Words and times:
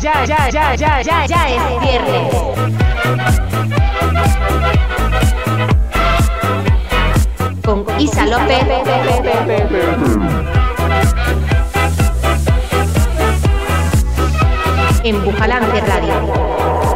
ya, 0.00 0.24
ya, 0.24 0.50
ya, 0.50 0.50
ya, 0.50 0.74
ya, 0.74 1.02
ya, 1.02 1.26
ya 1.26 1.48
es 1.48 1.80
viernes. 1.80 2.34
Con 7.64 7.84
Isa 7.98 8.26
López. 8.26 8.64
En 15.04 15.24
Bujalance 15.24 15.80
Radio. 15.80 16.95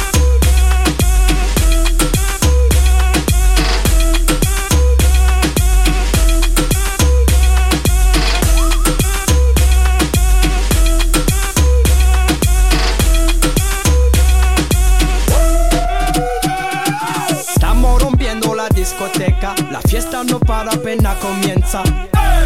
La 19.71 19.81
fiesta 19.81 20.23
no 20.23 20.39
para 20.39 20.71
apenas 20.71 21.17
comienza. 21.17 21.83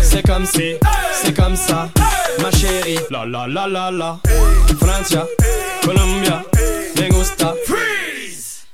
C'est 0.01 0.25
comme 0.25 0.45
si, 0.45 0.75
c'est 1.21 1.33
comme 1.35 1.55
ça, 1.55 1.89
ma 2.41 2.51
chérie. 2.51 2.99
La 3.09 3.25
la 3.25 3.47
la 3.47 3.67
la 3.67 3.91
la. 3.91 4.19
Francia, 4.79 5.25
Colombia, 5.83 6.43
me 6.99 7.09
gusta. 7.09 7.53
Freeze. 7.65 8.65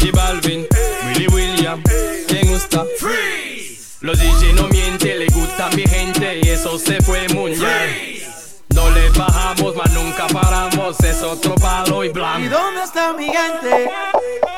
Y 0.00 0.10
Balvin, 0.10 0.66
Willy 1.06 1.26
William, 1.28 1.82
me 2.32 2.42
gusta. 2.48 2.84
Freeze. 2.98 3.98
Los 4.00 4.18
DJ 4.18 4.54
no 4.54 4.66
mienten, 4.68 5.18
le 5.18 5.26
gusta 5.26 5.66
a 5.66 5.70
mi 5.76 5.82
gente 5.86 6.40
y 6.42 6.48
eso 6.48 6.78
se 6.78 7.00
fue 7.02 7.28
muy 7.28 7.52
bien. 7.52 8.20
No 8.74 8.88
le 8.90 9.10
bajamos, 9.10 9.74
mas 9.76 9.90
nunca 9.92 10.26
paramos, 10.28 10.98
es 11.00 11.22
otro 11.22 11.54
palo 11.56 12.02
y 12.04 12.06
¿Y 12.06 12.10
blanco. 12.10 12.48
dónde 12.56 12.82
está 12.84 13.12
mi 13.12 13.26
gente? 13.26 13.90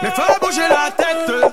Me 0.02 0.10
fait 0.10 0.38
bouger 0.40 0.68
la 0.68 0.90
tête. 0.94 1.52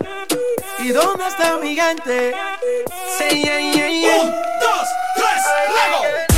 ¿Y 0.83 0.91
dónde 0.91 1.27
está 1.27 1.57
mi 1.57 1.75
gente? 1.75 2.33
Say 3.17 3.43
yeah, 3.43 3.59
yeah, 3.59 3.87
yeah. 3.87 4.21
Un, 4.21 4.31
dos, 4.31 4.87
tres, 5.15 5.43
Lego. 5.69 6.30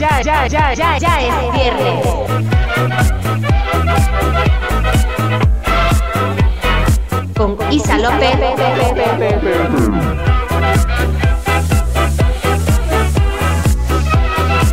Ya, 0.00 0.22
ya, 0.22 0.46
ya, 0.46 0.72
ya, 0.72 0.96
ya, 0.96 1.20
es 1.20 1.52
viernes. 1.52 2.06
Con 7.36 7.58
Isa 7.70 7.98
López. 7.98 8.34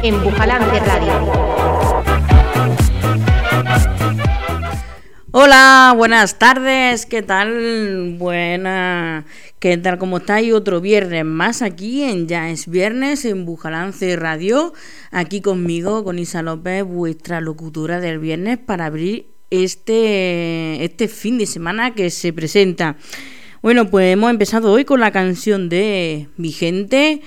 En 0.01 0.23
Bujalance 0.23 0.79
Radio. 0.79 1.57
Hola, 5.31 5.93
buenas 5.97 6.39
tardes, 6.39 7.05
¿qué 7.05 7.21
tal? 7.21 8.15
Buena, 8.17 9.25
¿qué 9.59 9.75
tal? 9.77 9.97
¿Cómo 9.97 10.17
estáis? 10.17 10.53
Otro 10.53 10.81
viernes 10.81 11.25
más 11.25 11.61
aquí 11.61 12.03
en 12.03 12.27
Ya 12.27 12.49
es 12.49 12.67
Viernes 12.67 13.25
en 13.25 13.45
Bujalance 13.45 14.15
Radio, 14.15 14.73
aquí 15.11 15.41
conmigo, 15.41 16.03
con 16.03 16.19
Isa 16.19 16.43
López, 16.43 16.83
vuestra 16.83 17.41
locutora 17.41 17.99
del 17.99 18.19
viernes 18.19 18.59
para 18.59 18.85
abrir 18.85 19.27
este, 19.49 20.83
este 20.83 21.07
fin 21.07 21.39
de 21.39 21.47
semana 21.47 21.95
que 21.95 22.11
se 22.11 22.33
presenta. 22.33 22.97
Bueno, 23.63 23.89
pues 23.89 24.13
hemos 24.13 24.29
empezado 24.29 24.71
hoy 24.71 24.85
con 24.85 24.99
la 24.99 25.11
canción 25.11 25.69
de 25.69 26.27
Mi 26.37 26.51
Gente, 26.51 27.21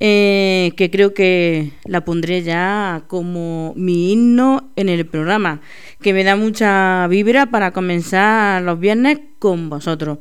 eh, 0.00 0.72
que 0.76 0.90
creo 0.90 1.14
que 1.14 1.72
la 1.84 2.04
pondré 2.04 2.42
ya 2.42 3.04
como 3.06 3.72
mi 3.76 4.12
himno 4.12 4.70
en 4.76 4.90
el 4.90 5.06
programa, 5.06 5.62
que 6.02 6.12
me 6.12 6.24
da 6.24 6.36
mucha 6.36 7.06
vibra 7.08 7.46
para 7.46 7.72
comenzar 7.72 8.60
los 8.62 8.78
viernes 8.78 9.18
con 9.38 9.70
vosotros. 9.70 10.18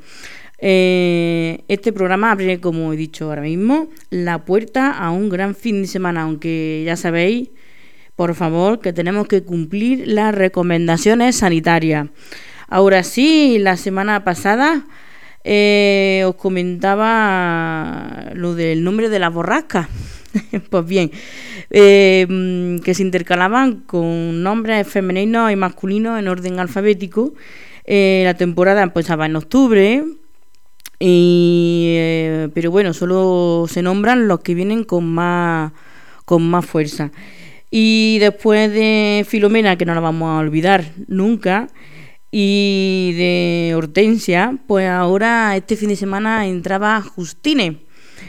Eh, 0.62 1.64
este 1.70 1.94
programa 1.94 2.32
abre, 2.32 2.60
como 2.60 2.92
he 2.92 2.98
dicho 2.98 3.26
ahora 3.26 3.42
mismo, 3.42 3.90
la 4.10 4.44
puerta 4.44 4.92
a 4.92 5.12
un 5.12 5.30
gran 5.30 5.56
fin 5.56 5.82
de 5.82 5.88
semana, 5.88 6.24
aunque 6.24 6.84
ya 6.86 6.98
sabéis, 6.98 7.50
por 8.16 8.36
favor, 8.36 8.80
que 8.82 8.92
tenemos 8.92 9.28
que 9.28 9.44
cumplir 9.44 10.08
las 10.08 10.36
recomendaciones 10.36 11.38
sanitarias. 11.38 12.08
Ahora 12.68 13.04
sí, 13.04 13.58
la 13.60 13.78
semana 13.78 14.24
pasada 14.26 14.86
eh, 15.46 16.24
os 16.28 16.36
comentaba 16.36 18.26
lo 18.34 18.54
del 18.56 18.84
nombre 18.84 19.10
de 19.10 19.20
las 19.20 19.34
borrascas. 19.34 19.88
pues 20.70 20.86
bien, 20.86 21.10
eh, 21.72 22.28
mm, 22.30 22.80
que 22.80 22.94
se 22.94 23.02
intercalaban 23.02 23.82
con 23.82 24.44
nombres 24.44 24.88
femeninos 24.88 25.52
y 25.52 25.56
masculinos 25.56 26.20
en 26.20 26.28
orden 26.28 26.60
alfabético. 26.60 27.34
La 27.88 28.36
temporada 28.36 28.84
empezaba 28.84 29.26
en 29.26 29.36
octubre, 29.36 30.04
y, 31.00 31.94
eh, 31.98 32.50
pero 32.54 32.72
bueno, 32.72 32.94
solo 32.94 33.66
se 33.70 33.82
nombran 33.82 34.28
los 34.28 34.42
que 34.42 34.54
vienen 34.54 34.84
con 34.84 35.06
más, 35.06 35.72
con 36.26 36.50
más 36.50 36.66
fuerza. 36.66 37.12
Y 37.72 38.18
después 38.20 38.72
de 38.72 39.26
Filomena, 39.28 39.78
que 39.78 39.86
no 39.86 39.94
la 39.94 40.02
vamos 40.02 40.30
a 40.30 40.40
olvidar 40.40 40.92
nunca, 41.08 41.70
y 42.32 43.14
de 43.18 43.74
Hortensia, 43.76 44.58
pues 44.68 44.88
ahora 44.90 45.56
este 45.56 45.76
fin 45.76 45.90
de 45.90 45.96
semana 45.96 46.48
entraba 46.48 47.02
Justine. 47.02 47.80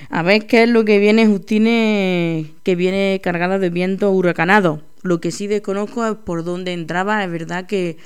A 0.08 0.22
ver 0.22 0.46
qué 0.46 0.64
es 0.64 0.68
lo 0.68 0.84
que 0.84 0.98
viene 0.98 1.26
Justine, 1.26 2.52
que 2.62 2.74
viene 2.76 3.20
cargada 3.22 3.58
de 3.58 3.70
viento 3.70 4.10
huracanado. 4.10 4.82
Lo 5.02 5.20
que 5.20 5.30
sí 5.30 5.46
desconozco 5.46 6.06
es 6.06 6.14
por 6.14 6.44
dónde 6.44 6.72
entraba. 6.72 7.24
Es 7.24 7.30
verdad 7.30 7.66
que 7.66 7.96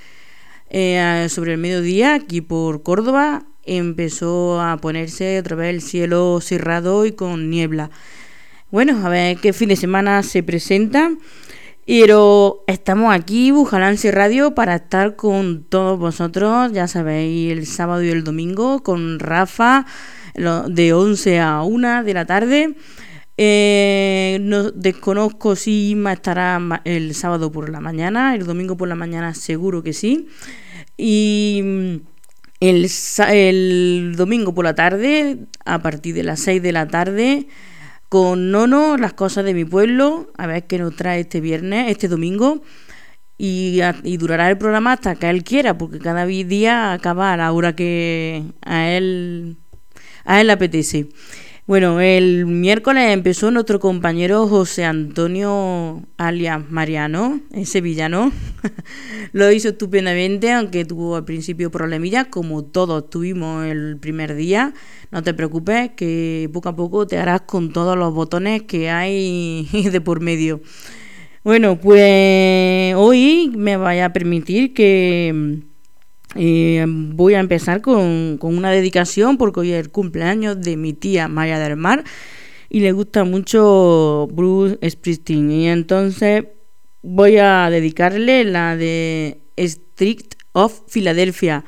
eh, 0.70 1.26
sobre 1.28 1.52
el 1.52 1.58
mediodía, 1.58 2.14
aquí 2.14 2.40
por 2.40 2.82
Córdoba, 2.82 3.46
empezó 3.66 4.60
a 4.60 4.76
ponerse 4.78 5.38
otra 5.38 5.56
vez 5.56 5.74
el 5.74 5.82
cielo 5.82 6.40
cerrado 6.40 7.06
y 7.06 7.12
con 7.12 7.50
niebla. 7.50 7.90
Bueno, 8.70 9.06
a 9.06 9.08
ver 9.08 9.36
qué 9.38 9.52
fin 9.52 9.68
de 9.68 9.76
semana 9.76 10.22
se 10.22 10.42
presenta. 10.42 11.12
Pero 11.86 12.64
estamos 12.66 13.14
aquí, 13.14 13.50
Bujalance 13.50 14.10
Radio, 14.10 14.54
para 14.54 14.76
estar 14.76 15.16
con 15.16 15.64
todos 15.64 15.98
vosotros, 15.98 16.72
ya 16.72 16.88
sabéis, 16.88 17.52
el 17.52 17.66
sábado 17.66 18.02
y 18.02 18.08
el 18.08 18.24
domingo, 18.24 18.82
con 18.82 19.18
Rafa, 19.18 19.84
de 20.34 20.92
11 20.94 21.40
a 21.40 21.62
1 21.62 22.04
de 22.04 22.14
la 22.14 22.24
tarde. 22.24 22.74
Eh, 23.36 24.38
no 24.40 24.70
desconozco 24.70 25.56
si 25.56 25.96
estará 26.10 26.60
el 26.84 27.14
sábado 27.14 27.52
por 27.52 27.68
la 27.68 27.80
mañana, 27.80 28.34
el 28.34 28.46
domingo 28.46 28.76
por 28.76 28.88
la 28.88 28.94
mañana 28.94 29.34
seguro 29.34 29.82
que 29.82 29.92
sí. 29.92 30.28
Y 30.96 31.60
mm, 31.62 31.96
el, 32.60 32.88
el 33.28 34.14
domingo 34.16 34.54
por 34.54 34.64
la 34.64 34.74
tarde, 34.74 35.38
a 35.64 35.80
partir 35.80 36.14
de 36.14 36.22
las 36.22 36.40
6 36.40 36.62
de 36.62 36.72
la 36.72 36.88
tarde, 36.88 37.46
con 38.08 38.50
Nono, 38.50 38.96
las 38.96 39.12
cosas 39.12 39.44
de 39.44 39.54
mi 39.54 39.64
pueblo, 39.64 40.32
a 40.36 40.46
ver 40.46 40.66
qué 40.66 40.78
nos 40.78 40.94
trae 40.96 41.20
este 41.20 41.40
viernes, 41.40 41.90
este 41.90 42.08
domingo. 42.08 42.62
Y, 43.36 43.80
y, 44.04 44.16
durará 44.16 44.48
el 44.48 44.56
programa 44.56 44.92
hasta 44.92 45.16
que 45.16 45.28
él 45.28 45.42
quiera, 45.42 45.76
porque 45.76 45.98
cada 45.98 46.24
día 46.24 46.92
acaba 46.92 47.32
a 47.32 47.36
la 47.36 47.50
hora 47.50 47.74
que 47.74 48.44
a 48.64 48.90
él, 48.90 49.56
a 50.24 50.40
él 50.40 50.50
apetece. 50.50 51.08
Bueno, 51.66 51.98
el 51.98 52.44
miércoles 52.44 53.10
empezó 53.10 53.50
nuestro 53.50 53.80
compañero 53.80 54.46
José 54.46 54.84
Antonio 54.84 56.02
alias 56.18 56.70
Mariano, 56.70 57.40
en 57.52 57.64
sevillano. 57.64 58.32
Lo 59.32 59.50
hizo 59.50 59.70
estupendamente, 59.70 60.52
aunque 60.52 60.84
tuvo 60.84 61.16
al 61.16 61.24
principio 61.24 61.70
problemillas, 61.70 62.26
como 62.26 62.64
todos 62.64 63.08
tuvimos 63.08 63.64
el 63.64 63.96
primer 63.98 64.34
día. 64.34 64.74
No 65.10 65.22
te 65.22 65.32
preocupes, 65.32 65.92
que 65.96 66.50
poco 66.52 66.68
a 66.68 66.76
poco 66.76 67.06
te 67.06 67.16
harás 67.16 67.40
con 67.42 67.72
todos 67.72 67.96
los 67.96 68.12
botones 68.12 68.64
que 68.64 68.90
hay 68.90 69.66
de 69.90 70.00
por 70.02 70.20
medio. 70.20 70.60
Bueno, 71.44 71.80
pues 71.80 72.94
hoy 72.94 73.50
me 73.56 73.78
vaya 73.78 74.06
a 74.06 74.12
permitir 74.12 74.74
que 74.74 75.62
eh, 76.36 76.84
voy 76.88 77.34
a 77.34 77.40
empezar 77.40 77.80
con, 77.80 78.38
una 78.40 78.70
dedicación 78.70 79.36
porque 79.36 79.60
hoy 79.60 79.72
es 79.72 79.84
el 79.84 79.90
cumpleaños 79.90 80.60
de 80.60 80.76
mi 80.76 80.92
tía 80.92 81.28
María 81.28 81.58
del 81.58 81.76
Mar 81.76 82.04
y 82.68 82.80
le 82.80 82.92
gusta 82.92 83.24
mucho 83.24 84.28
Bruce 84.32 84.78
Springsteen 84.88 85.50
y 85.50 85.68
entonces 85.68 86.44
voy 87.02 87.36
a 87.36 87.70
dedicarle 87.70 88.44
la 88.44 88.76
de 88.76 89.38
Strict 89.58 90.34
of 90.52 90.80
Philadelphia. 90.90 91.64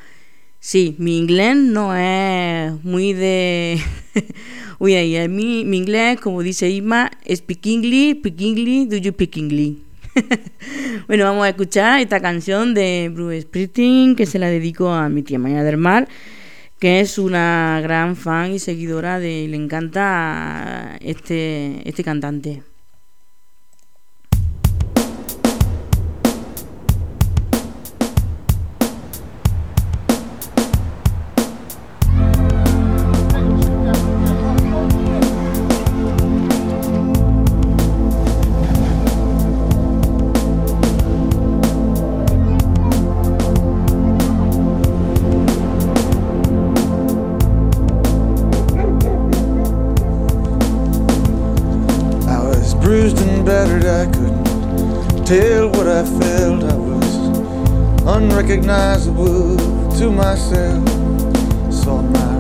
Sí, 0.59 0.97
mi 0.99 1.19
inglés 1.19 1.57
no 1.57 1.95
es 1.95 2.73
muy 2.83 3.13
de... 3.13 3.79
Uy, 4.79 4.95
mi, 5.29 5.65
mi 5.65 5.77
inglés, 5.77 6.21
como 6.21 6.43
dice 6.43 6.69
Isma, 6.69 7.11
speak 7.33 7.67
English, 7.67 8.19
speak 8.19 8.41
English, 8.41 8.89
do 8.89 8.97
you 8.97 9.13
speak 9.13 9.37
English? 9.37 9.86
bueno, 11.09 11.25
vamos 11.25 11.45
a 11.45 11.51
escuchar 11.51 12.01
esta 12.01 12.21
canción 12.21 12.75
de 12.75 13.11
Bruce 13.13 13.43
Springsteen 13.43 14.17
que 14.17 14.27
se 14.27 14.39
la 14.39 14.49
dedico 14.49 14.91
a 14.91 15.09
mi 15.09 15.23
tía 15.23 15.39
María 15.39 15.63
del 15.63 15.77
Mar, 15.77 16.09
que 16.79 17.01
es 17.01 17.19
una 17.19 17.81
gran 17.83 18.17
fan 18.17 18.53
y 18.53 18.59
seguidora 18.59 19.19
de. 19.19 19.47
Le 19.49 19.57
encanta 19.57 20.97
este, 21.01 21.89
este 21.89 22.05
cantante. 22.05 22.63
Tell 55.27 55.69
what 55.71 55.89
I 55.89 56.05
felt. 56.05 56.63
I 56.63 56.77
was 56.77 57.17
unrecognizable 58.07 59.57
to 59.99 60.11
myself. 60.11 60.89
Saw 61.73 62.01
my 62.01 62.35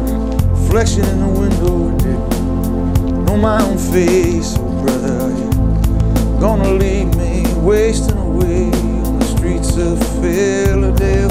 reflection 0.50 1.04
in 1.04 1.18
the 1.18 1.28
window, 1.40 1.90
didn't 1.98 3.24
know 3.24 3.36
my 3.36 3.60
own 3.60 3.76
face. 3.76 4.54
Oh, 4.58 4.82
brother, 4.82 5.18
are 5.18 6.40
gonna 6.40 6.70
leave 6.74 7.12
me 7.16 7.42
wasting 7.56 8.18
away 8.18 8.66
on 8.66 9.18
the 9.18 9.24
streets 9.24 9.76
of 9.76 9.98
Philadelphia? 10.22 11.25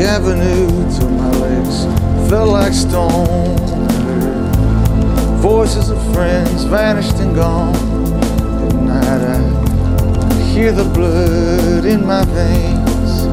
Avenue 0.00 0.68
till 0.96 1.10
my 1.10 1.30
legs 1.38 1.84
felt 2.28 2.50
like 2.50 2.72
stone. 2.72 3.56
Voices 5.40 5.90
of 5.90 5.98
friends 6.12 6.64
vanished 6.64 7.16
and 7.16 7.34
gone. 7.34 7.74
At 8.66 8.74
night 8.74 9.22
I 9.22 9.40
hear 10.52 10.72
the 10.72 10.84
blood 10.84 11.84
in 11.84 12.06
my 12.06 12.24
veins, 12.26 13.26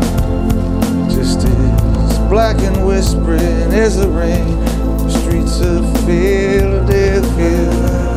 just 1.13 1.45
as 1.45 2.19
black 2.29 2.57
and 2.59 2.85
whispering 2.85 3.73
as 3.73 3.97
the 3.97 4.07
rain. 4.07 4.59
The 5.05 5.11
streets 5.11 5.61
of 5.61 5.85
Philadelphia. 6.05 8.16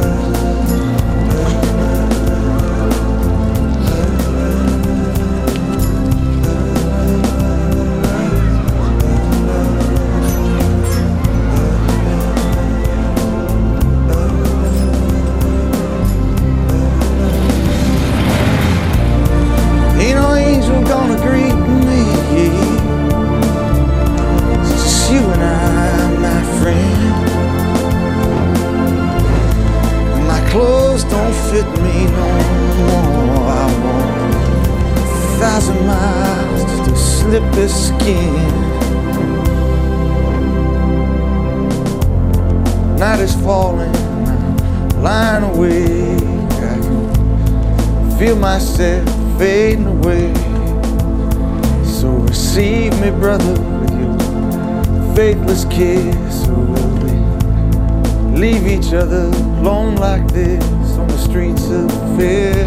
kiss 55.70 56.48
away. 56.48 57.20
Leave 58.34 58.66
each 58.66 58.92
other 58.92 59.26
alone 59.60 59.96
like 59.96 60.26
this 60.32 60.64
on 60.98 61.08
the 61.08 61.18
streets 61.18 61.70
of 61.70 61.90
fear. 62.18 62.59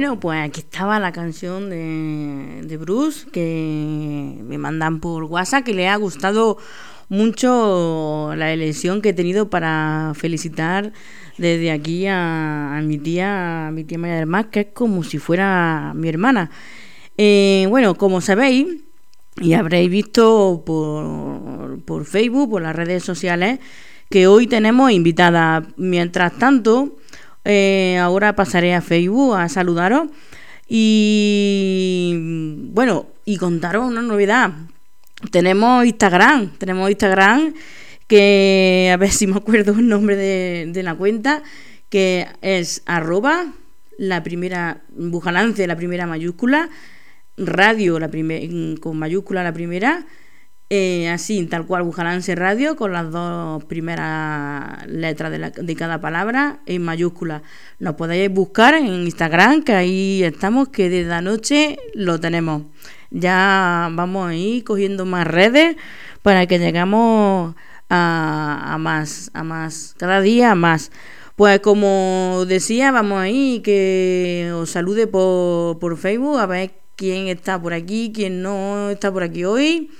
Bueno, 0.00 0.18
pues 0.18 0.40
aquí 0.40 0.60
estaba 0.60 0.98
la 0.98 1.12
canción 1.12 1.68
de, 1.68 2.76
Bruce 2.78 3.28
que 3.30 4.34
me 4.44 4.56
mandan 4.56 4.98
por 4.98 5.24
WhatsApp, 5.24 5.62
que 5.62 5.74
le 5.74 5.88
ha 5.88 5.96
gustado 5.96 6.56
mucho 7.10 8.32
la 8.34 8.50
elección 8.50 9.02
que 9.02 9.10
he 9.10 9.12
tenido 9.12 9.50
para 9.50 10.12
felicitar 10.16 10.94
desde 11.36 11.70
aquí 11.70 12.06
a, 12.08 12.80
mi 12.82 12.96
tía, 12.96 13.66
a 13.66 13.70
mi 13.72 13.84
tía 13.84 13.98
María 13.98 14.16
del 14.16 14.26
Mar, 14.26 14.48
que 14.48 14.60
es 14.60 14.66
como 14.72 15.04
si 15.04 15.18
fuera 15.18 15.92
mi 15.94 16.08
hermana. 16.08 16.50
Eh, 17.18 17.66
bueno, 17.68 17.94
como 17.94 18.22
sabéis, 18.22 18.68
y 19.38 19.52
habréis 19.52 19.90
visto 19.90 20.62
por, 20.64 21.78
por 21.84 22.06
Facebook, 22.06 22.52
por 22.52 22.62
las 22.62 22.74
redes 22.74 23.04
sociales, 23.04 23.58
que 24.08 24.26
hoy 24.26 24.46
tenemos 24.46 24.92
invitada. 24.92 25.62
Mientras 25.76 26.38
tanto, 26.38 26.96
eh, 27.44 27.98
ahora 27.98 28.34
pasaré 28.36 28.74
a 28.74 28.80
Facebook 28.80 29.36
a 29.36 29.48
saludaros 29.48 30.08
y 30.68 32.14
bueno, 32.72 33.06
y 33.24 33.36
contaros 33.36 33.88
una 33.88 34.02
novedad. 34.02 34.52
Tenemos 35.30 35.84
Instagram, 35.84 36.56
tenemos 36.58 36.88
Instagram 36.88 37.54
que 38.06 38.90
a 38.92 38.96
ver 38.96 39.10
si 39.10 39.26
me 39.26 39.36
acuerdo 39.36 39.72
el 39.72 39.88
nombre 39.88 40.16
de, 40.16 40.82
la 40.82 40.94
cuenta, 40.94 41.42
que 41.88 42.26
es 42.40 42.82
arroba 42.86 43.52
la 43.98 44.22
primera, 44.22 44.82
Bujalance, 44.90 45.66
la 45.66 45.76
primera 45.76 46.06
mayúscula, 46.06 46.70
radio 47.36 47.98
la 47.98 48.08
con 48.80 48.98
mayúscula 48.98 49.42
la 49.42 49.52
primera, 49.52 50.06
eh, 50.72 51.08
así, 51.08 51.44
tal 51.46 51.66
cual, 51.66 51.82
Bujalance 51.82 52.34
Radio, 52.36 52.76
con 52.76 52.92
las 52.92 53.10
dos 53.10 53.64
primeras 53.64 54.86
letras 54.86 55.32
de, 55.32 55.50
de, 55.50 55.76
cada 55.76 56.00
palabra 56.00 56.60
en 56.64 56.82
mayúscula. 56.82 57.42
Nos 57.80 57.96
podéis 57.96 58.30
buscar 58.30 58.74
en 58.74 58.86
Instagram, 58.86 59.64
que 59.64 59.72
ahí 59.72 60.22
estamos, 60.22 60.68
que 60.68 60.88
desde 60.88 61.12
anoche 61.12 61.78
lo 61.94 62.20
tenemos. 62.20 62.62
Ya 63.10 63.88
vamos 63.90 64.28
a 64.28 64.34
ir 64.36 64.62
cogiendo 64.62 65.04
más 65.06 65.26
redes 65.26 65.76
para 66.22 66.46
que 66.46 66.60
llegamos 66.60 67.56
a, 67.88 68.74
a 68.74 68.78
más, 68.78 69.32
a 69.34 69.42
más, 69.42 69.96
cada 69.98 70.20
día 70.20 70.54
más. 70.54 70.92
Pues 71.34 71.58
como 71.60 72.44
decía, 72.46 72.92
vamos 72.92 73.18
ahí 73.18 73.60
que 73.64 74.52
os 74.54 74.70
salude 74.70 75.08
por, 75.08 75.80
por 75.80 75.96
Facebook, 75.96 76.38
a 76.38 76.46
ver 76.46 76.72
quién 76.94 77.26
está 77.26 77.60
por 77.60 77.72
aquí, 77.72 78.12
quién 78.14 78.42
no 78.42 78.90
está 78.90 79.12
por 79.12 79.24
aquí 79.24 79.44
hoy. 79.44 79.90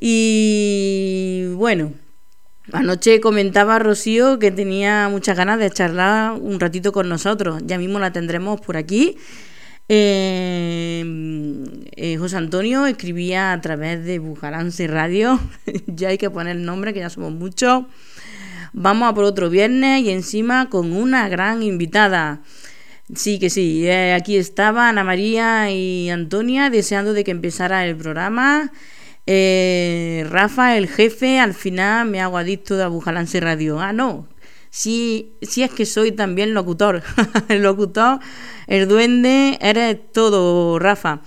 Y 0.00 1.46
bueno, 1.54 1.92
anoche 2.72 3.20
comentaba 3.20 3.78
Rocío 3.80 4.38
que 4.38 4.52
tenía 4.52 5.08
muchas 5.08 5.36
ganas 5.36 5.58
de 5.58 5.70
charlar 5.70 6.34
un 6.34 6.60
ratito 6.60 6.92
con 6.92 7.08
nosotros. 7.08 7.62
Ya 7.66 7.78
mismo 7.78 7.98
la 7.98 8.12
tendremos 8.12 8.60
por 8.60 8.76
aquí. 8.76 9.16
Eh, 9.90 11.02
eh, 11.96 12.16
José 12.18 12.36
Antonio 12.36 12.86
escribía 12.86 13.52
a 13.52 13.60
través 13.60 14.04
de 14.04 14.18
Bujalance 14.18 14.86
Radio. 14.86 15.40
ya 15.86 16.08
hay 16.08 16.18
que 16.18 16.30
poner 16.30 16.56
el 16.56 16.64
nombre, 16.64 16.92
que 16.92 17.00
ya 17.00 17.10
somos 17.10 17.32
muchos. 17.32 17.84
Vamos 18.72 19.08
a 19.08 19.14
por 19.14 19.24
otro 19.24 19.50
viernes 19.50 20.02
y 20.02 20.10
encima 20.10 20.68
con 20.68 20.92
una 20.92 21.28
gran 21.28 21.62
invitada. 21.62 22.42
Sí, 23.14 23.38
que 23.38 23.48
sí. 23.48 23.86
Eh, 23.86 24.12
aquí 24.12 24.36
estaba 24.36 24.90
Ana 24.90 25.02
María 25.02 25.70
y 25.70 26.10
Antonia 26.10 26.68
deseando 26.68 27.14
de 27.14 27.24
que 27.24 27.30
empezara 27.30 27.86
el 27.86 27.96
programa. 27.96 28.70
Eh, 29.30 30.26
Rafa, 30.30 30.78
el 30.78 30.88
jefe, 30.88 31.38
al 31.38 31.52
final 31.52 32.08
me 32.08 32.22
hago 32.22 32.38
adicto 32.38 32.78
de 32.78 32.84
Abujalance 32.84 33.38
Radio. 33.40 33.78
Ah, 33.78 33.92
no. 33.92 34.26
Sí, 34.70 35.34
sí 35.42 35.62
es 35.62 35.70
que 35.70 35.84
soy 35.84 36.12
también 36.12 36.54
locutor. 36.54 37.02
el 37.50 37.62
locutor, 37.62 38.20
el 38.68 38.88
duende, 38.88 39.58
eres 39.60 39.98
todo, 40.12 40.78
Rafa. 40.78 41.20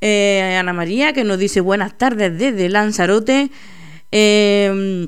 Eh, 0.00 0.56
Ana 0.58 0.72
María, 0.72 1.12
que 1.12 1.24
nos 1.24 1.38
dice 1.38 1.60
buenas 1.60 1.98
tardes 1.98 2.38
desde 2.38 2.70
Lanzarote. 2.70 3.50
Eh, 4.12 5.06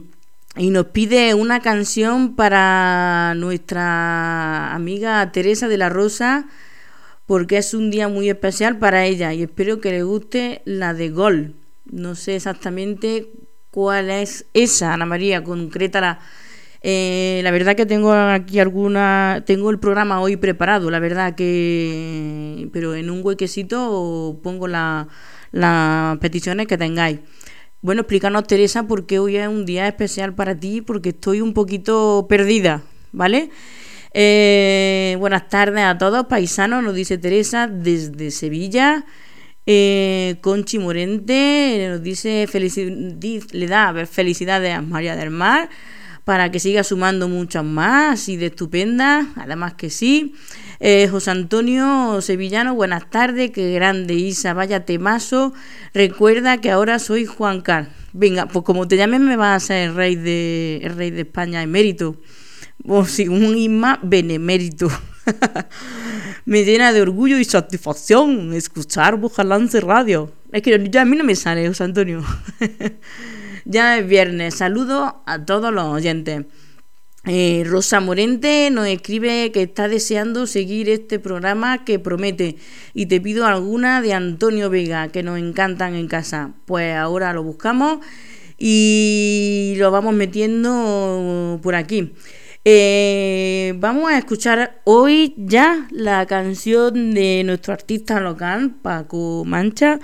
y 0.54 0.68
nos 0.68 0.86
pide 0.88 1.32
una 1.32 1.60
canción 1.60 2.36
para 2.36 3.32
nuestra 3.36 4.74
amiga 4.74 5.32
Teresa 5.32 5.66
de 5.66 5.78
la 5.78 5.88
Rosa, 5.88 6.46
porque 7.24 7.56
es 7.56 7.72
un 7.72 7.90
día 7.90 8.08
muy 8.08 8.28
especial 8.28 8.78
para 8.78 9.06
ella 9.06 9.32
y 9.32 9.44
espero 9.44 9.80
que 9.80 9.92
le 9.92 10.02
guste 10.02 10.60
la 10.66 10.92
de 10.92 11.08
Gol. 11.08 11.57
No 11.90 12.14
sé 12.14 12.36
exactamente 12.36 13.30
cuál 13.70 14.10
es 14.10 14.46
esa, 14.54 14.94
Ana 14.94 15.06
María, 15.06 15.42
concrétala. 15.42 16.18
Eh, 16.80 17.40
la 17.42 17.50
verdad 17.50 17.74
que 17.74 17.86
tengo 17.86 18.12
aquí 18.12 18.60
alguna, 18.60 19.42
tengo 19.46 19.70
el 19.70 19.80
programa 19.80 20.20
hoy 20.20 20.36
preparado, 20.36 20.90
la 20.90 21.00
verdad 21.00 21.34
que, 21.34 22.68
pero 22.72 22.94
en 22.94 23.10
un 23.10 23.20
huequecito 23.24 24.38
pongo 24.42 24.68
las 24.68 25.08
peticiones 26.20 26.66
que 26.66 26.78
tengáis. 26.78 27.20
Bueno, 27.80 28.02
explícanos 28.02 28.44
Teresa 28.46 28.86
por 28.86 29.06
qué 29.06 29.18
hoy 29.18 29.36
es 29.36 29.48
un 29.48 29.64
día 29.64 29.88
especial 29.88 30.34
para 30.34 30.58
ti, 30.58 30.80
porque 30.80 31.10
estoy 31.10 31.40
un 31.40 31.54
poquito 31.54 32.26
perdida, 32.28 32.82
¿vale? 33.12 33.50
Eh, 34.14 35.16
buenas 35.18 35.48
tardes 35.48 35.84
a 35.84 35.98
todos, 35.98 36.26
paisanos, 36.26 36.82
nos 36.82 36.94
dice 36.94 37.18
Teresa 37.18 37.66
desde 37.66 38.30
Sevilla. 38.30 39.04
Eh, 39.70 40.36
Conchi 40.40 40.78
Morente 40.78 41.88
nos 41.90 42.02
dice 42.02 42.48
le 43.52 43.66
da 43.66 44.06
felicidades 44.06 44.74
a 44.74 44.80
María 44.80 45.14
del 45.14 45.28
Mar 45.28 45.68
para 46.24 46.50
que 46.50 46.58
siga 46.58 46.82
sumando 46.82 47.28
muchas 47.28 47.64
más 47.64 48.30
y 48.30 48.38
de 48.38 48.46
estupenda, 48.46 49.26
además 49.36 49.74
que 49.74 49.90
sí. 49.90 50.34
Eh, 50.80 51.06
José 51.10 51.32
Antonio 51.32 52.18
Sevillano, 52.22 52.74
buenas 52.74 53.10
tardes, 53.10 53.50
qué 53.50 53.74
grande 53.74 54.14
Isa, 54.14 54.54
vaya 54.54 54.86
temazo. 54.86 55.52
Recuerda 55.92 56.62
que 56.62 56.70
ahora 56.70 56.98
soy 56.98 57.26
Juan 57.26 57.60
Carlos. 57.60 57.92
Venga, 58.14 58.46
pues 58.46 58.64
como 58.64 58.88
te 58.88 58.96
llames 58.96 59.20
me 59.20 59.36
vas 59.36 59.64
a 59.64 59.66
ser 59.66 59.90
el 59.90 59.94
rey 59.94 60.16
de, 60.16 60.80
el 60.82 60.96
rey 60.96 61.10
de 61.10 61.20
España 61.20 61.62
emérito. 61.62 62.16
O 62.86 63.04
si 63.04 63.28
un 63.28 63.54
Isma 63.54 64.00
benemérito. 64.02 64.88
me 66.44 66.64
llena 66.64 66.92
de 66.92 67.02
orgullo 67.02 67.38
y 67.38 67.44
satisfacción 67.44 68.52
escuchar 68.52 69.16
Bujalance 69.16 69.80
Radio. 69.80 70.32
Es 70.52 70.62
que 70.62 70.88
ya 70.90 71.02
a 71.02 71.04
mí 71.04 71.16
no 71.16 71.24
me 71.24 71.34
sale, 71.34 71.66
José 71.68 71.84
Antonio. 71.84 72.24
ya 73.64 73.98
es 73.98 74.06
viernes. 74.06 74.54
Saludos 74.54 75.12
a 75.26 75.44
todos 75.44 75.72
los 75.72 75.84
oyentes. 75.84 76.44
Eh, 77.26 77.64
Rosa 77.66 78.00
Morente 78.00 78.70
nos 78.70 78.86
escribe 78.86 79.52
que 79.52 79.62
está 79.62 79.88
deseando 79.88 80.46
seguir 80.46 80.88
este 80.88 81.18
programa 81.18 81.84
que 81.84 81.98
promete 81.98 82.56
y 82.94 83.06
te 83.06 83.20
pido 83.20 83.44
alguna 83.44 84.00
de 84.00 84.14
Antonio 84.14 84.70
Vega 84.70 85.08
que 85.08 85.22
nos 85.22 85.38
encantan 85.38 85.94
en 85.94 86.08
casa. 86.08 86.54
Pues 86.64 86.96
ahora 86.96 87.34
lo 87.34 87.42
buscamos 87.42 87.98
y 88.56 89.74
lo 89.76 89.90
vamos 89.90 90.14
metiendo 90.14 91.60
por 91.62 91.74
aquí. 91.74 92.14
Eh, 92.70 93.72
vamos 93.78 94.10
a 94.10 94.18
escuchar 94.18 94.82
hoy 94.84 95.32
ya 95.38 95.88
la 95.90 96.26
canción 96.26 97.14
de 97.14 97.42
nuestro 97.42 97.72
artista 97.72 98.20
local, 98.20 98.74
Paco 98.82 99.42
Mancha. 99.46 99.98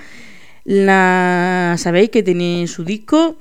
La 0.64 1.75
sabéis 1.76 2.09
que 2.09 2.23
tiene 2.23 2.66
su 2.66 2.83
disco 2.83 3.37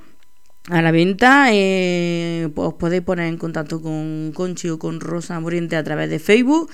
a 0.68 0.82
la 0.82 0.90
venta. 0.90 1.46
Eh, 1.52 2.50
os 2.54 2.74
podéis 2.74 3.00
poner 3.00 3.28
en 3.28 3.38
contacto 3.38 3.80
con 3.80 4.32
Conchi 4.34 4.68
o 4.68 4.78
con 4.78 5.00
Rosa 5.00 5.40
Moriente 5.40 5.76
a 5.76 5.84
través 5.84 6.10
de 6.10 6.18
Facebook 6.18 6.70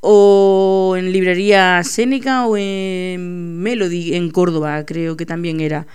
o 0.00 0.94
en 0.98 1.10
librería 1.10 1.82
Sénica 1.84 2.44
o 2.44 2.58
en 2.58 3.62
Melody 3.62 4.14
en 4.14 4.30
Córdoba, 4.30 4.84
creo 4.84 5.16
que 5.16 5.24
también 5.24 5.60
era. 5.60 5.86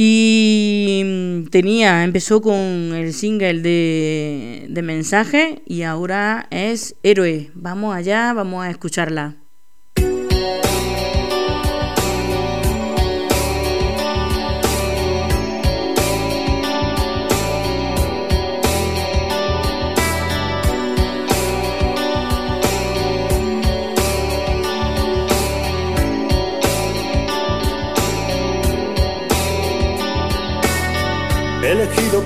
Y 0.00 1.02
mm, 1.04 1.48
tenía, 1.48 2.04
empezó 2.04 2.40
con 2.40 2.54
el 2.54 3.12
single 3.12 3.62
de, 3.62 4.66
de 4.70 4.82
mensaje 4.82 5.62
y 5.66 5.82
ahora 5.82 6.46
es 6.52 6.94
Héroe. 7.02 7.50
Vamos 7.54 7.96
allá, 7.96 8.32
vamos 8.32 8.64
a 8.64 8.70
escucharla. 8.70 9.38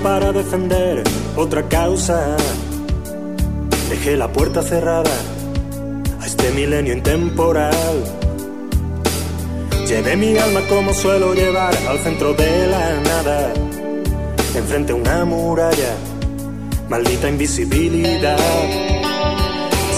Para 0.03 0.33
defender 0.33 1.01
otra 1.37 1.63
causa. 1.69 2.35
Dejé 3.89 4.17
la 4.17 4.31
puerta 4.31 4.61
cerrada 4.61 5.15
a 6.19 6.25
este 6.25 6.51
milenio 6.51 6.93
intemporal. 6.93 8.03
Llevé 9.87 10.17
mi 10.17 10.37
alma 10.37 10.59
como 10.67 10.93
suelo 10.93 11.33
llevar 11.33 11.73
al 11.87 11.99
centro 11.99 12.33
de 12.33 12.67
la 12.67 12.99
nada, 13.01 13.53
enfrente 14.55 14.91
a 14.91 14.95
una 14.95 15.23
muralla, 15.23 15.95
maldita 16.89 17.29
invisibilidad. 17.29 18.37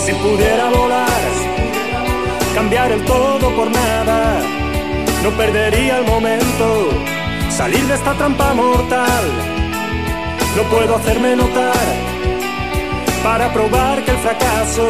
Si 0.06 0.12
pudiera 0.14 0.70
volar 0.70 1.26
cambiar 2.54 2.92
el 2.92 3.04
todo 3.06 3.56
por 3.56 3.70
nada. 3.70 4.42
No 5.24 5.32
perdería 5.32 5.98
el 5.98 6.06
momento, 6.06 6.90
salir 7.50 7.84
de 7.88 7.96
esta 7.96 8.14
trampa 8.14 8.54
mortal. 8.54 9.55
No 10.56 10.64
puedo 10.64 10.96
hacerme 10.96 11.36
notar 11.36 11.74
para 13.24 13.52
probar 13.52 14.04
que 14.06 14.12
el 14.12 14.18
fracaso 14.18 14.88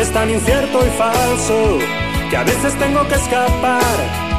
es 0.00 0.10
tan 0.12 0.30
incierto 0.30 0.86
y 0.86 0.90
falso 0.90 1.78
que 2.30 2.36
a 2.36 2.44
veces 2.44 2.78
tengo 2.78 3.06
que 3.08 3.14
escapar 3.14 4.32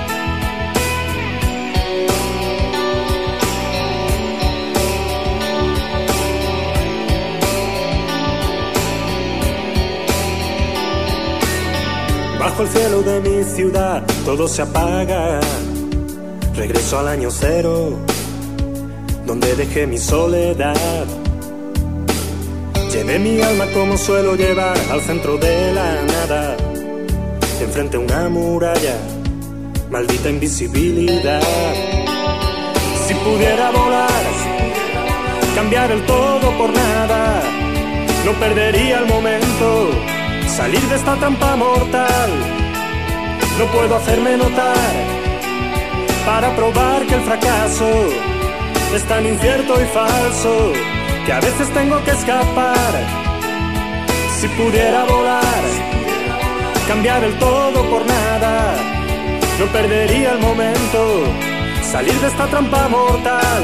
Bajo 12.39 12.63
el 12.63 12.69
cielo 12.69 13.01
de 13.01 13.19
mi 13.21 13.43
ciudad 13.43 14.03
todo 14.25 14.47
se 14.47 14.61
apaga. 14.61 15.39
Regreso 16.55 16.99
al 16.99 17.07
año 17.07 17.29
cero, 17.31 17.97
donde 19.25 19.55
dejé 19.55 19.87
mi 19.87 19.97
soledad. 19.97 21.05
Llevé 22.91 23.19
mi 23.19 23.41
alma 23.41 23.65
como 23.73 23.97
suelo 23.97 24.35
llevar 24.35 24.77
al 24.91 25.01
centro 25.01 25.37
de 25.37 25.73
la 25.73 26.01
nada. 26.03 26.57
Enfrente 27.61 27.97
a 27.97 27.99
una 27.99 28.29
muralla, 28.29 28.97
maldita 29.89 30.29
invisibilidad. 30.29 31.41
Si 33.07 33.13
pudiera 33.15 33.71
volar, 33.71 34.23
cambiar 35.55 35.91
el 35.91 36.05
todo 36.05 36.57
por 36.57 36.69
nada, 36.71 37.41
no 38.25 38.31
perdería 38.33 38.99
el 38.99 39.05
momento 39.07 39.89
salir 40.47 40.81
de 40.81 40.95
esta 40.95 41.15
trampa 41.15 41.55
mortal. 41.55 42.31
No 43.57 43.65
puedo 43.67 43.95
hacerme 43.95 44.37
notar 44.37 44.93
para 46.25 46.55
probar 46.55 47.05
que 47.05 47.15
el 47.15 47.21
fracaso 47.21 47.85
es 48.95 49.03
tan 49.05 49.25
incierto 49.25 49.81
y 49.81 49.85
falso 49.85 50.71
que 51.25 51.33
a 51.33 51.39
veces 51.39 51.67
tengo 51.73 52.03
que 52.03 52.11
escapar. 52.11 52.93
Si 54.39 54.47
pudiera 54.49 55.03
volar, 55.05 55.63
cambiar 56.87 57.23
el 57.23 57.37
todo 57.39 57.89
por 57.89 58.05
nada, 58.05 58.75
no 59.59 59.65
perdería 59.67 60.33
el 60.33 60.39
momento. 60.39 61.23
Salir 61.81 62.13
de 62.19 62.27
esta 62.27 62.45
trampa 62.47 62.87
mortal, 62.87 63.63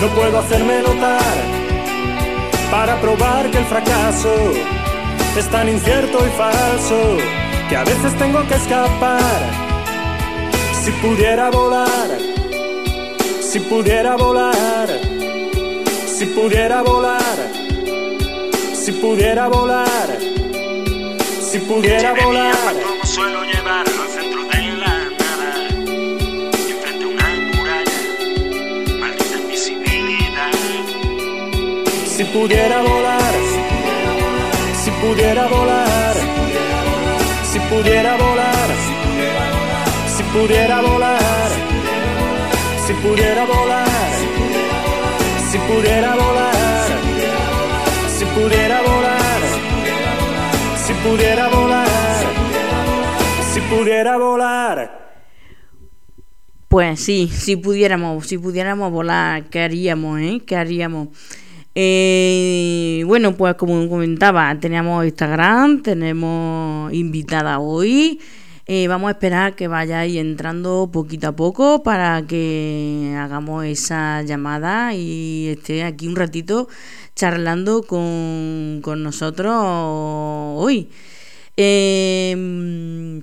no 0.00 0.08
puedo 0.08 0.38
hacerme 0.38 0.82
notar 0.82 1.34
para 2.70 3.00
probar 3.00 3.50
que 3.50 3.58
el 3.58 3.64
fracaso 3.64 4.34
es 5.38 5.48
tan 5.48 5.68
incierto 5.68 6.18
y 6.26 6.30
falso 6.30 7.16
que 7.68 7.76
a 7.76 7.84
veces 7.84 8.14
tengo 8.18 8.46
que 8.48 8.54
escapar. 8.54 9.40
Si 10.82 10.90
pudiera 10.92 11.50
volar, 11.50 12.33
si 13.54 13.60
pudiera 13.60 14.16
volar, 14.16 14.88
si 16.06 16.26
pudiera 16.26 16.82
volar, 16.82 17.36
si 18.74 18.90
pudiera 18.90 19.46
volar, 19.46 20.18
si 21.40 21.60
pudiera 21.60 22.14
volar. 22.14 22.74
Como 22.82 23.04
suelo 23.06 23.44
llevar 23.44 23.86
al 23.86 24.08
centro 24.08 24.42
de 24.46 24.60
la 24.82 24.94
nada, 25.20 25.68
enfrente 26.68 27.04
a 27.04 27.06
una 27.06 27.28
muralla, 27.54 28.00
maldita 28.98 29.38
invisibilidad. 29.38 30.50
Si 32.08 32.24
pudiera 32.24 32.82
volar 32.82 33.34
pudiera 33.70 34.12
volar, 34.16 34.54
si 34.82 34.90
pudiera 35.00 35.46
volar, 35.46 36.16
si 37.52 37.58
pudiera 37.60 38.16
volar, 38.16 38.68
si 40.16 40.22
pudiera 40.24 40.80
volar, 40.80 41.23
si 43.04 43.10
pudiera 43.10 43.44
volar, 43.44 44.08
si 45.50 45.58
pudiera 45.58 46.14
volar, 46.14 46.88
si 48.08 48.24
pudiera 50.94 51.48
volar, 51.48 52.24
si 53.52 53.60
pudiera 53.60 54.16
volar. 54.16 55.14
Pues 56.68 56.98
sí, 57.00 57.28
si 57.28 57.56
pudiéramos, 57.56 58.26
si 58.26 58.38
pudiéramos 58.38 58.90
volar, 58.90 59.44
¿qué 59.50 59.60
haríamos, 59.60 60.20
eh? 60.20 60.40
¿Qué 60.46 60.56
haríamos? 60.56 61.08
Eh, 61.74 63.02
bueno, 63.06 63.36
pues 63.36 63.54
como 63.56 63.86
comentaba, 63.86 64.58
teníamos 64.58 65.04
Instagram, 65.04 65.82
tenemos 65.82 66.90
invitada 66.94 67.58
hoy. 67.58 68.18
Eh, 68.66 68.88
vamos 68.88 69.08
a 69.08 69.12
esperar 69.12 69.54
que 69.56 69.68
vayáis 69.68 70.16
entrando 70.16 70.88
poquito 70.90 71.28
a 71.28 71.36
poco 71.36 71.82
para 71.82 72.22
que 72.26 73.14
hagamos 73.18 73.66
esa 73.66 74.22
llamada 74.22 74.94
y 74.94 75.48
esté 75.48 75.84
aquí 75.84 76.08
un 76.08 76.16
ratito 76.16 76.68
charlando 77.14 77.82
con, 77.82 78.80
nosotros 79.02 79.54
hoy. 79.54 80.88
Em, 81.56 83.22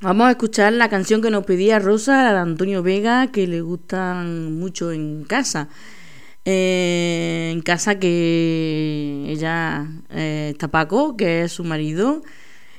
vamos 0.00 0.28
a 0.28 0.30
escuchar 0.30 0.72
la 0.72 0.88
canción 0.88 1.20
que 1.20 1.30
nos 1.30 1.44
pedía 1.44 1.78
Rosa 1.78 2.32
de 2.32 2.38
Antonio 2.38 2.82
Vega, 2.82 3.30
que 3.30 3.46
le 3.46 3.60
gustan 3.60 4.58
mucho 4.58 4.90
en 4.92 5.24
casa. 5.24 5.68
Eh, 6.46 7.50
en 7.52 7.60
casa 7.60 7.98
que 7.98 9.26
ella 9.28 9.86
eh, 10.10 10.50
está 10.52 10.68
Paco, 10.68 11.16
que 11.16 11.42
es 11.42 11.52
su 11.52 11.64
marido, 11.64 12.22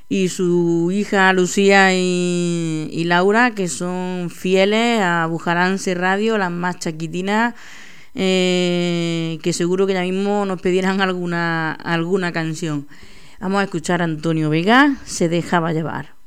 y 0.09 0.29
su 0.29 0.89
hija 0.91 1.31
Lucía 1.33 1.93
y, 1.93 3.03
Laura, 3.05 3.51
que 3.51 3.67
son 3.69 4.31
fieles 4.31 5.01
a 5.01 5.27
Bujarance 5.27 5.93
Radio, 5.93 6.39
las 6.39 6.49
más 6.51 6.79
chaquitinas, 6.79 7.53
eh, 8.15 9.37
que 9.43 9.53
seguro 9.53 9.85
que 9.85 9.93
ya 9.93 10.01
mismo 10.01 10.45
nos 10.45 10.59
pedirán 10.59 10.99
alguna, 10.99 11.73
alguna 11.73 12.31
canción. 12.31 12.87
Vamos 13.39 13.61
a 13.61 13.65
escuchar 13.65 14.01
a 14.01 14.05
Antonio 14.05 14.49
Vega, 14.49 14.97
se 15.05 15.29
dejaba 15.29 15.73
llevar. 15.73 16.17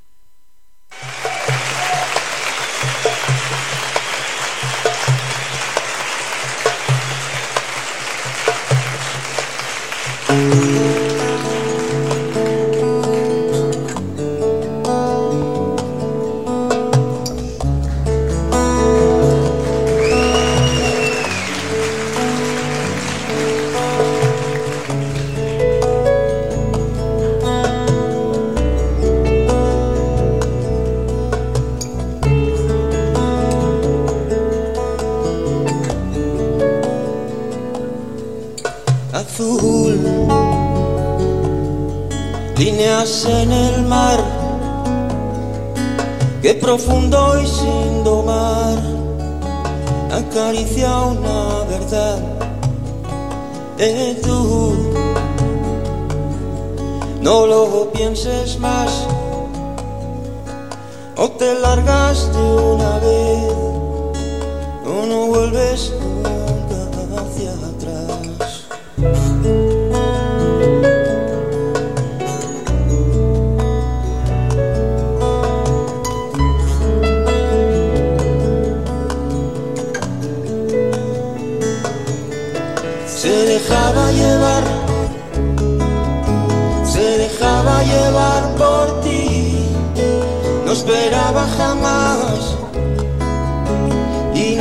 De 53.76 54.14
tú. 54.22 54.92
No 57.20 57.46
lo 57.46 57.90
pienses 57.92 58.58
más, 58.58 59.06
o 61.16 61.30
te 61.32 61.54
largas 61.54 62.32
de 62.32 62.42
una 62.42 62.98
vez, 62.98 63.52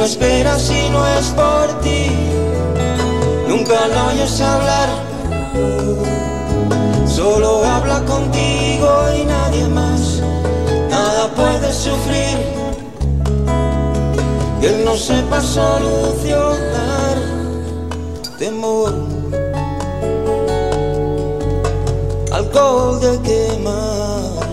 no 0.01 0.07
espera 0.07 0.57
si 0.57 0.89
no 0.89 1.05
es 1.05 1.27
por 1.27 1.79
ti, 1.81 2.09
nunca 3.47 3.87
lo 3.87 4.07
oyes 4.07 4.41
hablar, 4.41 4.89
Solo 7.05 7.63
habla 7.63 8.03
contigo 8.05 8.89
y 9.15 9.25
nadie 9.25 9.67
más. 9.67 10.21
Nada 10.89 11.27
puede 11.35 11.71
sufrir. 11.71 12.37
Que 14.59 14.67
él 14.69 14.85
no 14.85 14.95
sepa 14.95 15.39
solucionar. 15.41 17.17
Temor, 18.39 18.93
alcohol 22.31 22.99
de 23.01 23.19
quemar, 23.27 24.47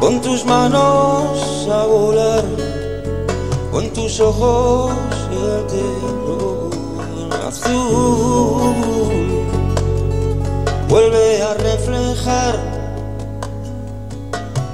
con 0.00 0.22
tus 0.22 0.46
manos 0.46 1.68
a 1.70 1.84
volar, 1.84 2.43
tus 3.94 4.20
ojos 4.20 4.92
el 5.30 5.66
terror 5.66 6.70
azul 7.46 8.74
vuelve 10.88 11.42
a 11.42 11.54
reflejar, 11.54 12.58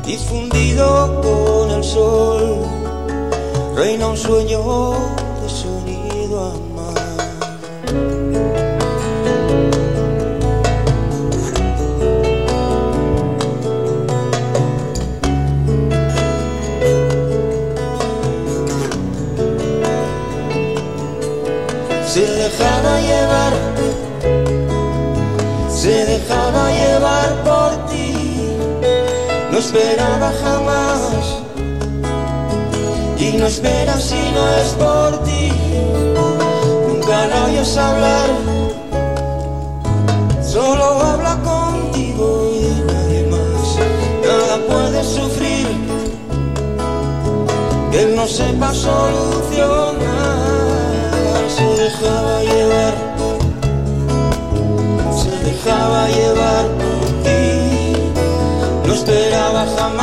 difundido 0.05 1.21
con 1.23 1.71
el 1.71 1.85
sol, 1.85 2.67
reina 3.77 4.09
un 4.09 4.17
sueño 4.17 4.61
Se 22.41 22.49
dejaba 22.49 23.01
llevar 23.01 23.53
se 25.69 26.07
dejaba 26.07 26.71
llevar 26.71 27.45
por 27.45 27.87
ti, 27.91 28.15
no 29.51 29.59
esperaba 29.59 30.33
jamás 30.43 30.99
y 33.19 33.37
no 33.37 33.47
espera 33.47 33.95
si 33.99 34.21
no 34.35 34.43
es 34.57 34.69
por 34.79 35.23
ti. 35.25 35.53
Nunca 36.89 37.27
lo 37.29 37.45
oyes 37.45 37.77
hablar, 37.77 38.31
solo 40.43 40.85
habla 40.85 41.39
contigo 41.43 42.51
y 42.55 42.65
de 42.65 42.93
nadie 42.93 43.23
más. 43.31 43.77
Nada 44.27 44.59
puede 44.67 45.05
sufrir 45.05 45.69
que 47.91 48.03
él 48.03 48.17
no 48.17 48.27
sepa 48.27 48.73
solucionar. 48.73 50.20
Se 51.61 51.77
dejaba 51.77 52.43
llevar 52.43 52.95
dejaba 55.45 56.09
llevar 56.09 56.67
por 56.81 57.07
ti, 57.23 57.93
no 58.87 58.95
esperaba 58.95 59.67
jamás 59.77 60.00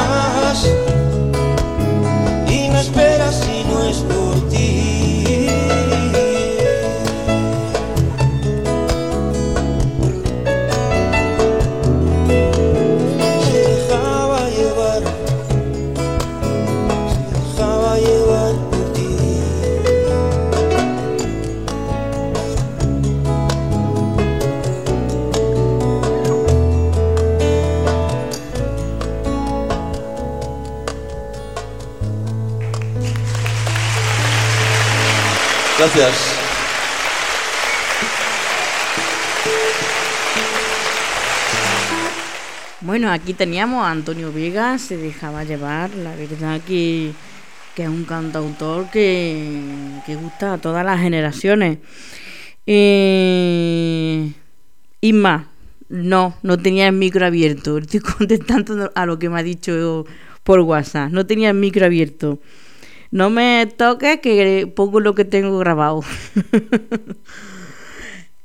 Bueno, 42.81 43.11
aquí 43.11 43.33
teníamos 43.33 43.83
a 43.83 43.89
Antonio 43.89 44.31
Vega, 44.31 44.77
se 44.77 44.95
dejaba 44.95 45.43
llevar, 45.43 45.89
la 45.95 46.15
verdad 46.15 46.61
que, 46.67 47.13
que 47.75 47.83
es 47.83 47.89
un 47.89 48.03
cantautor 48.03 48.91
que, 48.91 49.59
que 50.05 50.15
gusta 50.15 50.53
a 50.53 50.57
todas 50.59 50.85
las 50.85 50.99
generaciones. 51.01 51.79
Eh, 52.67 54.33
Isma, 55.01 55.49
no, 55.89 56.35
no 56.43 56.59
tenía 56.59 56.87
el 56.87 56.93
micro 56.93 57.25
abierto, 57.25 57.79
estoy 57.79 57.99
contestando 58.17 58.91
a 58.93 59.05
lo 59.07 59.17
que 59.17 59.29
me 59.29 59.39
ha 59.39 59.43
dicho 59.43 60.05
por 60.43 60.59
WhatsApp, 60.59 61.11
no 61.11 61.25
tenía 61.25 61.49
el 61.49 61.57
micro 61.57 61.87
abierto. 61.87 62.39
No 63.11 63.29
me 63.29 63.67
toques 63.77 64.19
que 64.19 64.71
pongo 64.75 64.99
lo 64.99 65.15
que 65.15 65.25
tengo 65.25 65.57
grabado. 65.59 66.01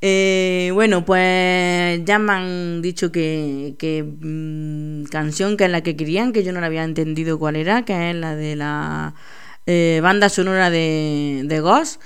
Eh, 0.04 0.72
bueno, 0.74 1.04
pues 1.04 2.04
ya 2.04 2.18
me 2.18 2.32
han 2.32 2.82
dicho 2.82 3.12
que, 3.12 3.76
que 3.78 4.02
mm, 4.02 5.04
canción 5.04 5.56
que 5.56 5.66
es 5.66 5.70
la 5.70 5.82
que 5.82 5.94
querían, 5.94 6.32
que 6.32 6.42
yo 6.42 6.52
no 6.52 6.60
la 6.60 6.66
había 6.66 6.82
entendido 6.82 7.38
cuál 7.38 7.54
era, 7.54 7.84
que 7.84 8.10
es 8.10 8.16
la 8.16 8.34
de 8.34 8.56
la 8.56 9.14
eh, 9.66 10.00
banda 10.02 10.28
sonora 10.28 10.70
de, 10.70 11.42
de 11.44 11.60
Ghost. 11.60 12.02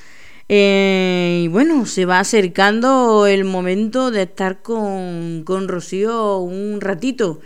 Eh, 0.48 1.42
y 1.44 1.48
bueno, 1.48 1.86
se 1.86 2.04
va 2.04 2.20
acercando 2.20 3.26
el 3.26 3.44
momento 3.44 4.10
de 4.10 4.22
estar 4.22 4.60
con, 4.62 5.42
con 5.44 5.66
Rocío 5.66 6.38
un 6.38 6.80
ratito. 6.82 7.40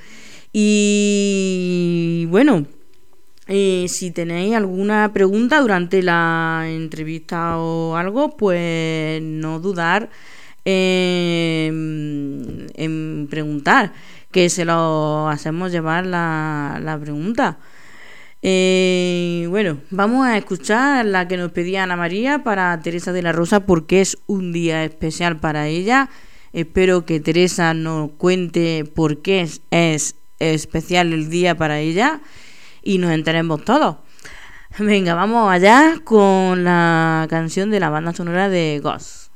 Y 0.52 2.26
bueno, 2.28 2.66
eh, 3.52 3.86
si 3.88 4.12
tenéis 4.12 4.54
alguna 4.54 5.12
pregunta 5.12 5.60
durante 5.60 6.04
la 6.04 6.66
entrevista 6.68 7.58
o 7.58 7.96
algo, 7.96 8.36
pues 8.36 9.20
no 9.20 9.58
dudar 9.58 10.08
en, 10.64 11.66
preguntar, 13.28 13.92
que 14.30 14.48
se 14.50 14.64
lo 14.64 15.28
hacemos 15.28 15.72
llevar 15.72 16.06
la, 16.06 16.78
la 16.80 16.96
pregunta. 16.96 17.58
Eh, 18.40 19.46
bueno, 19.50 19.78
vamos 19.90 20.28
a 20.28 20.38
escuchar 20.38 21.04
la 21.06 21.26
que 21.26 21.36
nos 21.36 21.50
pedía 21.50 21.82
Ana 21.82 21.96
María 21.96 22.44
para 22.44 22.80
Teresa 22.80 23.12
de 23.12 23.22
la 23.22 23.32
Rosa 23.32 23.66
porque 23.66 24.00
es 24.00 24.16
un 24.28 24.52
día 24.52 24.84
especial 24.84 25.40
para 25.40 25.66
ella. 25.66 26.08
Espero 26.52 27.04
que 27.04 27.18
Teresa 27.18 27.74
nos 27.74 28.12
cuente 28.12 28.84
por 28.84 29.22
qué 29.22 29.40
es, 29.40 29.62
es 29.72 30.14
especial 30.38 31.12
el 31.12 31.30
día 31.30 31.56
para 31.56 31.80
ella 31.80 32.20
y 32.82 32.98
nos 32.98 33.12
enteremos 33.12 33.64
todos. 33.64 33.96
Venga, 34.78 35.14
vamos 35.14 35.50
allá 35.50 35.98
con 36.04 36.64
la 36.64 37.26
canción 37.28 37.70
de 37.70 37.80
la 37.80 37.90
banda 37.90 38.12
sonora 38.12 38.48
de 38.48 38.80
Ghost. 38.82 39.30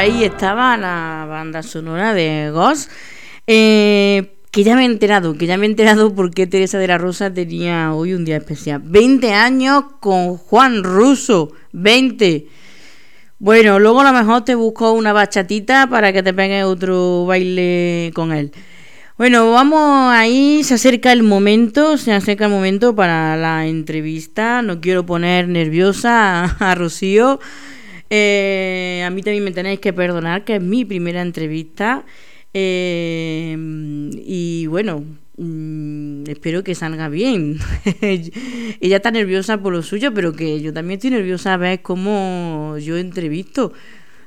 Ahí 0.00 0.24
estaba 0.24 0.78
la 0.78 1.26
banda 1.28 1.62
sonora 1.62 2.14
de 2.14 2.50
Ghost. 2.50 2.90
Eh, 3.46 4.32
que 4.50 4.64
ya 4.64 4.74
me 4.74 4.82
he 4.82 4.86
enterado, 4.86 5.36
que 5.36 5.46
ya 5.46 5.58
me 5.58 5.66
he 5.66 5.68
enterado 5.68 6.14
por 6.14 6.30
qué 6.30 6.46
Teresa 6.46 6.78
de 6.78 6.88
la 6.88 6.96
Rosa 6.96 7.32
tenía 7.32 7.92
hoy 7.92 8.14
un 8.14 8.24
día 8.24 8.38
especial. 8.38 8.80
20 8.82 9.34
años 9.34 9.84
con 10.00 10.38
Juan 10.38 10.82
Russo. 10.82 11.52
20. 11.72 12.46
Bueno, 13.38 13.78
luego 13.78 14.00
a 14.00 14.04
lo 14.10 14.18
mejor 14.18 14.42
te 14.44 14.54
busco 14.54 14.92
una 14.92 15.12
bachatita 15.12 15.86
para 15.88 16.14
que 16.14 16.22
te 16.22 16.32
pegues 16.32 16.64
otro 16.64 17.26
baile 17.26 18.10
con 18.14 18.32
él. 18.32 18.52
Bueno, 19.18 19.52
vamos 19.52 20.14
ahí, 20.14 20.64
se 20.64 20.74
acerca 20.74 21.12
el 21.12 21.22
momento, 21.22 21.98
se 21.98 22.12
acerca 22.14 22.46
el 22.46 22.50
momento 22.50 22.94
para 22.94 23.36
la 23.36 23.66
entrevista. 23.66 24.62
No 24.62 24.80
quiero 24.80 25.04
poner 25.04 25.46
nerviosa 25.46 26.44
a, 26.44 26.70
a 26.70 26.74
Rocío. 26.74 27.38
Eh, 28.12 28.89
a 29.10 29.12
mí 29.12 29.22
también 29.22 29.44
me 29.44 29.50
tenéis 29.50 29.80
que 29.80 29.92
perdonar, 29.92 30.44
que 30.44 30.56
es 30.56 30.62
mi 30.62 30.84
primera 30.84 31.20
entrevista. 31.20 32.04
Eh, 32.54 33.56
y 34.24 34.66
bueno, 34.66 35.04
mm, 35.36 36.24
espero 36.28 36.62
que 36.62 36.74
salga 36.74 37.08
bien. 37.08 37.58
Ella 38.80 38.96
está 38.96 39.10
nerviosa 39.10 39.58
por 39.58 39.72
lo 39.72 39.82
suyo, 39.82 40.14
pero 40.14 40.32
que 40.32 40.60
yo 40.60 40.72
también 40.72 40.98
estoy 40.98 41.10
nerviosa 41.10 41.54
a 41.54 41.56
ver 41.56 41.82
cómo 41.82 42.76
yo 42.78 42.96
entrevisto. 42.96 43.72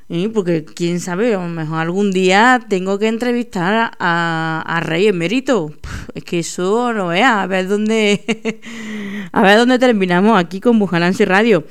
¿eh? 0.09 0.29
Porque 0.33 0.65
quién 0.65 0.99
sabe, 0.99 1.33
a 1.33 1.39
lo 1.39 1.47
mejor 1.47 1.79
algún 1.79 2.11
día 2.11 2.59
tengo 2.67 2.99
que 2.99 3.07
entrevistar 3.07 3.91
a, 3.99 4.81
Rey 4.83 5.07
Emérito. 5.07 5.73
Es 6.13 6.23
que 6.25 6.39
eso 6.39 6.93
no 6.93 7.07
vea, 7.07 7.41
a 7.41 7.47
ver 7.47 7.67
dónde, 7.69 8.59
a 9.31 9.41
ver 9.41 9.57
dónde 9.57 9.79
terminamos 9.79 10.37
aquí 10.37 10.59
con 10.59 10.77
Bujalance 10.77 11.25
Radio. 11.25 11.65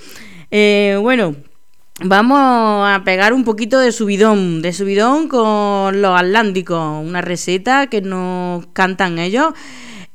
Eh, 0.51 0.99
bueno, 1.01 1.37
vamos 2.01 2.39
a 2.41 3.03
pegar 3.05 3.33
un 3.33 3.45
poquito 3.45 3.79
de 3.79 3.93
subidón, 3.93 4.63
de 4.63 4.73
subidón 4.73 5.29
con 5.29 6.01
los 6.03 6.19
atlánticos, 6.19 7.05
una 7.05 7.21
receta 7.21 7.87
que 7.89 8.01
nos 8.01 8.67
cantan 8.73 9.19
ellos. 9.19 9.53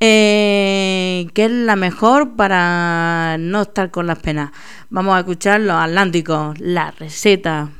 eh, 0.00 1.26
que 1.34 1.46
es 1.46 1.50
la 1.50 1.76
mejor 1.76 2.36
para 2.36 3.36
no 3.38 3.62
estar 3.62 3.90
con 3.90 4.06
las 4.06 4.18
penas. 4.20 4.52
Vamos 4.90 5.16
a 5.16 5.20
escuchar 5.20 5.60
los 5.60 5.76
atlánticos, 5.76 6.58
la 6.60 6.90
receta. 6.92 7.70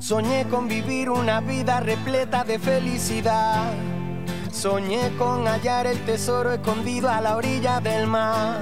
Soñé 0.00 0.46
con 0.48 0.66
vivir 0.66 1.08
una 1.10 1.40
vida 1.40 1.80
repleta 1.80 2.42
de 2.42 2.58
felicidad. 2.58 3.72
Soñé 4.52 5.16
con 5.16 5.46
hallar 5.46 5.86
el 5.86 6.04
tesoro 6.04 6.52
escondido 6.52 7.08
a 7.08 7.20
la 7.20 7.36
orilla 7.36 7.80
del 7.80 8.06
mar. 8.06 8.60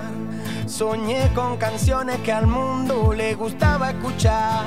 Soñé 0.66 1.32
con 1.34 1.56
canciones 1.56 2.18
que 2.18 2.32
al 2.32 2.46
mundo 2.46 3.12
le 3.12 3.34
gustaba 3.34 3.90
escuchar. 3.90 4.64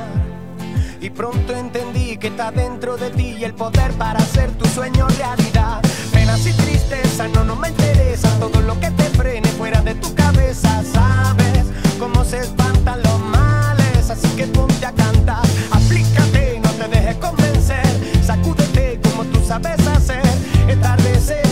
Y 0.99 1.09
pronto 1.09 1.55
entendí 1.55 2.17
que 2.17 2.27
está 2.27 2.51
dentro 2.51 2.97
de 2.97 3.11
ti 3.11 3.43
el 3.43 3.53
poder 3.53 3.93
para 3.93 4.19
hacer 4.19 4.51
tu 4.57 4.65
sueño 4.65 5.07
realidad. 5.07 5.81
Penas 6.11 6.45
y 6.45 6.53
tristeza 6.53 7.27
no, 7.29 7.43
no 7.43 7.55
me 7.55 7.69
interesa. 7.69 8.27
Todo 8.39 8.61
lo 8.61 8.79
que 8.79 8.91
te 8.91 9.03
frene 9.03 9.47
fuera 9.49 9.81
de 9.81 9.95
tu 9.95 10.13
cabeza. 10.15 10.83
Sabes 10.83 11.65
cómo 11.97 12.25
se 12.25 12.39
espantan 12.39 13.01
los 13.03 13.19
males. 13.19 14.09
Así 14.09 14.27
que 14.35 14.47
ponte 14.47 14.85
a 14.85 14.91
cantar. 14.91 15.43
Aplícate, 15.71 16.59
no 16.61 16.69
te 16.71 16.87
dejes 16.87 17.15
convencer. 17.17 17.85
Sacúdete 18.23 18.99
como 19.03 19.23
tú 19.25 19.39
sabes 19.45 19.80
hacer. 20.69 21.50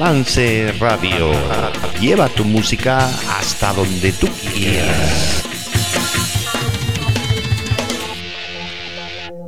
Embujalance 0.00 0.72
Radio. 0.80 1.30
Lleva 2.00 2.26
tu 2.30 2.42
música 2.42 3.06
hasta 3.38 3.74
donde 3.74 4.12
tú 4.12 4.28
quieras. 4.50 5.44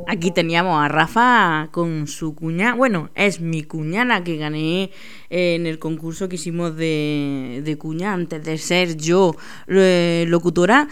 Aquí 0.07 0.29
teníamos 0.29 0.79
a 0.79 0.87
Rafa 0.89 1.69
con 1.71 2.05
su 2.05 2.35
cuñada. 2.35 2.75
Bueno, 2.75 3.09
es 3.15 3.41
mi 3.41 3.63
cuñada 3.63 4.23
que 4.23 4.37
gané 4.37 4.91
en 5.31 5.65
el 5.65 5.79
concurso 5.79 6.29
que 6.29 6.35
hicimos 6.35 6.75
de, 6.75 7.63
de 7.65 7.77
cuña 7.79 8.13
antes 8.13 8.43
de 8.43 8.59
ser 8.59 8.95
yo 8.95 9.35
eh, 9.67 10.25
locutora. 10.27 10.87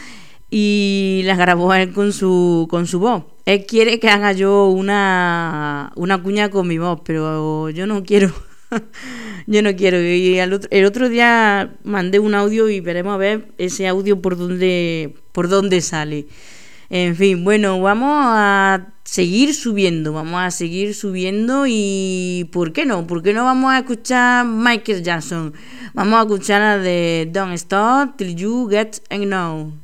Y 0.50 1.22
las 1.26 1.38
grabó 1.38 1.72
él 1.76 1.94
con 1.94 2.14
su, 2.14 2.68
con 2.68 2.88
su 2.88 3.00
voz. 3.00 3.26
Él 3.46 3.66
quiere 3.68 4.00
que 4.00 4.10
haga 4.10 4.32
yo 4.32 4.70
una, 4.70 5.92
una 5.96 6.24
cuña 6.24 6.50
con 6.50 6.68
mi 6.68 6.80
voz, 6.80 7.02
pero 7.06 7.70
yo 7.70 7.86
no 7.86 8.04
quiero. 8.04 8.34
Yo 9.52 9.62
no 9.62 9.76
quiero. 9.76 10.02
Y 10.02 10.40
el 10.40 10.54
otro, 10.54 10.70
el 10.72 10.86
otro 10.86 11.10
día 11.10 11.76
mandé 11.84 12.20
un 12.20 12.34
audio 12.34 12.70
y 12.70 12.80
veremos 12.80 13.14
a 13.14 13.18
ver 13.18 13.52
ese 13.58 13.88
audio 13.88 14.22
por 14.22 14.38
dónde, 14.38 15.16
por 15.34 15.50
dónde 15.50 15.82
sale. 15.82 16.28
En 16.90 17.16
fin, 17.16 17.44
bueno, 17.44 17.82
vamos 17.82 18.12
a 18.14 18.94
seguir 19.06 19.54
subiendo, 19.54 20.14
vamos 20.14 20.42
a 20.42 20.52
seguir 20.52 20.94
subiendo 20.94 21.66
y 21.68 22.50
¿por 22.52 22.74
qué 22.74 22.86
no? 22.86 23.08
¿Por 23.08 23.24
qué 23.24 23.34
no 23.34 23.46
vamos 23.46 23.72
a 23.72 23.80
escuchar 23.80 24.46
Michael 24.46 25.04
Jackson? 25.04 25.54
Vamos 25.94 26.20
a 26.20 26.22
escuchar 26.24 26.62
la 26.62 26.78
de 26.78 27.30
Don't 27.32 27.54
Stop 27.54 28.18
Till 28.18 28.36
You 28.36 28.68
Get 28.70 29.02
Know. 29.10 29.81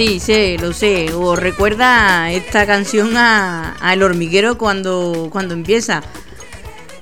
Sí, 0.00 0.18
sí, 0.18 0.56
lo 0.56 0.72
sé. 0.72 1.12
O 1.12 1.36
recuerda 1.36 2.32
esta 2.32 2.64
canción 2.64 3.18
a, 3.18 3.76
El 3.92 4.02
hormiguero 4.02 4.56
cuando, 4.56 5.28
cuando 5.30 5.52
empieza. 5.52 6.02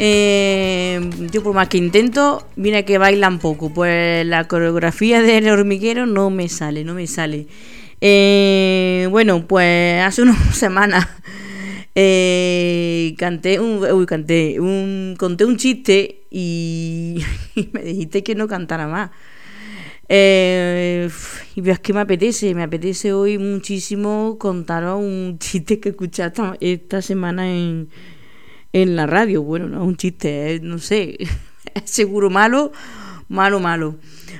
Eh, 0.00 1.08
yo 1.30 1.44
por 1.44 1.54
más 1.54 1.68
que 1.68 1.78
intento, 1.78 2.44
mira 2.56 2.82
que 2.82 2.98
bailan 2.98 3.38
poco. 3.38 3.72
Pues 3.72 4.26
la 4.26 4.48
coreografía 4.48 5.22
del 5.22 5.48
hormiguero 5.48 6.06
no 6.06 6.28
me 6.30 6.48
sale, 6.48 6.82
no 6.82 6.94
me 6.94 7.06
sale. 7.06 7.46
Eh, 8.00 9.06
bueno, 9.12 9.46
pues 9.46 10.02
hace 10.02 10.22
unas 10.22 10.36
semanas 10.56 11.06
eh, 11.94 13.14
canté 13.16 13.60
canté 14.08 14.56
conté 15.16 15.44
un 15.44 15.56
chiste 15.56 16.22
y, 16.32 17.24
y 17.54 17.68
me 17.72 17.82
dijiste 17.82 18.24
que 18.24 18.34
no 18.34 18.48
cantara 18.48 18.88
más. 18.88 19.10
Y 21.58 21.70
es 21.70 21.80
que 21.80 21.92
me 21.92 21.98
apetece, 21.98 22.54
me 22.54 22.62
apetece 22.62 23.12
hoy 23.12 23.36
muchísimo 23.36 24.36
contaros 24.38 25.00
un 25.00 25.38
chiste 25.40 25.80
que 25.80 25.88
he 25.88 25.90
escuchado 25.90 26.56
esta 26.60 27.02
semana 27.02 27.50
en, 27.50 27.88
en 28.72 28.94
la 28.94 29.08
radio. 29.08 29.42
Bueno, 29.42 29.66
no 29.66 29.82
es 29.82 29.88
un 29.88 29.96
chiste, 29.96 30.60
no 30.62 30.78
sé, 30.78 31.18
seguro 31.84 32.30
malo, 32.30 32.70
malo, 33.28 33.58
malo. 33.58 33.96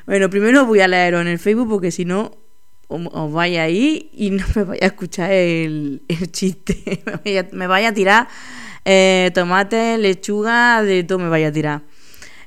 Bueno, 0.07 0.31
primero 0.31 0.65
voy 0.65 0.79
a 0.79 0.87
leerlo 0.87 1.21
en 1.21 1.27
el 1.27 1.41
Facebook 1.41 1.69
porque 1.69 1.91
si 1.91 2.05
no 2.05 2.39
os, 2.87 3.33
vaya 3.33 3.65
ahí 3.65 4.11
y 4.13 4.31
no 4.39 4.45
me 4.55 4.63
vaya 4.63 4.85
a 4.85 4.87
escuchar 4.87 5.33
el, 5.33 6.03
el 6.07 6.31
chiste. 6.31 7.03
me, 7.51 7.67
vaya, 7.67 7.89
a 7.89 7.95
tirar 7.95 8.29
eh, 8.85 9.33
tomate, 9.35 9.99
lechuga, 9.99 10.85
de 10.85 11.03
todo 11.03 11.19
me 11.19 11.29
vaya 11.29 11.49
a 11.49 11.53
tirar. 11.53 11.83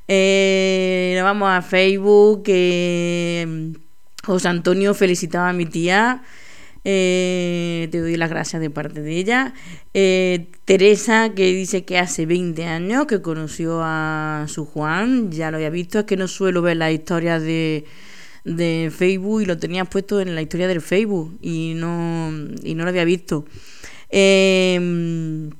Eh, 0.08 1.12
nos 1.16 1.24
vamos 1.24 1.50
a 1.50 1.60
Facebook. 1.60 2.44
José 4.24 4.48
Antonio 4.48 4.94
felicitaba 4.94 5.48
a 5.50 5.52
mi 5.52 5.66
tía. 5.66 6.22
eh, 6.84 7.88
te 7.92 8.00
doy 8.00 8.16
las 8.16 8.30
gracias 8.30 8.60
de 8.60 8.70
parte 8.70 9.02
de 9.02 9.16
ella. 9.16 9.54
Eh, 9.94 10.50
Teresa, 10.64 11.32
que 11.34 11.52
dice 11.52 11.84
que 11.84 11.98
hace 11.98 12.26
20 12.26 12.64
años 12.64 13.06
que 13.06 13.22
conoció 13.22 13.80
a 13.82 14.46
su 14.48 14.64
Juan, 14.66 15.30
ya 15.30 15.50
lo 15.50 15.58
había 15.58 15.70
visto, 15.70 16.00
es 16.00 16.04
que 16.06 16.16
no 16.16 16.26
suelo 16.28 16.62
ver 16.62 16.76
las 16.78 16.92
historias 16.92 17.42
de, 17.42 17.84
de 18.44 18.92
Facebook 18.96 19.42
y 19.42 19.46
lo 19.46 19.58
tenía 19.58 19.84
puesto 19.84 20.20
en 20.20 20.34
la 20.34 20.42
historia 20.42 20.66
del 20.68 20.80
Facebook 20.80 21.38
y 21.40 21.74
no, 21.76 22.32
y 22.62 22.74
no 22.74 22.84
lo 22.84 22.90
había 22.90 23.04
visto. 23.04 23.44
Eh, 24.10 25.50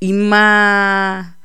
Inma, 0.00 1.38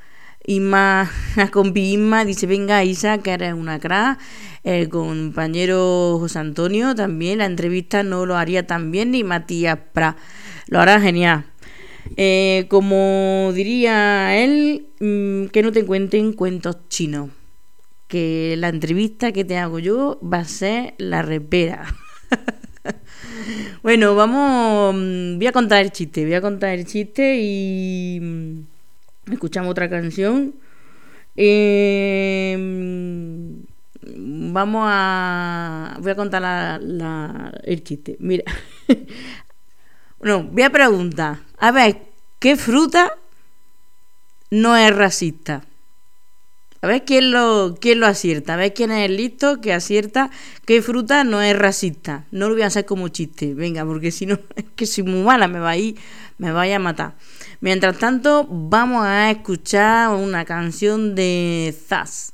Inma, 0.45 1.11
compi 1.51 1.93
Inma 1.93 2.23
dice, 2.25 2.45
venga 2.47 2.83
Isa, 2.83 3.17
que 3.17 3.31
eres 3.31 3.53
una 3.53 3.79
crack. 3.79 4.19
El 4.65 4.89
compañero 4.89 6.17
José 6.19 6.39
Antonio 6.39 6.95
también, 6.95 7.37
la 7.37 7.45
entrevista 7.45 8.03
no 8.03 8.25
lo 8.25 8.35
haría 8.35 8.67
tan 8.67 8.91
bien 8.91 9.11
ni 9.11 9.23
Matías 9.23 9.77
Pra. 9.93 10.17
Lo 10.67 10.79
hará 10.81 10.99
genial. 10.99 11.45
Eh, 12.17 12.65
como 12.69 13.51
diría 13.53 14.35
él, 14.43 14.87
mm, 14.99 15.47
que 15.47 15.61
no 15.63 15.71
te 15.71 15.85
cuenten 15.85 16.33
cuentos 16.33 16.77
chinos. 16.89 17.29
Que 18.07 18.55
la 18.57 18.69
entrevista 18.69 19.31
que 19.31 19.45
te 19.45 19.57
hago 19.57 19.79
yo 19.79 20.19
va 20.21 20.39
a 20.39 20.45
ser 20.45 20.95
la 20.97 21.21
repera. 21.21 21.85
Bueno, 23.83 24.15
vamos. 24.15 24.95
mm, 24.95 25.37
Voy 25.37 25.47
a 25.47 25.51
contar 25.51 25.83
el 25.83 25.91
chiste. 25.91 26.23
Voy 26.25 26.33
a 26.33 26.41
contar 26.41 26.71
el 26.71 26.85
chiste 26.85 27.37
y. 27.39 28.19
mm, 28.21 28.59
Escuchamos 29.33 29.71
otra 29.71 29.89
canción. 29.89 30.55
Eh, 31.35 32.57
vamos 34.15 34.85
a. 34.87 35.97
Voy 36.01 36.11
a 36.11 36.15
contar 36.15 36.41
la- 36.41 37.51
el 37.63 37.83
chiste. 37.83 38.17
Mira. 38.19 38.43
No, 40.21 40.43
voy 40.43 40.63
a 40.63 40.71
preguntar. 40.71 41.39
A 41.59 41.71
ver, 41.71 42.01
¿qué 42.39 42.55
fruta 42.55 43.13
no 44.49 44.75
es 44.75 44.95
racista? 44.95 45.63
A 46.81 46.87
ver 46.87 47.03
quién 47.03 47.31
lo, 47.31 47.77
quién 47.81 47.99
lo 47.99 48.05
acierta. 48.05 48.53
A 48.53 48.57
ver 48.57 48.73
quién 48.73 48.91
es 48.91 49.05
el 49.09 49.17
listo 49.17 49.59
que 49.59 49.73
acierta 49.73 50.29
qué 50.65 50.81
fruta 50.81 51.23
no 51.23 51.41
es 51.41 51.57
racista. 51.57 52.25
No 52.31 52.47
lo 52.47 52.53
voy 52.53 52.61
a 52.63 52.67
hacer 52.67 52.85
como 52.85 53.07
chiste. 53.07 53.53
Venga, 53.55 53.83
porque 53.85 54.11
si 54.11 54.25
no, 54.25 54.37
es 54.55 54.65
que 54.75 54.85
soy 54.85 55.03
muy 55.03 55.23
mala, 55.23 55.47
me 55.47 55.59
va 55.59 55.71
a 55.71 55.77
ir, 55.77 55.97
me 56.37 56.51
vaya 56.51 56.75
a 56.75 56.79
matar. 56.79 57.15
Mientras 57.59 57.97
tanto, 57.97 58.47
vamos 58.49 59.03
a 59.05 59.31
escuchar 59.31 60.09
una 60.09 60.45
canción 60.45 61.15
de 61.15 61.75
Zaz. 61.87 62.33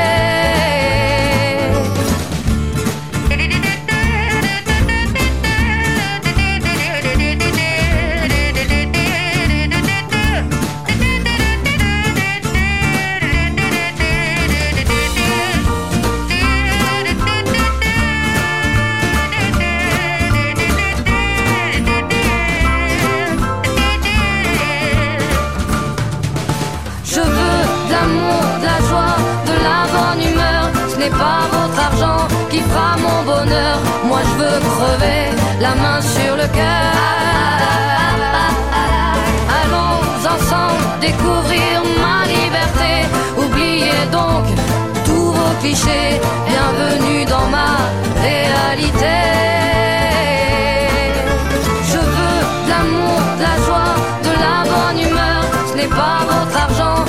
La 35.61 35.75
main 35.75 36.01
sur 36.01 36.35
le 36.35 36.47
cœur. 36.57 36.91
Allons 39.59 39.99
ensemble 40.33 40.83
découvrir 40.99 41.73
ma 42.03 42.25
liberté. 42.25 42.91
Oubliez 43.37 44.01
donc 44.11 44.45
tous 45.05 45.31
vos 45.37 45.53
clichés. 45.61 46.19
Bienvenue 46.49 47.25
dans 47.25 47.47
ma 47.57 47.71
réalité. 48.27 49.17
Je 51.91 51.99
veux 52.15 52.39
de 52.65 52.69
l'amour, 52.71 53.19
de 53.37 53.43
la 53.49 53.55
joie, 53.65 53.93
de 54.27 54.33
la 54.43 54.57
bonne 54.71 54.99
humeur. 55.07 55.41
Ce 55.69 55.73
n'est 55.77 55.93
pas 56.01 56.19
votre 56.31 56.57
argent 56.65 57.00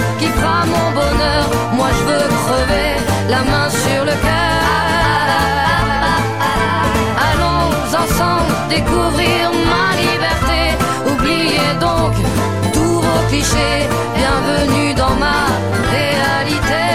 Bienvenue 13.33 14.93
dans 14.93 15.15
ma 15.15 15.47
réalité. 15.91 16.93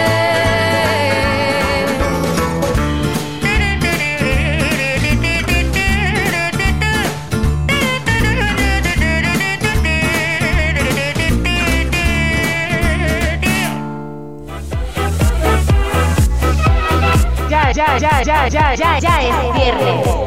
ya, 17.49 17.97
ya, 17.97 18.21
ya, 18.21 18.75
ya, 18.75 18.99
ya, 18.99 19.21
ya. 19.21 20.17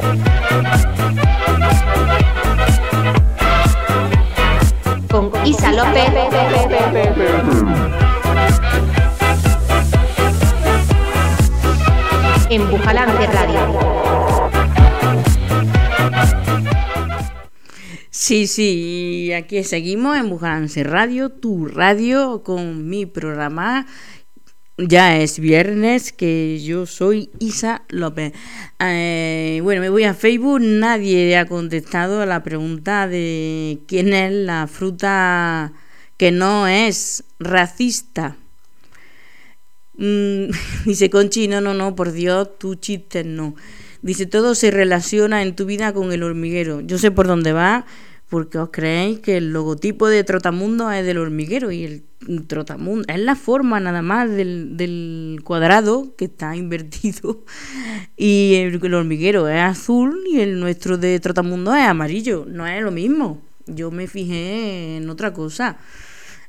Isa 5.44 5.72
López. 5.72 6.10
En 12.50 12.70
Bujalante 12.70 13.26
Radio. 13.26 14.00
Sí, 18.10 18.46
sí, 18.46 19.32
aquí 19.32 19.64
seguimos 19.64 20.16
en 20.16 20.28
Bujalance 20.30 20.84
Radio, 20.84 21.30
tu 21.30 21.66
radio, 21.66 22.42
con 22.44 22.88
mi 22.88 23.06
programa. 23.06 23.86
Ya 24.88 25.18
es 25.18 25.38
viernes, 25.38 26.10
que 26.10 26.58
yo 26.62 26.86
soy 26.86 27.28
Isa 27.38 27.82
López. 27.90 28.32
Eh, 28.78 29.60
bueno, 29.62 29.82
me 29.82 29.90
voy 29.90 30.04
a 30.04 30.14
Facebook, 30.14 30.60
nadie 30.62 31.36
ha 31.36 31.46
contestado 31.46 32.22
a 32.22 32.26
la 32.26 32.42
pregunta 32.42 33.06
de 33.06 33.80
quién 33.86 34.14
es 34.14 34.32
la 34.32 34.66
fruta 34.68 35.72
que 36.16 36.30
no 36.30 36.66
es 36.66 37.24
racista. 37.38 38.36
Mm, 39.96 40.46
dice 40.86 41.10
Conchi, 41.10 41.46
no, 41.46 41.60
no, 41.60 41.74
no, 41.74 41.94
por 41.94 42.12
Dios, 42.12 42.58
tu 42.58 42.74
chiste 42.76 43.22
no. 43.22 43.54
Dice, 44.00 44.24
todo 44.24 44.54
se 44.54 44.70
relaciona 44.70 45.42
en 45.42 45.54
tu 45.54 45.66
vida 45.66 45.92
con 45.92 46.10
el 46.10 46.22
hormiguero. 46.22 46.80
Yo 46.80 46.96
sé 46.96 47.10
por 47.10 47.26
dónde 47.26 47.52
va, 47.52 47.84
porque 48.30 48.58
os 48.58 48.70
creéis 48.70 49.18
que 49.18 49.36
el 49.36 49.52
logotipo 49.52 50.06
de 50.06 50.22
Trotamundo 50.22 50.90
es 50.90 51.04
del 51.04 51.18
hormiguero 51.18 51.72
y 51.72 51.84
el 51.84 52.04
Trotamundo 52.46 53.04
es 53.08 53.18
la 53.18 53.34
forma 53.34 53.80
nada 53.80 54.02
más 54.02 54.30
del, 54.30 54.76
del 54.76 55.40
cuadrado 55.42 56.14
que 56.16 56.26
está 56.26 56.54
invertido 56.64 57.44
y 58.16 58.54
el, 58.54 58.94
hormiguero 58.94 59.48
es 59.48 59.60
azul 59.60 60.24
y 60.30 60.40
el 60.40 60.60
nuestro 60.60 60.96
de 60.96 61.18
Trotamundo 61.18 61.74
es 61.74 61.82
amarillo. 61.82 62.46
No 62.48 62.66
es 62.66 62.80
lo 62.82 62.92
mismo. 62.92 63.42
Yo 63.66 63.90
me 63.90 64.06
fijé 64.06 64.96
en 64.96 65.10
otra 65.10 65.32
cosa. 65.32 65.78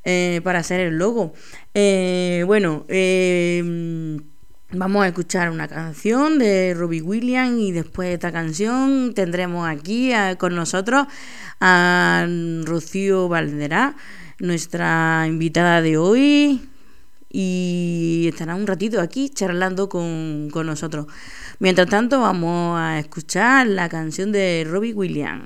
Eh, 0.03 0.41
para 0.43 0.59
hacer 0.59 0.79
el 0.79 0.97
logo. 0.97 1.33
Eh, 1.75 2.43
bueno, 2.47 2.85
eh, 2.87 4.19
vamos 4.73 5.03
a 5.03 5.07
escuchar 5.07 5.49
una 5.49 5.67
canción 5.67 6.39
de 6.39 6.73
Robbie 6.75 7.01
Williams 7.01 7.59
y 7.59 7.71
después 7.71 8.07
de 8.09 8.13
esta 8.15 8.31
canción 8.31 9.13
tendremos 9.13 9.67
aquí 9.67 10.13
a- 10.13 10.35
con 10.37 10.55
nosotros 10.55 11.07
a 11.59 12.25
Rocío 12.63 13.27
Valderá, 13.27 13.95
nuestra 14.39 15.25
invitada 15.27 15.81
de 15.81 15.97
hoy. 15.97 16.67
Y 17.33 18.25
estará 18.29 18.55
un 18.55 18.67
ratito 18.67 18.99
aquí 18.99 19.29
charlando 19.29 19.87
con, 19.87 20.49
con 20.51 20.65
nosotros. 20.67 21.05
Mientras 21.59 21.87
tanto, 21.87 22.19
vamos 22.19 22.77
a 22.77 22.99
escuchar 22.99 23.67
la 23.67 23.87
canción 23.87 24.33
de 24.33 24.67
Robbie 24.69 24.93
Williams. 24.93 25.45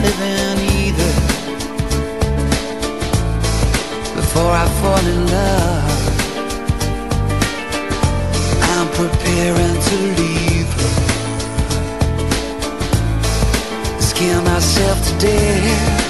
Living 0.00 0.58
either. 0.80 1.12
Before 4.16 4.52
I 4.52 4.66
fall 4.80 5.04
in 5.14 5.20
love, 5.26 6.02
I'm 8.72 8.88
preparing 9.00 9.76
to 9.88 9.96
leave. 10.18 10.70
Scare 14.00 14.42
myself 14.42 14.96
to 15.06 15.12
death. 15.18 16.02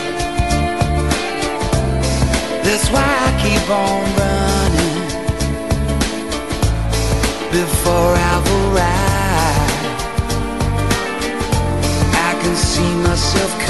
That's 2.64 2.88
why 2.90 3.08
I 3.26 3.30
keep 3.42 3.68
on 3.70 4.02
running 4.20 4.98
before 7.50 8.14
I've 8.30 8.48
arrived. 8.60 9.72
I 12.28 12.32
can 12.40 12.54
see 12.56 12.92
myself 13.08 13.61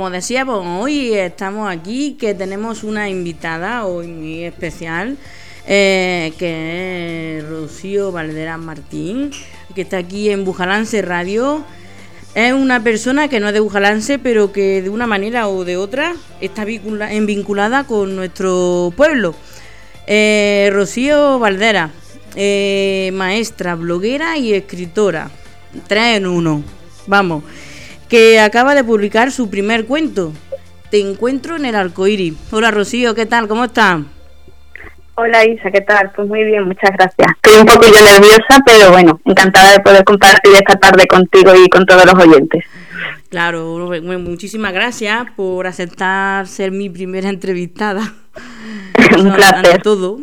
Pues 0.00 0.06
como 0.06 0.16
decíamos, 0.16 0.64
hoy 0.82 1.12
estamos 1.12 1.70
aquí, 1.70 2.16
que 2.18 2.32
tenemos 2.32 2.84
una 2.84 3.10
invitada 3.10 3.84
hoy 3.84 4.06
muy 4.06 4.44
especial, 4.44 5.18
eh, 5.66 6.32
que 6.38 7.36
es 7.36 7.46
Rocío 7.46 8.10
Valderas 8.10 8.58
Martín, 8.58 9.30
que 9.74 9.82
está 9.82 9.98
aquí 9.98 10.30
en 10.30 10.46
Bujalance 10.46 11.02
Radio. 11.02 11.62
Es 12.34 12.54
una 12.54 12.82
persona 12.82 13.28
que 13.28 13.40
no 13.40 13.48
es 13.48 13.52
de 13.52 13.60
Bujalance, 13.60 14.18
pero 14.18 14.52
que 14.52 14.80
de 14.80 14.88
una 14.88 15.06
manera 15.06 15.48
o 15.48 15.66
de 15.66 15.76
otra 15.76 16.14
está 16.40 16.64
vinculada 16.64 17.84
con 17.84 18.16
nuestro 18.16 18.94
pueblo. 18.96 19.34
Eh, 20.06 20.70
Rocío 20.72 21.38
Valdera, 21.38 21.90
eh, 22.36 23.10
maestra, 23.12 23.74
bloguera 23.74 24.38
y 24.38 24.54
escritora. 24.54 25.30
Tres 25.88 26.16
en 26.16 26.26
uno. 26.26 26.64
Vamos. 27.06 27.44
Que 28.10 28.40
acaba 28.40 28.74
de 28.74 28.82
publicar 28.82 29.30
su 29.30 29.50
primer 29.50 29.86
cuento. 29.86 30.32
Te 30.90 30.98
encuentro 30.98 31.54
en 31.54 31.64
el 31.64 31.76
arcoíris. 31.76 32.34
Hola 32.50 32.72
Rocío, 32.72 33.14
¿qué 33.14 33.24
tal? 33.24 33.46
¿Cómo 33.46 33.64
estás? 33.64 34.00
Hola 35.14 35.44
Isa, 35.44 35.70
¿qué 35.70 35.80
tal? 35.82 36.10
Pues 36.16 36.26
muy 36.26 36.42
bien, 36.42 36.64
muchas 36.64 36.90
gracias. 36.98 37.28
Estoy 37.36 37.60
un 37.60 37.66
poquillo 37.66 38.02
nerviosa, 38.02 38.58
pero 38.66 38.90
bueno, 38.90 39.20
encantada 39.24 39.74
de 39.74 39.80
poder 39.80 40.02
compartir 40.02 40.52
esta 40.54 40.76
tarde 40.76 41.06
contigo 41.06 41.52
y 41.54 41.68
con 41.68 41.86
todos 41.86 42.04
los 42.04 42.14
oyentes. 42.14 42.64
Claro, 43.28 43.86
bueno, 43.86 44.18
muchísimas 44.18 44.72
gracias 44.72 45.26
por 45.36 45.68
aceptar 45.68 46.48
ser 46.48 46.72
mi 46.72 46.90
primera 46.90 47.28
entrevistada. 47.28 48.12
Un 49.16 49.32
placer. 49.32 49.54
ante 49.54 49.78
todo. 49.78 50.18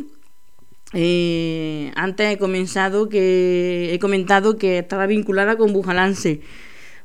Eh, 0.92 1.92
antes 1.96 2.34
he 2.34 2.38
comenzado 2.38 3.08
que 3.08 3.94
he 3.94 4.00
comentado 4.00 4.58
que 4.58 4.80
estaba 4.80 5.06
vinculada 5.06 5.56
con 5.56 5.72
Bujalance. 5.72 6.42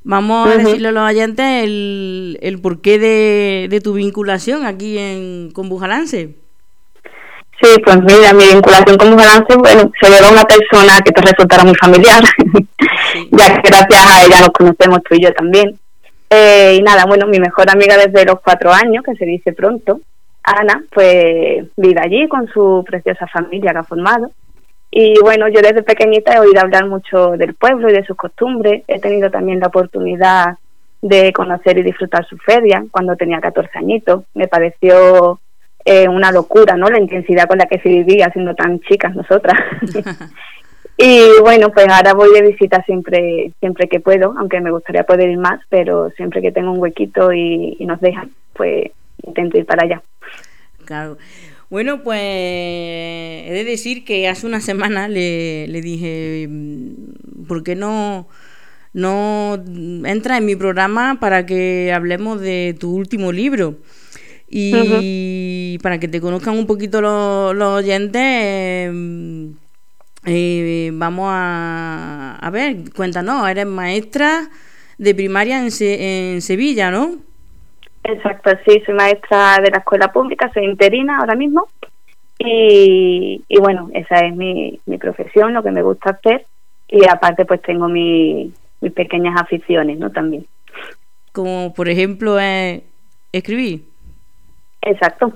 Vamos 0.04 0.48
a 0.48 0.56
decirle 0.56 0.88
a 0.88 0.92
los 0.92 1.08
oyentes 1.08 1.64
el, 1.64 2.38
el 2.42 2.60
porqué 2.60 2.98
de, 2.98 3.68
de 3.70 3.80
tu 3.80 3.94
vinculación 3.94 4.66
aquí 4.66 4.98
en, 4.98 5.50
con 5.52 5.68
Bujalance. 5.68 6.34
Sí, 7.62 7.80
pues 7.84 7.96
mira, 8.02 8.32
mi 8.32 8.44
vinculación 8.52 8.96
con 8.96 9.14
balance, 9.14 9.56
bueno, 9.56 9.92
se 10.00 10.10
debe 10.10 10.26
a 10.26 10.32
una 10.32 10.42
persona 10.42 11.00
que 11.04 11.12
te 11.12 11.22
resultará 11.22 11.62
muy 11.62 11.76
familiar, 11.76 12.24
ya 13.30 13.60
que 13.60 13.68
gracias 13.68 14.10
a 14.10 14.24
ella 14.24 14.40
nos 14.40 14.50
conocemos 14.50 14.98
tú 15.08 15.14
y 15.14 15.22
yo 15.22 15.32
también. 15.32 15.78
Eh, 16.28 16.76
y 16.80 16.82
nada, 16.82 17.04
bueno, 17.06 17.26
mi 17.26 17.38
mejor 17.38 17.70
amiga 17.70 17.96
desde 17.96 18.24
los 18.24 18.40
cuatro 18.40 18.72
años, 18.72 19.04
que 19.04 19.14
se 19.14 19.26
dice 19.26 19.52
pronto, 19.52 20.00
Ana, 20.42 20.82
pues 20.92 21.66
vive 21.76 22.00
allí 22.00 22.26
con 22.26 22.48
su 22.48 22.82
preciosa 22.84 23.28
familia 23.28 23.72
que 23.72 23.78
ha 23.78 23.84
formado. 23.84 24.32
Y 24.94 25.18
bueno, 25.20 25.48
yo 25.48 25.62
desde 25.62 25.82
pequeñita 25.82 26.34
he 26.34 26.40
oído 26.40 26.60
hablar 26.60 26.86
mucho 26.86 27.30
del 27.30 27.54
pueblo 27.54 27.88
y 27.88 27.94
de 27.94 28.04
sus 28.04 28.14
costumbres. 28.14 28.84
He 28.86 29.00
tenido 29.00 29.30
también 29.30 29.58
la 29.58 29.68
oportunidad 29.68 30.58
de 31.00 31.32
conocer 31.32 31.78
y 31.78 31.82
disfrutar 31.82 32.26
su 32.26 32.36
feria 32.36 32.84
cuando 32.90 33.16
tenía 33.16 33.40
14 33.40 33.70
añitos. 33.78 34.24
Me 34.34 34.48
pareció 34.48 35.40
eh, 35.86 36.06
una 36.08 36.30
locura, 36.30 36.76
¿no? 36.76 36.88
La 36.88 37.00
intensidad 37.00 37.48
con 37.48 37.56
la 37.56 37.64
que 37.64 37.78
se 37.78 37.88
vivía 37.88 38.30
siendo 38.34 38.54
tan 38.54 38.80
chicas 38.80 39.16
nosotras. 39.16 39.58
y 40.98 41.22
bueno, 41.40 41.70
pues 41.70 41.88
ahora 41.88 42.12
voy 42.12 42.30
de 42.34 42.42
visita 42.42 42.82
siempre 42.82 43.50
siempre 43.60 43.88
que 43.88 43.98
puedo, 43.98 44.34
aunque 44.36 44.60
me 44.60 44.70
gustaría 44.70 45.04
poder 45.04 45.30
ir 45.30 45.38
más, 45.38 45.58
pero 45.70 46.10
siempre 46.10 46.42
que 46.42 46.52
tengo 46.52 46.70
un 46.70 46.78
huequito 46.78 47.32
y, 47.32 47.78
y 47.78 47.86
nos 47.86 47.98
dejan, 48.02 48.30
pues 48.52 48.90
intento 49.22 49.56
ir 49.56 49.64
para 49.64 49.84
allá. 49.84 50.02
Claro. 50.84 51.16
Bueno, 51.72 52.02
pues 52.02 52.20
he 52.20 53.50
de 53.54 53.64
decir 53.64 54.04
que 54.04 54.28
hace 54.28 54.46
una 54.46 54.60
semana 54.60 55.08
le, 55.08 55.66
le 55.68 55.80
dije, 55.80 56.46
mm, 56.50 57.46
¿por 57.48 57.62
qué 57.64 57.74
no, 57.76 58.28
no 58.92 59.54
entra 60.04 60.36
en 60.36 60.44
mi 60.46 60.54
programa 60.56 61.18
para 61.20 61.46
que 61.46 61.90
hablemos 61.94 62.40
de 62.42 62.76
tu 62.78 62.94
último 62.94 63.32
libro? 63.32 63.78
Y 64.50 65.78
para 65.82 65.98
que 66.00 66.08
te 66.08 66.20
conozcan 66.20 66.58
un 66.58 66.66
poquito 66.66 67.00
los, 67.00 67.54
los 67.56 67.78
oyentes, 67.78 68.20
eh, 68.22 68.90
eh, 70.26 70.90
vamos 70.94 71.28
a, 71.30 72.38
a 72.40 72.50
ver, 72.50 72.92
cuéntanos, 72.94 73.48
eres 73.48 73.66
maestra 73.66 74.50
de 74.98 75.14
primaria 75.14 75.60
en, 75.62 75.70
Se- 75.70 76.32
en 76.34 76.42
Sevilla, 76.42 76.90
¿no? 76.90 77.18
Exacto, 78.04 78.50
sí, 78.66 78.82
soy 78.84 78.94
maestra 78.94 79.58
de 79.62 79.70
la 79.70 79.78
escuela 79.78 80.12
pública, 80.12 80.50
soy 80.52 80.64
interina 80.64 81.18
ahora 81.18 81.34
mismo. 81.34 81.68
Y, 82.38 83.42
y 83.48 83.58
bueno, 83.60 83.88
esa 83.94 84.16
es 84.26 84.34
mi, 84.34 84.80
mi 84.86 84.98
profesión, 84.98 85.52
lo 85.54 85.62
que 85.62 85.70
me 85.70 85.82
gusta 85.82 86.10
hacer. 86.10 86.44
Y 86.88 87.06
aparte, 87.08 87.44
pues 87.44 87.62
tengo 87.62 87.88
mi- 87.88 88.52
mis 88.80 88.92
pequeñas 88.92 89.40
aficiones, 89.40 89.98
¿no? 89.98 90.10
También. 90.10 90.46
Como 91.32 91.72
por 91.72 91.88
ejemplo 91.88 92.38
eh, 92.40 92.82
escribir. 93.30 93.84
Exacto. 94.82 95.32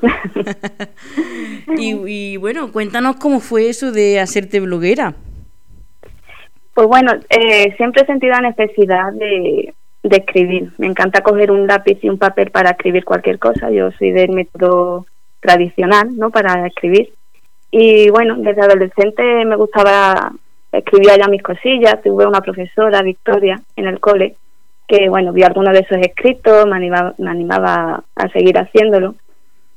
y, 1.79 1.95
y 2.07 2.37
bueno, 2.37 2.73
cuéntanos 2.73 3.17
cómo 3.17 3.39
fue 3.41 3.69
eso 3.69 3.93
de 3.93 4.19
hacerte 4.19 4.59
bloguera. 4.61 5.15
Pues 6.75 6.89
bueno, 6.89 7.13
eh, 7.31 7.73
siempre 7.77 8.03
he 8.03 8.07
sentido 8.07 8.33
la 8.35 8.51
necesidad 8.51 9.13
de, 9.13 9.73
de 10.09 10.19
escribir. 10.19 10.71
Me 10.79 10.87
encanta 10.87 11.23
coger 11.23 11.51
un 11.51 11.67
lápiz 11.67 11.99
y 12.03 12.09
un 12.09 12.19
papel 12.19 12.51
para 12.51 12.71
escribir 12.71 13.05
cualquier 13.05 13.39
cosa. 13.39 13.71
Yo 13.71 13.91
soy 13.93 14.13
del 14.13 14.31
método 14.31 15.07
tradicional, 15.41 16.17
¿no? 16.17 16.31
Para 16.31 16.67
escribir. 16.67 17.13
Y 17.71 18.11
bueno, 18.11 18.37
desde 18.39 18.63
adolescente 18.63 19.45
me 19.45 19.57
gustaba 19.57 20.33
escribir 20.73 21.11
ya 21.19 21.29
mis 21.29 21.43
cosillas. 21.43 22.03
Tuve 22.03 22.27
una 22.27 22.41
profesora, 22.41 23.03
Victoria, 23.03 23.61
en 23.77 23.87
el 23.87 24.01
cole, 24.01 24.37
que 24.87 25.09
bueno, 25.09 25.33
vio 25.33 25.47
algunos 25.47 25.73
de 25.73 25.81
esos 25.81 25.99
escritos, 25.99 26.67
me 26.67 26.77
animaba, 26.77 27.15
me 27.19 27.31
animaba 27.31 28.05
a 28.15 28.29
seguir 28.29 28.59
haciéndolo. 28.59 29.15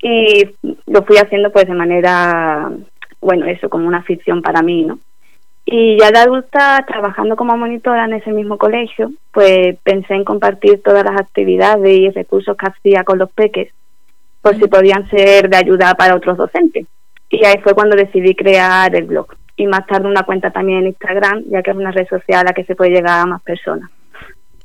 Y 0.01 0.49
lo 0.87 1.03
fui 1.03 1.17
haciendo 1.17 1.51
pues 1.51 1.67
de 1.67 1.73
manera, 1.73 2.71
bueno, 3.19 3.45
eso, 3.47 3.69
como 3.69 3.87
una 3.87 3.97
afición 3.97 4.41
para 4.41 4.61
mí, 4.61 4.83
¿no? 4.83 4.99
Y 5.71 5.99
ya 5.99 6.09
de 6.09 6.17
adulta, 6.17 6.83
trabajando 6.87 7.35
como 7.35 7.55
monitora 7.55 8.05
en 8.05 8.13
ese 8.13 8.31
mismo 8.31 8.57
colegio, 8.57 9.11
pues 9.31 9.77
pensé 9.83 10.15
en 10.15 10.23
compartir 10.23 10.81
todas 10.81 11.05
las 11.05 11.21
actividades 11.21 11.95
y 11.95 12.09
recursos 12.09 12.57
que 12.57 12.65
hacía 12.65 13.03
con 13.03 13.19
los 13.19 13.31
peques, 13.31 13.71
por 14.41 14.55
si 14.57 14.65
podían 14.67 15.07
ser 15.11 15.47
de 15.47 15.57
ayuda 15.57 15.93
para 15.93 16.15
otros 16.15 16.37
docentes. 16.37 16.87
Y 17.29 17.45
ahí 17.45 17.59
fue 17.61 17.75
cuando 17.75 17.95
decidí 17.95 18.33
crear 18.33 18.95
el 18.95 19.05
blog. 19.05 19.27
Y 19.57 19.67
más 19.67 19.85
tarde 19.85 20.07
una 20.07 20.23
cuenta 20.23 20.49
también 20.49 20.79
en 20.79 20.87
Instagram, 20.87 21.43
ya 21.51 21.61
que 21.61 21.69
es 21.69 21.77
una 21.77 21.91
red 21.91 22.07
social 22.07 22.39
a 22.39 22.45
la 22.45 22.53
que 22.53 22.63
se 22.63 22.75
puede 22.75 22.89
llegar 22.89 23.19
a 23.19 23.27
más 23.27 23.43
personas. 23.43 23.91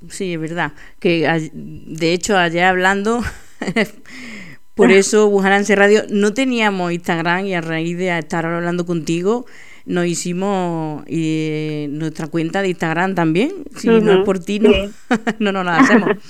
Sí, 0.09 0.33
es 0.33 0.41
verdad. 0.41 0.73
Que 1.01 1.51
de 1.53 2.13
hecho, 2.15 2.39
ayer 2.39 2.65
hablando, 2.65 3.21
por 4.75 4.91
eso 4.91 5.29
Bujalance 5.29 5.77
Radio 5.77 6.05
no 6.09 6.33
teníamos 6.33 6.93
Instagram 6.93 7.45
y 7.45 7.55
a 7.55 7.61
raíz 7.61 7.99
de 7.99 8.19
estar 8.19 8.47
hablando 8.47 8.87
contigo, 8.87 9.45
nos 9.87 10.07
hicimos 10.07 11.05
eh, 11.07 11.89
nuestra 11.91 12.29
cuenta 12.29 12.63
de 12.63 12.69
Instagram 12.69 13.15
también. 13.15 13.53
Si 13.77 13.89
no 13.89 14.13
es 14.13 14.25
por 14.25 14.39
ti, 14.39 14.61
no, 14.61 14.71
sí. 14.71 14.91
no 15.39 15.53
nos 15.53 15.65
la 15.65 15.79
hacemos. 15.79 16.11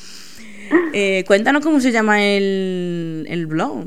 Eh, 0.95 1.25
cuéntanos 1.27 1.63
cómo 1.63 1.79
se 1.79 1.93
llama 1.93 2.25
el, 2.25 3.27
el 3.29 3.47
blog. 3.47 3.85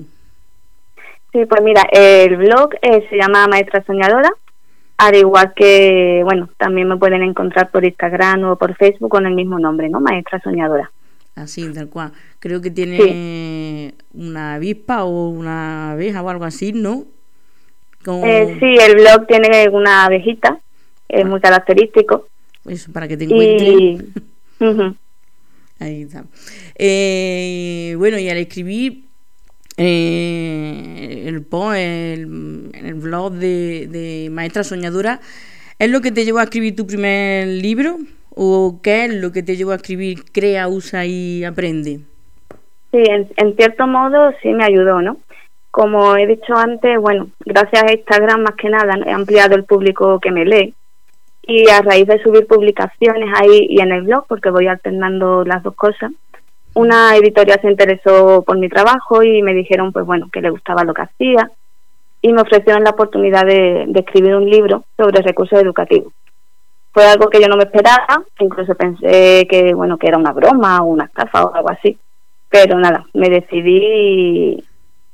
Sí, 1.34 1.44
pues 1.46 1.62
mira, 1.64 1.82
el 1.92 2.38
blog 2.38 2.70
eh, 2.82 3.04
se 3.10 3.18
llama 3.18 3.48
Maestra 3.48 3.84
Soñadora, 3.84 4.30
al 4.98 5.16
igual 5.16 5.54
que, 5.56 6.22
bueno, 6.24 6.50
también 6.58 6.88
me 6.88 6.96
pueden 6.98 7.24
encontrar 7.24 7.72
por 7.72 7.84
Instagram 7.84 8.44
o 8.44 8.56
por 8.58 8.76
Facebook 8.76 9.10
con 9.10 9.26
el 9.26 9.34
mismo 9.34 9.58
nombre, 9.58 9.90
¿no? 9.90 10.00
Maestra 10.00 10.40
Soñadora. 10.40 10.92
Así, 11.36 11.72
tal 11.74 11.90
cual. 11.90 12.12
Creo 12.40 12.62
que 12.62 12.70
tiene 12.70 13.96
una 14.14 14.56
avispa 14.56 15.04
o 15.04 15.30
una 15.30 15.94
abeja 15.94 16.22
o 16.22 16.30
algo 16.30 16.46
así, 16.46 16.74
¿no? 16.74 17.06
Eh, 18.08 18.58
sí, 18.60 18.78
el 18.82 18.96
blog 18.96 19.28
tiene 19.28 19.68
una 19.70 20.06
abejita, 20.06 20.60
es 21.10 21.26
muy 21.26 21.42
característico. 21.42 22.28
Eso, 22.66 22.92
para 22.92 23.08
que 23.08 23.18
te. 23.18 23.26
Y. 23.26 24.02
Ahí 25.80 26.02
está. 26.04 26.24
Eh, 26.76 27.96
bueno, 27.98 28.18
y 28.18 28.30
al 28.30 28.38
escribir 28.38 29.04
eh, 29.78 31.24
el 31.28 31.44
post, 31.44 31.78
el, 31.78 32.72
el 32.74 32.94
blog 32.96 33.34
de, 33.34 33.88
de 33.88 34.30
Maestra 34.32 34.64
Soñadora, 34.64 35.20
¿es 35.78 35.90
lo 35.90 36.02
que 36.02 36.12
te 36.12 36.26
llevó 36.26 36.40
a 36.40 36.44
escribir 36.44 36.76
tu 36.76 36.88
primer 36.88 37.48
libro? 37.48 37.98
¿O 38.30 38.80
qué 38.82 39.06
es 39.06 39.14
lo 39.14 39.32
que 39.32 39.44
te 39.44 39.56
llevó 39.56 39.72
a 39.72 39.76
escribir 39.76 40.24
Crea, 40.32 40.68
usa 40.68 41.06
y 41.06 41.44
aprende? 41.44 42.00
Sí, 42.92 43.04
en, 43.08 43.28
en 43.36 43.56
cierto 43.56 43.86
modo 43.86 44.32
sí 44.42 44.50
me 44.50 44.64
ayudó, 44.64 45.02
¿no? 45.02 45.18
Como 45.78 46.18
he 46.18 46.26
dicho 46.26 46.56
antes, 46.56 47.00
bueno, 47.00 47.28
gracias 47.46 47.84
a 47.84 47.92
Instagram 47.92 48.42
más 48.42 48.56
que 48.56 48.68
nada 48.68 48.98
he 49.06 49.12
ampliado 49.12 49.56
el 49.56 49.64
público 49.64 50.20
que 50.20 50.32
me 50.32 50.44
lee. 50.44 50.74
Y 51.44 51.70
a 51.70 51.84
raíz 51.84 52.08
de 52.08 52.20
subir 52.24 52.48
publicaciones 52.48 53.30
ahí 53.36 53.68
y 53.70 53.80
en 53.80 53.92
el 53.92 54.02
blog, 54.02 54.26
porque 54.26 54.50
voy 54.50 54.66
alternando 54.66 55.44
las 55.46 55.62
dos 55.62 55.76
cosas, 55.76 56.12
una 56.74 57.16
editorial 57.16 57.62
se 57.62 57.70
interesó 57.70 58.42
por 58.42 58.58
mi 58.58 58.70
trabajo 58.70 59.22
y 59.22 59.44
me 59.44 59.54
dijeron, 59.54 59.94
pues 59.94 60.04
bueno, 60.04 60.30
que 60.34 60.42
le 60.42 60.50
gustaba 60.50 60.84
lo 60.84 60.96
que 60.96 61.04
hacía. 61.04 61.52
Y 62.24 62.34
me 62.34 62.42
ofrecieron 62.42 62.84
la 62.84 62.90
oportunidad 62.90 63.46
de, 63.46 63.86
de 63.88 64.00
escribir 64.00 64.34
un 64.34 64.50
libro 64.50 64.84
sobre 64.98 65.22
recursos 65.22 65.62
educativos. 65.62 66.12
Fue 66.92 67.06
algo 67.06 67.30
que 67.30 67.40
yo 67.40 67.48
no 67.48 67.56
me 67.56 67.66
esperaba, 67.66 68.24
incluso 68.40 68.74
pensé 68.74 69.46
que 69.48 69.76
bueno 69.76 70.00
que 70.00 70.08
era 70.08 70.18
una 70.18 70.34
broma 70.34 70.82
o 70.82 70.86
una 70.86 71.06
estafa 71.06 71.46
o 71.46 71.54
algo 71.54 71.70
así, 71.70 72.00
pero 72.50 72.80
nada, 72.80 73.06
me 73.14 73.30
decidí 73.30 74.64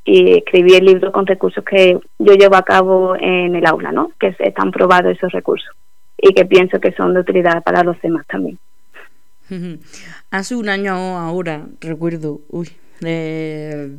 y 0.05 0.37
escribí 0.37 0.73
el 0.73 0.85
libro 0.85 1.11
con 1.11 1.25
recursos 1.25 1.63
que 1.63 1.97
yo 2.19 2.33
llevo 2.33 2.55
a 2.55 2.63
cabo 2.63 3.15
en 3.15 3.55
el 3.55 3.65
aula, 3.65 3.91
¿no? 3.91 4.11
Que 4.19 4.35
están 4.39 4.71
probados 4.71 5.15
esos 5.15 5.31
recursos 5.31 5.69
y 6.17 6.33
que 6.33 6.45
pienso 6.45 6.79
que 6.79 6.91
son 6.93 7.13
de 7.13 7.21
utilidad 7.21 7.63
para 7.63 7.83
los 7.83 7.99
demás 8.01 8.25
también. 8.27 8.59
Hace 10.31 10.55
un 10.55 10.67
año 10.67 10.93
ahora, 10.93 11.67
recuerdo, 11.79 12.41
uy, 12.49 12.69
eh, 13.05 13.91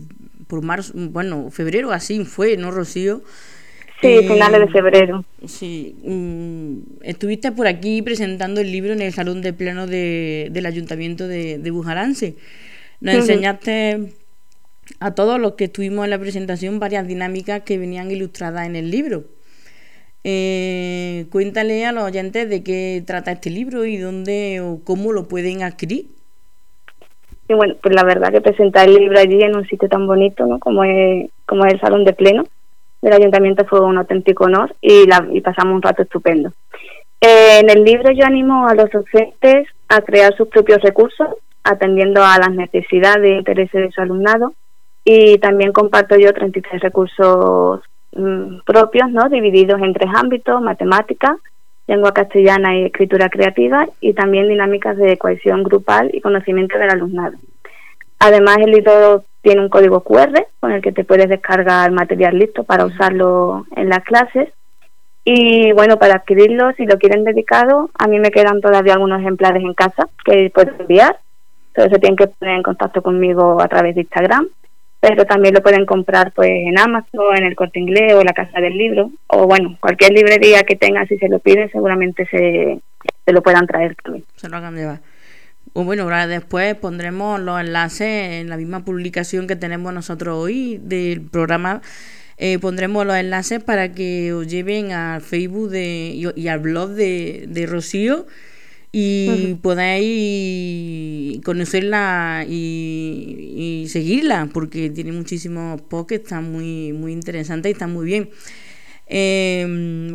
por 0.48 0.62
marzo, 0.62 0.92
bueno, 0.96 1.50
febrero 1.50 1.92
así 1.92 2.24
fue, 2.24 2.56
¿no, 2.56 2.70
Rocío? 2.70 3.22
Sí, 4.00 4.08
Eh, 4.08 4.22
finales 4.26 4.60
de 4.60 4.68
febrero. 4.68 5.24
Sí, 5.46 5.96
mm, 6.02 7.02
estuviste 7.02 7.52
por 7.52 7.66
aquí 7.66 8.02
presentando 8.02 8.60
el 8.60 8.72
libro 8.72 8.92
en 8.92 9.00
el 9.00 9.12
salón 9.12 9.40
de 9.42 9.52
pleno 9.52 9.86
de, 9.86 10.48
del 10.50 10.66
ayuntamiento 10.66 11.28
de, 11.28 11.58
de 11.58 11.70
Bujalance. 11.70 12.36
Nos 13.00 13.14
enseñaste 13.14 14.14
a 15.00 15.14
todos 15.14 15.40
los 15.40 15.52
que 15.52 15.64
estuvimos 15.64 16.04
en 16.04 16.10
la 16.10 16.18
presentación 16.18 16.78
varias 16.78 17.06
dinámicas 17.06 17.62
que 17.62 17.78
venían 17.78 18.10
ilustradas 18.10 18.66
en 18.66 18.76
el 18.76 18.90
libro. 18.90 19.24
Eh, 20.24 21.26
cuéntale 21.30 21.84
a 21.84 21.92
los 21.92 22.04
oyentes 22.04 22.48
de 22.48 22.62
qué 22.62 23.02
trata 23.06 23.32
este 23.32 23.50
libro 23.50 23.84
y 23.84 23.98
dónde 23.98 24.60
o 24.62 24.80
cómo 24.84 25.12
lo 25.12 25.28
pueden 25.28 25.62
adquirir. 25.62 26.06
Y 27.48 27.54
bueno, 27.54 27.74
pues 27.82 27.94
la 27.94 28.04
verdad 28.04 28.32
que 28.32 28.40
presentar 28.40 28.88
el 28.88 28.94
libro 28.94 29.18
allí 29.18 29.42
en 29.42 29.54
un 29.54 29.66
sitio 29.66 29.88
tan 29.88 30.06
bonito, 30.06 30.46
¿no? 30.46 30.58
Como 30.58 30.82
es, 30.84 31.30
como 31.44 31.66
es 31.66 31.74
el 31.74 31.80
salón 31.80 32.04
de 32.04 32.14
pleno 32.14 32.44
del 33.02 33.12
ayuntamiento 33.12 33.66
fue 33.66 33.80
un 33.80 33.98
auténtico 33.98 34.44
honor 34.44 34.74
y, 34.80 35.06
la, 35.06 35.28
y 35.30 35.42
pasamos 35.42 35.74
un 35.74 35.82
rato 35.82 36.02
estupendo. 36.02 36.52
Eh, 37.20 37.60
en 37.60 37.68
el 37.68 37.84
libro 37.84 38.10
yo 38.12 38.24
animo 38.24 38.66
a 38.66 38.74
los 38.74 38.90
docentes 38.90 39.68
a 39.88 40.00
crear 40.00 40.34
sus 40.34 40.48
propios 40.48 40.80
recursos, 40.80 41.28
atendiendo 41.64 42.24
a 42.24 42.38
las 42.38 42.52
necesidades 42.52 43.30
e 43.30 43.36
intereses 43.36 43.72
de 43.72 43.90
su 43.90 44.00
alumnado 44.00 44.54
y 45.04 45.38
también 45.38 45.72
comparto 45.72 46.16
yo 46.16 46.32
33 46.32 46.80
recursos 46.82 47.80
mm, 48.12 48.60
propios, 48.64 49.10
¿no? 49.10 49.28
divididos 49.28 49.80
en 49.82 49.92
tres 49.92 50.10
ámbitos, 50.14 50.62
matemáticas, 50.62 51.36
lengua 51.86 52.14
castellana 52.14 52.78
y 52.78 52.84
escritura 52.84 53.28
creativa 53.28 53.86
y 54.00 54.14
también 54.14 54.48
dinámicas 54.48 54.96
de 54.96 55.18
cohesión 55.18 55.62
grupal 55.62 56.10
y 56.12 56.20
conocimiento 56.20 56.78
del 56.78 56.90
alumnado. 56.90 57.36
Además, 58.18 58.56
el 58.58 58.70
libro 58.70 59.24
tiene 59.42 59.60
un 59.60 59.68
código 59.68 60.00
QR 60.00 60.46
con 60.60 60.72
el 60.72 60.80
que 60.80 60.92
te 60.92 61.04
puedes 61.04 61.28
descargar 61.28 61.90
material 61.90 62.38
listo 62.38 62.64
para 62.64 62.86
usarlo 62.86 63.66
en 63.76 63.90
las 63.90 64.02
clases. 64.02 64.48
Y 65.26 65.72
bueno, 65.72 65.98
para 65.98 66.16
adquirirlo, 66.16 66.72
si 66.72 66.86
lo 66.86 66.98
quieren 66.98 67.24
dedicado, 67.24 67.90
a 67.98 68.08
mí 68.08 68.18
me 68.18 68.30
quedan 68.30 68.62
todavía 68.62 68.94
algunos 68.94 69.20
ejemplares 69.20 69.62
en 69.62 69.74
casa 69.74 70.08
que 70.24 70.50
puedo 70.54 70.70
enviar. 70.78 71.18
Entonces 71.68 71.92
se 71.92 71.98
tienen 71.98 72.16
que 72.16 72.28
poner 72.28 72.56
en 72.56 72.62
contacto 72.62 73.02
conmigo 73.02 73.60
a 73.60 73.68
través 73.68 73.94
de 73.94 74.02
Instagram. 74.02 74.48
Pero 75.06 75.26
también 75.26 75.52
lo 75.52 75.62
pueden 75.62 75.84
comprar 75.84 76.32
pues 76.32 76.48
en 76.48 76.78
Amazon, 76.78 77.36
en 77.36 77.44
el 77.44 77.54
Corte 77.54 77.78
Inglés 77.78 78.14
o 78.14 78.20
en 78.20 78.26
la 78.26 78.32
Casa 78.32 78.58
del 78.58 78.78
Libro. 78.78 79.10
O 79.26 79.46
bueno, 79.46 79.76
cualquier 79.78 80.12
librería 80.12 80.62
que 80.62 80.76
tengan, 80.76 81.06
si 81.06 81.18
se 81.18 81.28
lo 81.28 81.40
piden, 81.40 81.70
seguramente 81.70 82.26
se, 82.30 82.80
se 83.26 83.32
lo 83.32 83.42
puedan 83.42 83.66
traer 83.66 83.96
también. 84.02 84.24
Se 84.36 84.48
lo 84.48 84.56
hagan 84.56 84.76
llevar. 84.76 85.00
Bueno, 85.74 86.08
después 86.26 86.74
pondremos 86.76 87.38
los 87.38 87.60
enlaces 87.60 88.40
en 88.40 88.48
la 88.48 88.56
misma 88.56 88.84
publicación 88.86 89.46
que 89.46 89.56
tenemos 89.56 89.92
nosotros 89.92 90.38
hoy 90.38 90.80
del 90.82 91.20
programa. 91.20 91.82
eh, 92.38 92.58
pondremos 92.58 93.04
los 93.06 93.16
enlaces 93.16 93.62
para 93.62 93.92
que 93.92 94.32
os 94.32 94.46
lleven 94.46 94.92
al 94.92 95.20
Facebook 95.20 95.68
de, 95.68 96.12
y, 96.14 96.40
y 96.40 96.48
al 96.48 96.60
blog 96.60 96.90
de, 96.90 97.44
de 97.46 97.66
Rocío 97.66 98.26
y 98.96 99.54
Ujú. 99.54 99.60
podáis 99.60 101.40
conocerla 101.44 102.44
y, 102.48 103.82
y 103.84 103.88
seguirla 103.88 104.48
porque 104.52 104.88
tiene 104.90 105.10
muchísimos 105.10 105.80
posts 105.82 106.08
que 106.08 106.14
están 106.16 106.52
muy, 106.52 106.92
muy 106.92 107.12
interesantes 107.12 107.70
y 107.70 107.72
están 107.72 107.92
muy 107.92 108.06
bien. 108.06 108.30
Eh, 109.06 109.66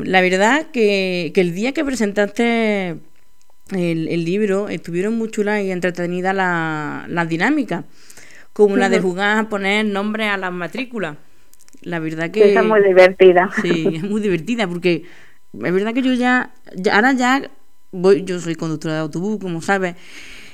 la 0.06 0.22
verdad 0.22 0.68
que, 0.72 1.32
que 1.34 1.42
el 1.42 1.54
día 1.54 1.74
que 1.74 1.84
presentaste 1.86 2.96
el, 3.72 4.08
el 4.08 4.26
libro 4.26 4.70
estuvieron 4.70 5.18
muy 5.18 5.30
chulas 5.30 5.62
y 5.64 5.72
entretenidas 5.72 6.34
la- 6.36 7.06
las 7.10 7.28
dinámicas, 7.30 7.86
como 8.54 8.78
la 8.78 8.90
de 8.90 9.00
jugar 9.02 9.38
a 9.38 9.50
poner 9.50 9.86
nombre 9.86 10.26
a 10.28 10.38
las 10.38 10.52
matrículas. 10.54 11.18
La 11.82 12.00
verdad 12.00 12.32
que... 12.32 12.52
Esa 12.52 12.62
es 12.62 12.66
muy 12.66 12.82
divertida. 12.84 13.50
Sí, 13.62 13.94
es 13.96 14.04
muy 14.04 14.22
divertida 14.22 14.68
porque 14.68 15.04
es 15.54 15.74
verdad 15.74 15.94
que 15.94 16.02
yo 16.02 16.14
ya, 16.14 16.54
ya- 16.76 16.96
ahora 16.96 17.14
ya 17.14 17.50
voy, 17.92 18.24
yo 18.24 18.40
soy 18.40 18.56
conductora 18.56 18.96
de 18.96 19.00
autobús, 19.02 19.40
como 19.40 19.62
sabes, 19.62 19.96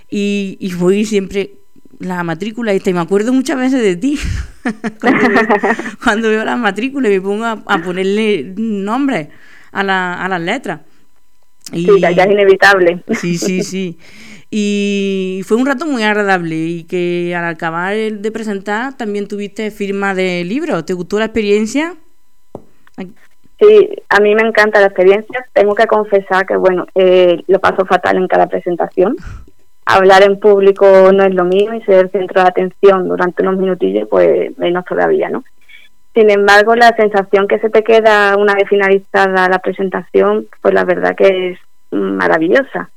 y, 0.10 0.58
y 0.60 0.74
voy 0.76 1.06
siempre 1.06 1.56
la 2.00 2.24
matrícula 2.24 2.74
esta 2.74 2.90
y 2.90 2.94
me 2.94 3.00
acuerdo 3.00 3.32
muchas 3.34 3.58
veces 3.58 3.82
de 3.82 3.96
ti 3.96 4.20
cuando, 5.00 5.30
veo, 5.30 5.48
cuando 6.04 6.30
veo 6.30 6.46
las 6.46 6.58
matrículas 6.58 7.12
y 7.12 7.16
me 7.16 7.22
pongo 7.22 7.46
a, 7.46 7.64
a 7.66 7.82
ponerle 7.82 8.54
nombres 8.58 9.30
a, 9.72 9.84
la, 9.84 10.14
a 10.14 10.30
las 10.30 10.42
letras. 10.42 10.82
Y, 11.72 11.86
Sí, 11.86 12.00
ya, 12.00 12.10
es 12.10 12.32
inevitable. 12.32 13.04
Sí, 13.20 13.38
sí, 13.38 13.64
sí. 13.64 13.98
Y 14.52 15.42
fue 15.46 15.58
un 15.58 15.66
rato 15.66 15.86
muy 15.86 16.04
agradable 16.04 16.56
y 16.56 16.84
que 16.84 17.34
al 17.36 17.46
acabar 17.46 17.96
de 17.96 18.32
presentar 18.32 18.96
también 18.96 19.28
tuviste 19.28 19.72
firma 19.72 20.14
de 20.14 20.44
libro. 20.46 20.86
¿Te 20.86 20.94
gustó 20.94 21.20
la 21.20 21.26
experiencia? 21.26 21.96
Sí, 23.60 23.90
a 24.10 24.20
mí 24.20 24.36
me 24.36 24.48
encanta 24.48 24.82
la 24.82 24.88
experiencia. 24.88 25.46
Tengo 25.54 25.76
que 25.76 25.88
confesar 25.88 26.46
que, 26.46 26.58
bueno, 26.58 26.86
eh, 26.96 27.42
lo 27.48 27.60
paso 27.60 27.86
fatal 27.86 28.18
en 28.18 28.28
cada 28.28 28.48
presentación. 28.48 29.16
Hablar 29.86 30.24
en 30.24 30.40
público 30.40 30.86
no 31.14 31.24
es 31.24 31.34
lo 31.34 31.46
mío 31.46 31.74
y 31.74 31.82
ser 31.84 32.10
centro 32.10 32.42
de 32.42 32.48
atención 32.48 33.08
durante 33.08 33.44
unos 33.44 33.58
minutillos, 33.58 34.08
pues 34.10 34.58
menos 34.58 34.84
todavía, 34.86 35.30
¿no? 35.30 35.44
Sin 36.14 36.30
embargo, 36.30 36.76
la 36.76 36.96
sensación 36.96 37.48
que 37.48 37.60
se 37.60 37.70
te 37.70 37.84
queda 37.84 38.36
una 38.38 38.56
vez 38.56 38.68
finalizada 38.68 39.48
la 39.50 39.60
presentación, 39.60 40.48
pues 40.62 40.74
la 40.74 40.86
verdad 40.86 41.16
que 41.16 41.52
es 41.52 41.60
maravillosa. 41.92 42.90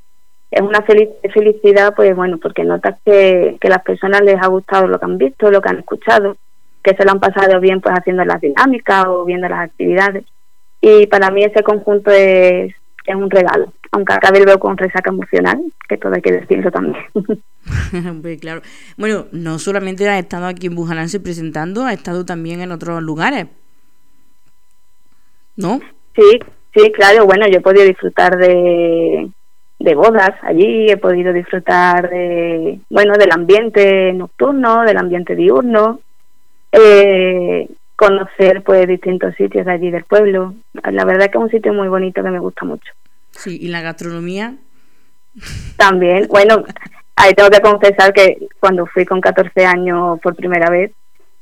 Es 0.51 0.63
una 0.63 0.83
felicidad, 0.83 1.95
pues 1.95 2.17
bueno, 2.17 2.39
porque 2.39 2.65
notas 2.65 2.99
que, 3.05 3.59
que 3.61 3.69
las 3.69 3.83
personas 3.83 4.23
les 4.23 4.41
ha 4.41 4.47
gustado 4.47 4.87
lo 4.87 4.99
que 4.99 5.05
han 5.05 5.19
visto, 5.19 5.51
lo 5.51 5.61
que 5.61 5.69
han 5.69 5.81
escuchado, 5.81 6.37
que 6.83 6.95
se 6.95 7.05
lo 7.05 7.11
han 7.11 7.21
pasado 7.21 7.61
bien 7.61 7.81
pues 7.81 7.95
haciendo 7.99 8.25
las 8.25 8.41
dinámicas 8.41 9.05
o 9.07 9.25
viendo 9.25 9.49
las 9.49 9.69
actividades. 9.69 10.25
Y 10.81 11.07
para 11.07 11.31
mí 11.31 11.43
ese 11.45 11.63
conjunto 11.63 12.11
es, 12.11 12.75
es 13.05 13.15
un 13.15 13.31
regalo, 13.31 13.73
aunque 13.93 14.13
acabe 14.13 14.45
veo 14.45 14.59
con 14.59 14.77
resaca 14.77 15.11
emocional, 15.11 15.61
que 15.89 15.97
todo 15.97 16.15
hay 16.15 16.23
que 16.23 16.33
decirlo 16.33 16.71
también. 16.71 17.05
Pues 18.23 18.41
claro. 18.41 18.63
Bueno, 18.97 19.27
no 19.33 19.59
solamente 19.59 20.09
has 20.09 20.21
estado 20.21 20.47
aquí 20.47 20.67
en 20.67 20.75
Bujalance 20.75 21.21
presentando, 21.21 21.85
has 21.85 21.95
estado 21.95 22.25
también 22.25 22.61
en 22.61 22.73
otros 22.73 23.03
lugares. 23.03 23.47
¿No? 25.57 25.81
Sí, 26.15 26.39
sí, 26.75 26.93
claro, 26.93 27.27
bueno, 27.27 27.47
yo 27.49 27.59
he 27.59 27.63
podido 27.63 27.85
disfrutar 27.85 28.37
de, 28.37 29.29
de 29.81 29.95
bodas 29.95 30.31
allí, 30.43 30.89
he 30.89 30.97
podido 30.97 31.33
disfrutar 31.33 32.09
de, 32.09 32.79
bueno, 32.89 33.15
del 33.15 33.33
ambiente 33.33 34.13
nocturno, 34.13 34.83
del 34.83 34.99
ambiente 34.99 35.35
diurno, 35.35 36.01
eh, 36.71 37.69
conocer 37.99 38.63
pues 38.63 38.87
distintos 38.87 39.35
sitios 39.35 39.67
de 39.67 39.73
allí 39.73 39.91
del 39.91 40.05
pueblo. 40.05 40.55
La 40.85 41.05
verdad 41.05 41.29
que 41.33 41.37
es 41.37 41.43
un 41.43 41.51
sitio 41.51 41.75
muy 41.75 41.89
bonito 41.89 42.23
que 42.23 42.31
me 42.31 42.39
gusta 42.39 42.65
mucho. 42.65 42.93
Sí, 43.33 43.59
y 43.61 43.67
la 43.69 43.81
gastronomía. 43.81 44.55
También, 45.77 46.29
bueno, 46.29 46.63
ahí 47.17 47.35
tengo 47.35 47.51
que 47.51 47.61
confesar 47.61 48.13
que 48.13 48.47
cuando 48.61 48.87
fui 48.87 49.05
con 49.05 49.21
14 49.21 49.67
años 49.67 50.21
por 50.21 50.37
primera 50.37 50.71
vez, 50.71 50.93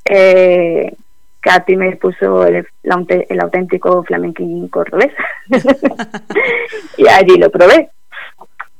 eh, 0.07 0.97
Katy 1.41 1.77
me 1.77 1.95
puso 1.97 2.47
el, 2.47 2.67
el 2.83 3.41
auténtico 3.41 4.03
flamenquín 4.05 4.69
cordobés. 4.69 5.13
y 6.97 7.07
allí 7.07 7.37
lo 7.37 7.51
probé. 7.51 7.91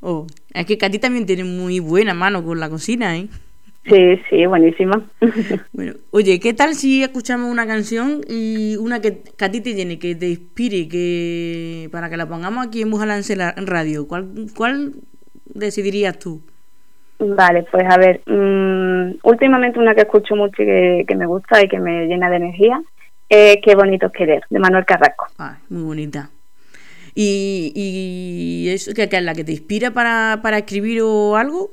Oh, 0.01 0.27
es 0.55 0.65
que 0.65 0.79
Katy 0.79 0.99
también 0.99 1.27
tiene 1.27 1.45
muy 1.45 1.81
buena 1.81 2.15
mano 2.15 2.43
con 2.43 2.59
la 2.59 2.71
cocina, 2.71 3.19
¿eh? 3.19 3.29
Sí, 3.89 4.21
sí, 4.31 4.47
buenísima. 4.47 5.03
Bueno, 5.73 5.93
oye, 6.11 6.41
¿qué 6.41 6.55
tal 6.55 6.75
si 6.75 7.03
escuchamos 7.03 7.51
una 7.51 7.67
canción 7.67 8.23
y 8.29 8.77
una 8.77 9.01
que, 9.01 9.19
que 9.37 9.45
a 9.45 9.51
ti 9.51 9.61
te 9.61 9.75
llene, 9.75 9.99
que 9.99 10.15
te 10.15 10.29
inspire, 10.31 10.89
que 10.89 11.89
para 11.93 12.09
que 12.09 12.17
la 12.17 12.27
pongamos 12.27 12.67
aquí 12.67 12.81
en 12.83 12.91
Bujalance 12.91 13.37
la- 13.37 13.55
en 13.57 13.67
radio? 13.67 14.09
¿Cuál, 14.09 14.29
¿Cuál 14.57 14.95
decidirías 15.55 16.19
tú? 16.19 16.41
Vale, 17.19 17.65
pues 17.71 17.85
a 17.89 17.99
ver, 17.99 18.23
mm, 18.27 19.19
últimamente 19.23 19.79
una 19.79 19.95
que 19.95 20.03
escucho 20.03 20.35
mucho 20.37 20.63
y 20.63 20.67
que, 20.67 21.05
que 21.07 21.15
me 21.17 21.27
gusta 21.27 21.63
y 21.63 21.69
que 21.69 21.79
me 21.79 22.07
llena 22.07 22.29
de 22.31 22.37
energía 22.37 22.81
es 23.29 23.59
Qué 23.63 23.75
bonito 23.75 24.07
es 24.07 24.13
querer, 24.13 24.43
de 24.51 24.59
Manuel 24.59 24.85
Carrasco. 24.87 25.27
Ah, 25.39 25.59
muy 25.69 25.83
bonita. 25.83 26.31
¿Y, 27.15 27.73
y 27.75 28.69
eso 28.69 28.93
que, 28.95 29.09
que 29.09 29.17
es 29.17 29.23
la 29.23 29.35
que 29.35 29.45
te 29.45 29.53
inspira 29.53 29.91
para, 29.91 30.41
para 30.43 30.59
escribir 30.59 31.01
o 31.03 31.37
algo? 31.37 31.71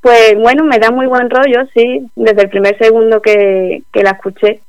Pues 0.00 0.36
bueno, 0.36 0.64
me 0.64 0.78
da 0.78 0.90
muy 0.90 1.06
buen 1.06 1.28
rollo, 1.28 1.66
sí, 1.74 2.06
desde 2.14 2.42
el 2.42 2.50
primer 2.50 2.78
segundo 2.78 3.20
que, 3.20 3.82
que 3.92 4.02
la 4.02 4.10
escuché. 4.10 4.60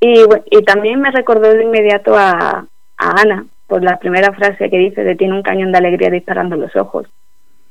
Y, 0.00 0.24
y 0.50 0.62
también 0.64 1.00
me 1.00 1.12
recordó 1.12 1.52
de 1.52 1.62
inmediato 1.62 2.16
a, 2.16 2.66
a 2.96 3.20
Ana, 3.20 3.46
por 3.68 3.82
la 3.82 3.98
primera 3.98 4.32
frase 4.32 4.68
que 4.68 4.78
dice 4.78 5.04
de 5.04 5.14
tiene 5.14 5.34
un 5.34 5.42
cañón 5.42 5.72
de 5.72 5.78
alegría 5.78 6.10
disparando 6.10 6.56
los 6.56 6.74
ojos. 6.76 7.06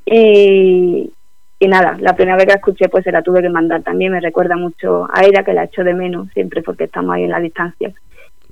Y, 0.06 1.12
y 1.60 1.68
nada, 1.68 1.96
la 2.00 2.16
primera 2.16 2.38
vez 2.38 2.46
que 2.46 2.54
la 2.54 2.56
escuché 2.56 2.90
pues 2.90 3.04
se 3.04 3.12
la 3.12 3.22
tuve 3.22 3.42
que 3.42 3.50
mandar 3.50 3.84
también, 3.84 4.14
me 4.14 4.20
recuerda 4.20 4.56
mucho 4.56 5.08
a 5.14 5.24
ella 5.24 5.44
que 5.44 5.54
la 5.54 5.66
echo 5.66 5.84
de 5.84 5.94
menos 5.94 6.28
siempre 6.34 6.64
porque 6.64 6.86
estamos 6.86 7.14
ahí 7.14 7.26
en 7.26 7.30
la 7.30 7.40
distancia. 7.40 7.92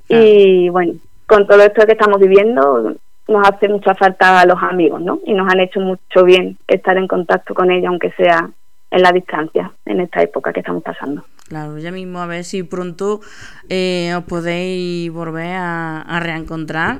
Y 0.07 0.69
bueno, 0.69 0.93
con 1.25 1.47
todo 1.47 1.63
esto 1.63 1.85
que 1.85 1.93
estamos 1.93 2.19
viviendo 2.19 2.95
nos 3.29 3.47
hace 3.47 3.69
mucha 3.69 3.95
falta 3.95 4.41
a 4.41 4.45
los 4.45 4.61
amigos, 4.61 5.01
¿no? 5.01 5.19
Y 5.25 5.33
nos 5.33 5.51
han 5.51 5.59
hecho 5.59 5.79
mucho 5.79 6.25
bien 6.25 6.57
estar 6.67 6.97
en 6.97 7.07
contacto 7.07 7.53
con 7.53 7.71
ella 7.71 7.89
aunque 7.89 8.11
sea 8.11 8.49
en 8.91 9.01
la 9.01 9.11
distancia, 9.11 9.71
en 9.85 10.01
esta 10.01 10.21
época 10.21 10.51
que 10.51 10.61
estamos 10.61 10.83
pasando. 10.83 11.23
Claro, 11.47 11.77
ya 11.77 11.91
mismo 11.91 12.19
a 12.19 12.25
ver 12.27 12.43
si 12.43 12.63
pronto 12.63 13.21
eh, 13.69 14.13
os 14.15 14.23
podéis 14.23 15.11
volver 15.11 15.53
a, 15.55 16.01
a 16.01 16.19
reencontrar. 16.19 16.99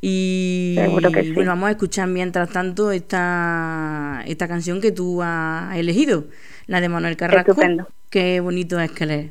Y 0.00 0.74
Seguro 0.78 1.10
que 1.10 1.22
sí. 1.22 1.32
bueno, 1.32 1.50
vamos 1.50 1.68
a 1.68 1.70
escuchar 1.72 2.06
mientras 2.08 2.50
tanto 2.50 2.92
esta, 2.92 4.22
esta 4.26 4.46
canción 4.46 4.80
que 4.80 4.92
tú 4.92 5.20
has 5.22 5.76
elegido, 5.76 6.24
la 6.66 6.80
de 6.80 6.88
Manuel 6.88 7.16
Carrasco. 7.16 7.52
Estupendo. 7.52 7.88
Qué 8.10 8.40
bonito 8.40 8.78
es 8.78 8.90
que 8.92 9.06
leer. 9.06 9.30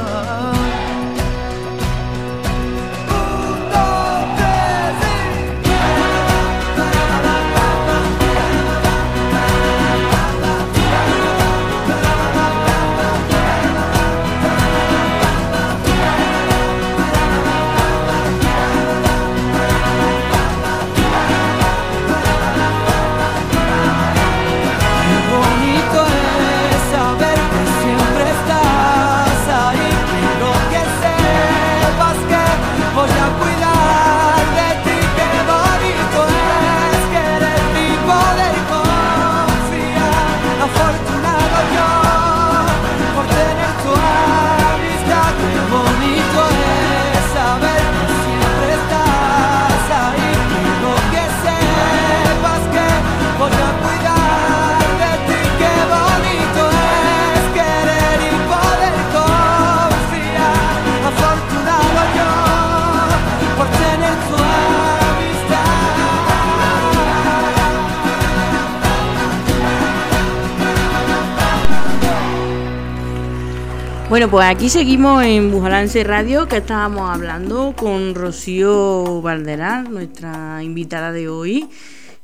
Bueno, 74.11 74.29
pues 74.29 74.45
aquí 74.45 74.67
seguimos 74.67 75.23
en 75.23 75.51
Bujalance 75.51 76.03
Radio, 76.03 76.45
que 76.45 76.57
estábamos 76.57 77.09
hablando 77.09 77.73
con 77.77 78.13
Rocío 78.13 79.21
Valderas, 79.21 79.89
nuestra 79.89 80.61
invitada 80.63 81.13
de 81.13 81.29
hoy, 81.29 81.69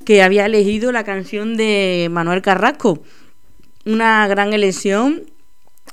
que 0.03 0.21
había 0.21 0.45
elegido 0.47 0.91
la 0.91 1.05
canción 1.05 1.55
de 1.55 2.09
Manuel 2.11 2.41
Carrasco. 2.41 2.99
Una 3.85 4.27
gran 4.27 4.51
elección 4.51 5.21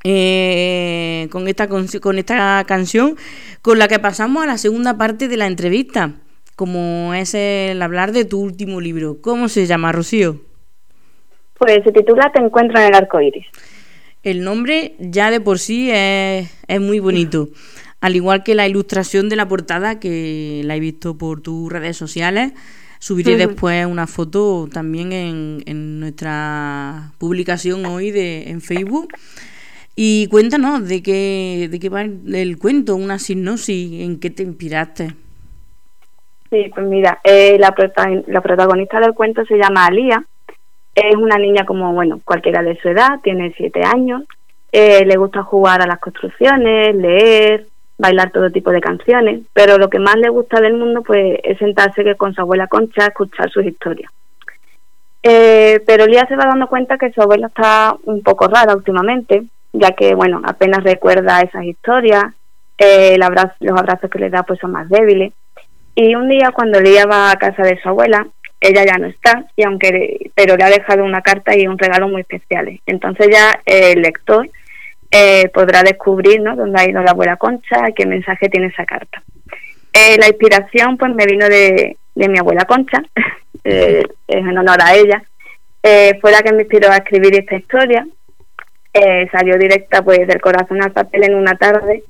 eh, 0.03 1.29
con, 1.31 1.47
esta, 1.47 1.69
con 1.69 2.19
esta 2.19 2.65
canción, 2.67 3.17
con 3.63 3.79
la 3.79 3.87
que 3.87 4.01
pasamos 4.01 4.43
a 4.43 4.49
la 4.49 4.59
segunda 4.59 4.99
parte 4.99 5.29
de 5.29 5.37
la 5.37 5.47
entrevista, 5.47 6.11
como 6.57 7.15
es 7.15 7.35
el 7.35 7.81
hablar 7.81 8.11
de 8.11 8.25
tu 8.25 8.41
último 8.41 8.81
libro. 8.81 9.19
¿Cómo 9.23 9.49
se 9.49 9.65
llama, 9.67 9.93
Rocío? 9.93 10.41
Pues 11.57 11.85
se 11.85 11.93
titula 11.93 12.33
Te 12.33 12.41
encuentro 12.41 12.81
en 12.81 12.87
el 12.89 12.95
arco 12.97 13.21
iris. 13.21 13.47
El 14.25 14.43
nombre 14.43 14.95
ya 14.99 15.31
de 15.31 15.39
por 15.39 15.59
sí 15.59 15.91
es, 15.93 16.49
muy 16.81 16.99
bonito. 16.99 17.51
Al 18.01 18.17
igual 18.17 18.43
que 18.43 18.55
la 18.55 18.67
ilustración 18.67 19.29
de 19.29 19.37
la 19.37 19.47
portada, 19.47 20.01
que 20.01 20.63
la 20.65 20.77
he 20.77 20.81
visto 20.81 21.19
por 21.19 21.43
tus 21.43 21.71
redes 21.71 21.99
sociales. 21.99 22.55
Subiré 22.99 23.37
después 23.37 23.85
una 23.85 24.07
foto 24.07 24.67
también 24.73 25.13
en, 25.13 26.01
nuestra 26.01 27.13
publicación 27.19 27.85
hoy 27.85 28.11
de, 28.11 28.49
en 28.49 28.63
Facebook. 28.63 29.09
Y 29.95 30.27
cuéntanos 30.29 30.89
de 30.89 31.03
qué, 31.03 31.69
de 31.71 31.79
qué 31.79 31.91
va 31.91 32.03
el 32.03 32.59
cuento, 32.59 32.97
una 32.97 33.19
sinopsis, 33.19 34.01
en 34.01 34.19
qué 34.21 34.31
te 34.31 34.43
inspiraste. 34.43 35.15
Sí, 36.49 36.71
pues 36.75 36.87
mira, 36.87 37.21
eh, 37.25 37.59
la, 37.59 37.75
la 38.27 38.41
protagonista 38.41 39.01
del 39.01 39.13
cuento 39.13 39.45
se 39.45 39.57
llama 39.59 39.85
Alía 39.85 40.25
es 40.95 41.17
una 41.17 41.39
niña 41.39 41.65
como, 41.67 41.93
bueno, 41.93 42.21
cualquiera 42.25 42.63
de 42.63 42.79
su 42.81 42.89
edad, 42.89 43.21
tiene 43.23 43.53
siete 43.57 43.83
años, 43.85 44.23
eh, 44.73 45.05
le 45.05 45.17
gusta 45.17 45.43
jugar 45.43 45.83
a 45.83 45.87
las 45.87 46.01
construcciones, 46.01 46.95
leer, 46.95 47.67
bailar 47.99 48.31
todo 48.31 48.51
tipo 48.51 48.71
de 48.71 48.81
canciones, 48.81 49.43
pero 49.53 49.79
lo 49.79 49.89
que 49.89 49.99
más 49.99 50.17
le 50.17 50.29
gusta 50.29 50.61
del 50.61 50.75
mundo 50.75 51.03
pues 51.03 51.39
es 51.43 51.59
sentarse 51.59 52.17
con 52.17 52.35
su 52.35 52.41
abuela 52.41 52.67
Concha 52.67 53.05
a 53.05 53.09
escuchar 53.09 53.51
sus 53.51 53.65
historias. 53.65 54.11
Eh, 55.23 55.81
pero 55.87 56.07
Lía 56.07 56.27
se 56.27 56.37
va 56.37 56.45
dando 56.47 56.67
cuenta 56.67 56.99
que 56.99 57.11
su 57.13 57.23
abuela 57.23 57.47
está 57.47 57.97
un 58.05 58.23
poco 58.23 58.47
rara 58.47 58.75
últimamente, 58.75 59.45
ya 59.73 59.93
que, 59.93 60.15
bueno, 60.15 60.43
apenas 60.45 60.85
recuerda 60.85 61.41
esas 61.41 61.65
historias, 61.65 62.25
eh, 62.77 63.17
los 63.19 63.79
abrazos 63.79 64.11
que 64.11 64.19
le 64.19 64.31
da 64.31 64.43
pues 64.43 64.59
son 64.61 64.73
más 64.73 64.89
débiles. 64.89 65.33
Y 65.95 66.15
un 66.15 66.29
día 66.29 66.51
cuando 66.53 66.81
Lía 66.81 67.07
va 67.07 67.31
a 67.31 67.37
casa 67.37 67.63
de 67.63 67.81
su 67.81 67.89
abuela, 67.89 68.27
ella 68.65 68.85
ya 68.85 68.99
no 68.99 69.07
está 69.07 69.47
y 69.57 69.63
aunque 69.65 70.31
pero 70.35 70.57
le 70.57 70.65
ha 70.65 70.71
dejado 70.71 71.05
una 71.05 71.21
carta 71.21 71.57
y 71.57 71.67
un 71.67 71.79
regalo 71.79 72.09
muy 72.09 72.23
especiales 72.23 72.81
entonces 72.87 73.29
ya 73.31 73.61
el 73.67 74.01
lector 74.01 74.49
eh, 75.17 75.49
podrá 75.55 75.85
descubrir 75.85 76.41
¿no? 76.41 76.57
dónde 76.57 76.81
ha 76.81 76.91
ido 76.91 77.01
la 77.01 77.13
abuela 77.13 77.37
Concha 77.37 77.85
qué 77.95 78.05
mensaje 78.05 78.49
tiene 78.49 78.67
esa 78.67 78.85
carta. 78.85 79.23
Eh, 79.93 80.17
la 80.19 80.27
inspiración 80.27 80.97
pues 80.97 81.15
me 81.15 81.25
vino 81.25 81.49
de, 81.49 81.97
de 82.17 82.29
mi 82.29 82.39
abuela 82.39 82.65
Concha 82.65 83.01
eh, 83.65 84.03
en 84.27 84.59
honor 84.59 84.79
a 84.83 84.95
ella. 84.97 85.23
Fue 86.21 86.33
la 86.33 86.43
que 86.43 86.53
me 86.53 86.63
inspiró 86.63 86.91
a 86.91 86.97
escribir 86.97 87.39
esta 87.39 87.55
historia. 87.55 88.05
Salió 89.31 89.57
directa 89.57 90.03
pues 90.03 90.27
del 90.27 90.41
corazón 90.41 90.83
al 90.83 90.91
papel 90.91 91.25
en 91.25 91.35
una 91.37 91.55
tarde 91.57 92.03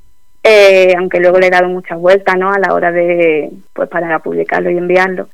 aunque 0.97 1.21
luego 1.21 1.39
le 1.41 1.49
he 1.49 1.51
dado 1.51 1.69
muchas 1.69 1.99
vueltas 1.99 2.37
no 2.39 2.53
a 2.53 2.59
la 2.59 2.73
hora 2.73 2.93
de 2.93 3.51
pues 3.73 3.89
para 3.91 4.19
publicarlo 4.21 4.71
y 4.71 4.79
enviarlo 4.79 5.29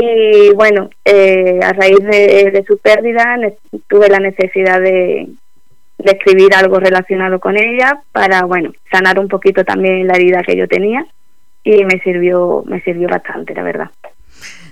y 0.00 0.50
bueno, 0.54 0.90
eh, 1.04 1.58
a 1.62 1.72
raíz 1.72 1.98
de, 1.98 2.64
su 2.66 2.78
pérdida 2.78 3.36
tuve 3.88 4.08
la 4.08 4.18
necesidad 4.18 4.80
de, 4.80 5.28
escribir 5.98 6.54
algo 6.54 6.78
relacionado 6.78 7.40
con 7.40 7.56
ella 7.56 8.02
para, 8.12 8.44
bueno, 8.44 8.72
sanar 8.90 9.18
un 9.18 9.26
poquito 9.26 9.64
también 9.64 10.06
la 10.06 10.14
herida 10.14 10.42
que 10.46 10.56
yo 10.56 10.68
tenía 10.68 11.04
y 11.64 11.84
me 11.84 11.98
sirvió, 12.04 12.62
me 12.66 12.80
sirvió 12.82 13.08
bastante, 13.08 13.52
la 13.52 13.64
verdad. 13.64 13.90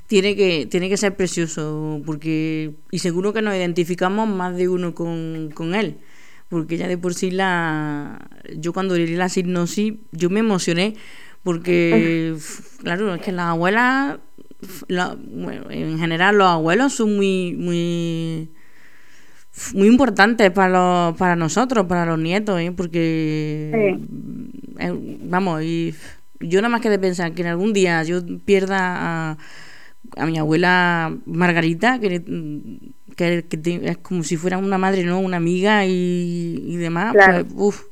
Tiene 0.06 0.36
que, 0.36 0.66
tiene 0.70 0.88
que 0.88 0.96
ser 0.96 1.16
precioso 1.16 2.00
porque, 2.06 2.70
y 2.92 3.00
seguro 3.00 3.32
que 3.32 3.42
nos 3.42 3.56
identificamos 3.56 4.28
más 4.28 4.56
de 4.56 4.68
uno 4.68 4.94
con, 4.94 5.50
con 5.52 5.74
él 5.74 5.96
porque 6.48 6.76
ya 6.76 6.86
de 6.86 6.98
por 6.98 7.14
sí 7.14 7.30
la 7.30 8.28
yo 8.56 8.72
cuando 8.72 8.94
leí 8.94 9.16
la 9.16 9.28
hipnosis 9.34 9.94
yo 10.12 10.30
me 10.30 10.40
emocioné 10.40 10.94
porque 11.42 12.36
claro 12.82 13.14
es 13.14 13.22
que 13.22 13.32
las 13.32 13.46
abuelas 13.46 14.18
bueno, 14.88 15.70
en 15.70 15.98
general 15.98 16.38
los 16.38 16.48
abuelos 16.48 16.94
son 16.94 17.16
muy, 17.16 17.54
muy, 17.54 18.50
muy 19.74 19.88
importantes 19.88 20.50
para, 20.50 20.68
los, 21.08 21.16
para 21.16 21.36
nosotros, 21.36 21.86
para 21.86 22.06
los 22.06 22.18
nietos, 22.18 22.60
¿eh? 22.60 22.72
porque, 22.76 23.98
eh, 24.78 25.18
vamos, 25.22 25.62
y 25.62 25.94
yo 26.40 26.60
nada 26.60 26.70
más 26.70 26.80
que 26.80 26.90
de 26.90 26.98
pensar 26.98 27.32
que 27.32 27.42
en 27.42 27.48
algún 27.48 27.72
día 27.72 28.02
yo 28.02 28.20
pierda 28.44 28.78
a, 28.78 29.38
a 30.16 30.26
mi 30.26 30.38
abuela 30.38 31.16
Margarita, 31.26 31.98
que, 31.98 32.22
que, 33.16 33.80
es 33.82 33.98
como 33.98 34.22
si 34.22 34.36
fuera 34.36 34.58
una 34.58 34.78
madre, 34.78 35.04
¿no? 35.04 35.20
Una 35.20 35.38
amiga 35.38 35.86
y, 35.86 36.76
demás, 36.76 37.14
pues, 37.54 37.84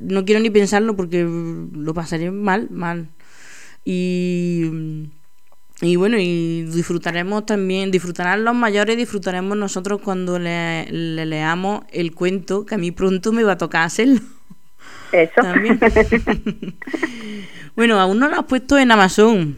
no 0.00 0.24
quiero 0.24 0.40
ni 0.40 0.50
pensarlo 0.50 0.96
porque 0.96 1.24
lo 1.24 1.94
pasaré 1.94 2.30
mal, 2.30 2.68
mal. 2.70 3.10
Y 3.84 5.10
y 5.82 5.96
bueno, 5.96 6.18
y 6.18 6.62
disfrutaremos 6.64 7.46
también, 7.46 7.90
disfrutarán 7.90 8.44
los 8.44 8.54
mayores, 8.54 8.98
disfrutaremos 8.98 9.56
nosotros 9.56 10.00
cuando 10.02 10.38
le, 10.38 10.86
leamos 10.90 11.84
el 11.90 12.14
cuento, 12.14 12.66
que 12.66 12.74
a 12.74 12.78
mí 12.78 12.90
pronto 12.90 13.32
me 13.32 13.44
va 13.44 13.52
a 13.52 13.58
tocar 13.58 13.84
hacerlo. 13.84 14.20
Eso. 15.12 15.40
bueno, 17.76 17.98
aún 17.98 18.18
no 18.18 18.28
lo 18.28 18.36
has 18.36 18.44
puesto 18.44 18.78
en 18.78 18.92
Amazon, 18.92 19.56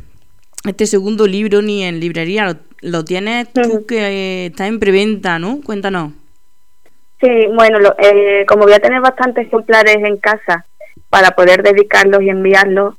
este 0.65 0.87
segundo 0.87 1.27
libro, 1.27 1.61
ni 1.61 1.83
en 1.83 1.99
librería. 1.99 2.57
Lo, 2.81 3.05
tienes 3.05 3.53
tú 3.53 3.85
que 3.87 4.47
está 4.47 4.69
en 4.69 4.79
preventa, 4.79 5.41
¿no? 5.41 5.61
Cuéntanos. 5.61 6.13
Sí, 7.21 7.47
bueno, 7.53 7.79
eh, 7.99 8.45
como 8.47 8.65
voy 8.65 8.75
a 8.75 8.81
tener 8.81 9.01
bastantes 9.01 9.49
ejemplares 9.49 9.97
en 9.97 10.17
casa 10.19 10.65
para 11.09 11.33
poder 11.33 11.63
dedicarlos 11.63 12.23
y 12.23 12.31
enviarlos, 12.31 12.95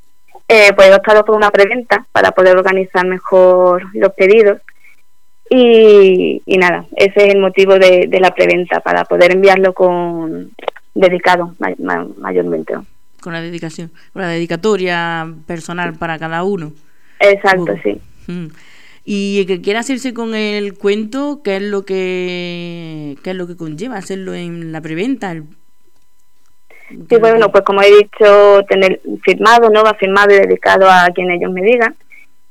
eh, 0.48 0.72
pues 0.76 0.90
he 0.90 0.94
optado 0.94 1.24
por 1.26 1.36
una 1.36 1.52
preventa 1.52 2.06
para 2.12 2.32
poder 2.32 2.58
organizar 2.58 3.06
mejor 3.06 3.84
los 3.94 4.14
pedidos. 4.14 4.60
Y, 5.50 6.42
nada, 6.48 6.86
ese 6.96 7.28
es 7.28 7.34
el 7.34 7.40
motivo 7.40 7.78
de, 7.78 8.08
la 8.20 8.34
preventa, 8.34 8.80
para 8.80 9.06
poder 9.06 9.32
enviarlo 9.32 9.74
con 9.74 10.52
dedicado 10.96 11.56
mayormente. 12.18 12.74
Con 13.22 13.34
la 13.34 13.42
dedicación, 13.42 13.92
con 14.14 14.24
la 14.24 14.30
dedicatoria 14.30 15.32
personal 15.46 15.94
para 15.94 16.18
cada 16.18 16.44
uno. 16.44 16.74
Exacto, 17.20 17.76
sí. 17.84 18.02
Y 19.06 19.42
el 19.42 19.46
que 19.46 19.62
quiera 19.62 19.82
hacerse 19.82 20.14
con 20.14 20.34
el 20.34 20.76
cuento, 20.76 21.42
¿qué 21.44 21.58
es 21.58 21.62
lo 21.62 21.84
que 21.84 23.18
qué 23.24 23.32
es 23.32 23.36
lo 23.36 23.48
que 23.48 23.58
conlleva 23.58 23.98
hacerlo 23.98 24.34
en 24.34 24.72
la 24.72 24.82
preventa? 24.82 25.36
Sí, 26.90 27.18
bueno, 27.18 27.52
pues 27.52 27.64
como 27.64 27.82
he 27.82 27.90
dicho, 27.90 28.64
tener 28.68 29.02
firmado, 29.24 29.70
¿no? 29.70 29.84
Va 29.84 29.94
firmado 29.96 30.34
y 30.34 30.40
dedicado 30.40 30.90
a 30.90 31.08
quien 31.14 31.32
ellos 31.32 31.52
me 31.52 31.62
digan. 31.62 31.96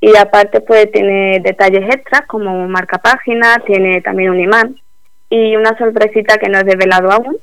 Y 0.00 0.16
aparte, 0.16 0.60
pues 0.60 0.90
tiene 0.90 1.40
detalles 1.40 1.84
extras 1.94 2.22
como 2.26 2.66
marca 2.66 2.98
página, 2.98 3.62
tiene 3.64 4.00
también 4.00 4.30
un 4.30 4.40
imán 4.40 4.76
y 5.30 5.56
una 5.56 5.76
sorpresita 5.78 6.38
que 6.38 6.48
no 6.48 6.58
he 6.58 6.64
desvelado 6.64 7.10
aún. 7.10 7.36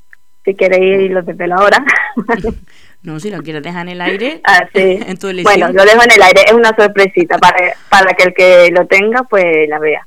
Si 0.43 0.55
queréis, 0.55 1.03
ir, 1.03 1.11
lo 1.11 1.21
desvelo 1.21 1.55
ahora. 1.55 1.77
no, 3.03 3.19
si 3.19 3.31
lo 3.31 3.41
quieres 3.41 3.63
dejar 3.63 3.83
en 3.83 3.93
el 3.93 4.01
aire. 4.01 4.41
Ah, 4.45 4.67
sí. 4.73 4.99
bueno, 5.43 5.69
lo 5.71 5.83
dejo 5.85 6.03
en 6.03 6.11
el 6.11 6.21
aire, 6.21 6.41
es 6.47 6.53
una 6.53 6.75
sorpresita 6.75 7.37
para, 7.37 7.73
para 7.89 8.13
que 8.13 8.23
el 8.23 8.33
que 8.33 8.71
lo 8.71 8.85
tenga, 8.87 9.23
pues 9.23 9.67
la 9.69 9.79
vea. 9.79 10.05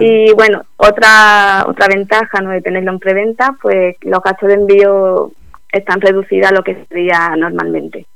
Y 0.00 0.32
bueno, 0.32 0.64
otra 0.78 1.66
otra 1.68 1.88
ventaja 1.88 2.40
no 2.40 2.50
de 2.50 2.62
tenerlo 2.62 2.92
en 2.92 2.98
preventa, 2.98 3.54
pues 3.60 3.96
los 4.00 4.22
gastos 4.22 4.48
de 4.48 4.54
envío 4.54 5.32
están 5.78 6.00
reducidas 6.00 6.50
a 6.50 6.54
lo 6.54 6.62
que 6.62 6.84
sería 6.88 7.34
normalmente. 7.36 8.06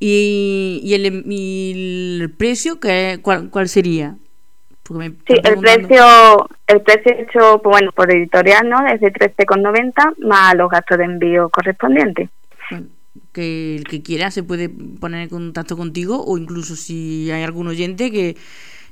¿Y, 0.00 0.80
y, 0.82 0.94
el, 0.94 2.34
precio 2.36 2.80
qué, 2.80 3.18
cuál, 3.22 3.50
cuál 3.50 3.68
sería? 3.68 4.16
sí, 4.86 5.34
el 5.44 5.58
precio, 5.60 6.48
el 6.66 6.82
precio 6.82 7.12
hecho 7.18 7.58
bueno, 7.64 7.90
por 7.92 8.10
editorial 8.12 8.68
¿no? 8.68 8.86
es 8.86 9.00
de 9.00 9.12
13,90 9.12 10.18
más 10.18 10.54
los 10.56 10.68
gastos 10.68 10.98
de 10.98 11.04
envío 11.04 11.48
correspondientes. 11.48 12.28
que 13.32 13.76
el 13.76 13.84
que 13.84 14.02
quiera 14.02 14.30
se 14.30 14.42
puede 14.42 14.68
poner 14.68 15.22
en 15.22 15.28
contacto 15.28 15.76
contigo 15.76 16.22
o 16.24 16.36
incluso 16.36 16.76
si 16.76 17.30
hay 17.30 17.42
algún 17.42 17.68
oyente 17.68 18.10
que, 18.10 18.36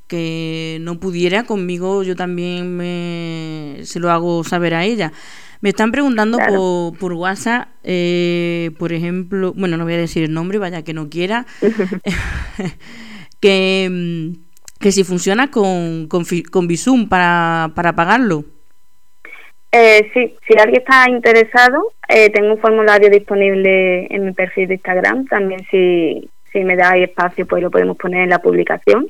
que 0.07 0.79
no 0.81 0.99
pudiera 0.99 1.45
conmigo, 1.45 2.03
yo 2.03 2.17
también 2.17 2.77
me, 2.77 3.85
se 3.85 4.01
lo 4.01 4.11
hago 4.11 4.45
saber 4.45 4.75
a 4.75 4.85
ella. 4.85 5.13
Me 5.63 5.69
están 5.69 5.93
preguntando 5.93 6.39
por, 6.39 6.99
por, 6.99 7.13
WhatsApp, 7.13 7.69
eh, 7.85 8.73
por 8.81 8.93
ejemplo, 8.93 9.55
bueno, 9.57 9.77
no 9.77 9.85
voy 9.85 9.95
a 9.95 9.99
decir 9.99 10.25
el 10.25 10.35
nombre, 10.35 10.59
vaya 10.59 10.83
que 10.83 10.93
no 10.93 11.09
quiera, 11.09 11.47
que, 13.41 13.89
mm, 13.89 14.81
que 14.81 14.91
si 14.91 15.05
funciona 15.05 15.53
con, 15.53 16.09
con, 16.09 16.25
con 16.51 16.67
Visum 16.67 17.09
para, 17.09 17.71
para 17.77 17.95
pagarlo. 17.95 18.45
Eh, 19.71 20.11
sí, 20.13 20.35
si 20.47 20.59
alguien 20.59 20.83
está 20.83 21.09
interesado, 21.09 21.93
eh, 22.09 22.29
tengo 22.31 22.55
un 22.55 22.61
formulario 22.61 23.09
disponible 23.09 24.07
en 24.11 24.27
mi 24.27 24.33
perfil 24.33 24.67
de 24.67 24.75
Instagram. 24.75 25.27
También 25.27 25.65
si, 25.71 26.29
si 26.53 26.65
me 26.65 26.77
dais 26.77 27.09
espacio, 27.09 27.47
pues 27.47 27.63
lo 27.63 27.71
podemos 27.71 27.97
poner 27.97 28.25
en 28.25 28.31
la 28.31 28.41
publicación. 28.41 29.09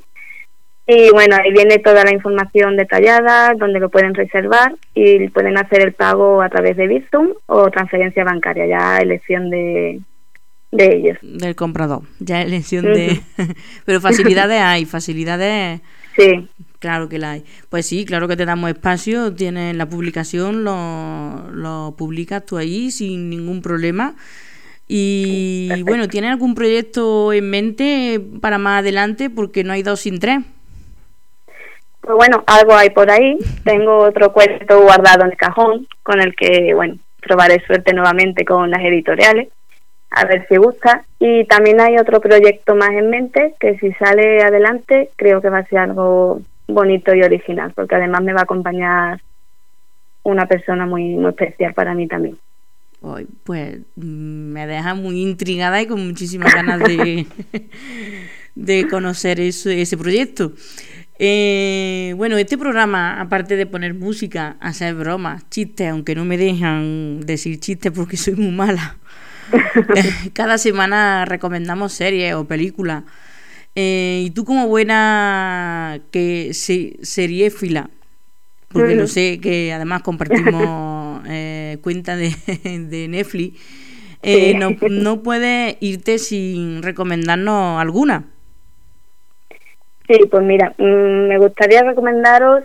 Y 0.86 1.10
bueno, 1.10 1.36
ahí 1.36 1.52
viene 1.52 1.78
toda 1.78 2.04
la 2.04 2.12
información 2.12 2.76
detallada, 2.76 3.54
donde 3.54 3.78
lo 3.78 3.88
pueden 3.88 4.14
reservar 4.14 4.74
y 4.94 5.28
pueden 5.28 5.56
hacer 5.56 5.80
el 5.80 5.92
pago 5.92 6.42
a 6.42 6.48
través 6.48 6.76
de 6.76 6.88
Bizum 6.88 7.28
o 7.46 7.70
transferencia 7.70 8.24
bancaria, 8.24 8.66
ya 8.66 8.98
elección 8.98 9.48
de, 9.48 10.00
de 10.72 10.96
ellos. 10.96 11.18
Del 11.22 11.54
comprador, 11.54 12.02
ya 12.18 12.42
elección 12.42 12.84
de... 12.86 13.20
Pero 13.84 14.00
facilidades 14.00 14.60
hay, 14.60 14.84
facilidades... 14.84 15.80
Sí. 16.14 16.46
Claro 16.78 17.08
que 17.08 17.18
la 17.18 17.30
hay. 17.30 17.44
Pues 17.70 17.86
sí, 17.86 18.04
claro 18.04 18.28
que 18.28 18.36
te 18.36 18.44
damos 18.44 18.68
espacio, 18.68 19.32
tienes 19.32 19.74
la 19.74 19.88
publicación, 19.88 20.62
lo, 20.62 21.50
lo 21.50 21.94
publicas 21.96 22.44
tú 22.44 22.58
ahí 22.58 22.90
sin 22.90 23.30
ningún 23.30 23.62
problema. 23.62 24.14
Y 24.88 25.70
bueno, 25.86 26.08
¿tienes 26.08 26.32
algún 26.32 26.54
proyecto 26.54 27.32
en 27.32 27.48
mente 27.48 28.20
para 28.42 28.58
más 28.58 28.80
adelante? 28.80 29.30
Porque 29.30 29.64
no 29.64 29.72
hay 29.72 29.82
dos 29.82 30.00
sin 30.00 30.18
tres. 30.18 30.40
Pues 32.02 32.16
bueno, 32.16 32.42
algo 32.46 32.74
hay 32.74 32.90
por 32.90 33.10
ahí. 33.10 33.38
Tengo 33.64 33.98
otro 33.98 34.32
cuento 34.32 34.82
guardado 34.82 35.24
en 35.24 35.30
el 35.30 35.36
cajón 35.36 35.86
con 36.02 36.20
el 36.20 36.34
que, 36.34 36.74
bueno, 36.74 36.96
probaré 37.20 37.64
suerte 37.64 37.94
nuevamente 37.94 38.44
con 38.44 38.70
las 38.70 38.82
editoriales, 38.82 39.48
a 40.10 40.24
ver 40.24 40.46
si 40.48 40.56
gusta. 40.56 41.04
Y 41.20 41.44
también 41.44 41.80
hay 41.80 41.96
otro 41.98 42.20
proyecto 42.20 42.74
más 42.74 42.90
en 42.90 43.08
mente 43.08 43.54
que 43.60 43.78
si 43.78 43.92
sale 43.92 44.42
adelante 44.42 45.10
creo 45.16 45.40
que 45.40 45.48
va 45.48 45.58
a 45.58 45.66
ser 45.66 45.78
algo 45.78 46.42
bonito 46.66 47.14
y 47.14 47.22
original, 47.22 47.72
porque 47.72 47.94
además 47.94 48.22
me 48.22 48.32
va 48.32 48.40
a 48.40 48.44
acompañar 48.44 49.20
una 50.24 50.46
persona 50.46 50.86
muy, 50.86 51.14
muy 51.14 51.30
especial 51.30 51.72
para 51.72 51.94
mí 51.94 52.08
también. 52.08 52.36
Pues 53.44 53.78
mm, 53.96 54.52
me 54.52 54.66
deja 54.66 54.94
muy 54.94 55.22
intrigada 55.22 55.80
y 55.82 55.86
con 55.86 56.04
muchísimas 56.06 56.54
ganas 56.54 56.80
de, 56.80 57.26
de 58.54 58.88
conocer 58.88 59.40
ese, 59.40 59.82
ese 59.82 59.96
proyecto. 59.96 60.52
Eh, 61.18 62.14
bueno, 62.16 62.36
este 62.36 62.58
programa, 62.58 63.20
aparte 63.20 63.56
de 63.56 63.66
poner 63.66 63.94
música, 63.94 64.56
hacer 64.60 64.94
bromas, 64.94 65.48
chistes, 65.50 65.90
aunque 65.90 66.14
no 66.14 66.24
me 66.24 66.36
dejan 66.36 67.20
decir 67.20 67.60
chistes 67.60 67.92
porque 67.92 68.16
soy 68.16 68.34
muy 68.34 68.50
mala, 68.50 68.96
cada 70.32 70.58
semana 70.58 71.24
recomendamos 71.24 71.92
series 71.92 72.34
o 72.34 72.46
películas. 72.46 73.04
Eh, 73.74 74.24
y 74.26 74.30
tú 74.30 74.44
como 74.44 74.68
buena 74.68 76.00
que 76.10 76.52
se, 76.52 76.98
seriéfila, 77.02 77.88
porque 78.68 78.94
lo 78.94 79.06
sé 79.06 79.38
que 79.40 79.72
además 79.72 80.02
compartimos 80.02 81.22
eh, 81.28 81.78
cuenta 81.82 82.16
de, 82.16 82.34
de 82.64 83.08
Netflix, 83.08 83.58
eh, 84.22 84.54
no, 84.56 84.76
no 84.88 85.22
puedes 85.22 85.76
irte 85.80 86.18
sin 86.18 86.82
recomendarnos 86.82 87.80
alguna. 87.80 88.31
Sí, 90.06 90.18
pues 90.30 90.42
mira, 90.42 90.74
mm, 90.78 91.28
me 91.28 91.38
gustaría 91.38 91.82
recomendaros, 91.82 92.64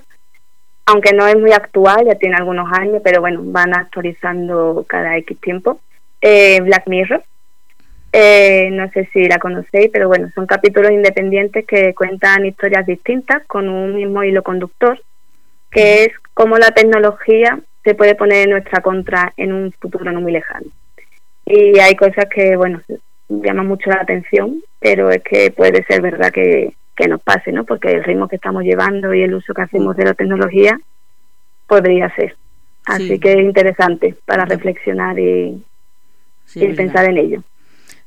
aunque 0.85 1.13
no 1.13 1.27
es 1.27 1.37
muy 1.37 1.51
actual, 1.51 2.05
ya 2.05 2.15
tiene 2.15 2.35
algunos 2.35 2.71
años, 2.71 3.01
pero 3.03 3.21
bueno, 3.21 3.41
van 3.43 3.75
actualizando 3.75 4.85
cada 4.87 5.17
X 5.17 5.39
tiempo, 5.39 5.79
eh, 6.21 6.59
Black 6.61 6.87
Mirror. 6.87 7.23
Eh, 8.13 8.69
no 8.71 8.89
sé 8.91 9.07
si 9.11 9.27
la 9.27 9.37
conocéis, 9.37 9.89
pero 9.91 10.07
bueno, 10.07 10.29
son 10.33 10.47
capítulos 10.47 10.91
independientes 10.91 11.65
que 11.65 11.93
cuentan 11.93 12.45
historias 12.45 12.85
distintas 12.85 13.45
con 13.45 13.67
un 13.67 13.95
mismo 13.95 14.23
hilo 14.23 14.43
conductor, 14.43 14.99
que 15.69 16.05
es 16.05 16.09
cómo 16.33 16.57
la 16.57 16.71
tecnología 16.71 17.59
se 17.83 17.93
puede 17.95 18.15
poner 18.15 18.45
en 18.45 18.51
nuestra 18.51 18.81
contra 18.81 19.33
en 19.37 19.53
un 19.53 19.71
futuro 19.73 20.11
no 20.11 20.21
muy 20.21 20.31
lejano. 20.31 20.67
Y 21.45 21.79
hay 21.79 21.95
cosas 21.95 22.25
que, 22.33 22.55
bueno, 22.55 22.81
llaman 23.29 23.67
mucho 23.67 23.89
la 23.89 24.01
atención, 24.01 24.61
pero 24.79 25.09
es 25.09 25.21
que 25.23 25.51
puede 25.51 25.83
ser 25.83 26.01
verdad 26.01 26.31
que, 26.31 26.73
que 26.97 27.07
nos 27.07 27.21
pase, 27.21 27.51
¿no? 27.51 27.63
Porque 27.63 27.91
el 27.91 28.03
ritmo 28.03 28.27
que 28.27 28.35
estamos 28.37 28.63
llevando 28.63 29.13
y 29.13 29.21
el 29.21 29.33
uso 29.35 29.53
que 29.53 29.61
hacemos 29.61 29.95
de 29.95 30.05
la 30.05 30.13
tecnología 30.15 30.79
podría 31.67 32.13
ser. 32.15 32.35
Así 32.85 33.07
Sí. 33.07 33.19
que 33.19 33.33
es 33.33 33.39
interesante 33.39 34.15
para 34.25 34.45
reflexionar 34.45 35.19
y, 35.19 35.63
Sí, 36.45 36.63
y 36.63 36.73
pensar 36.73 37.05
en 37.09 37.17
ello. 37.17 37.43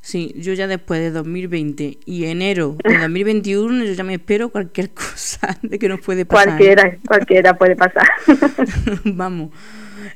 Sí, 0.03 0.35
yo 0.39 0.55
ya 0.55 0.67
después 0.67 0.99
de 1.01 1.11
2020 1.11 1.99
y 2.07 2.25
enero 2.25 2.77
de 2.83 2.97
2021 2.99 3.85
yo 3.85 3.93
ya 3.93 4.03
me 4.03 4.15
espero 4.15 4.49
cualquier 4.49 4.91
cosa 4.95 5.59
de 5.63 5.79
que 5.79 5.89
nos 5.89 6.01
puede 6.01 6.25
pasar. 6.25 6.47
Cualquiera, 6.49 6.97
cualquiera 7.07 7.55
puede 7.55 7.77
pasar. 7.77 8.09
Vamos. 9.05 9.51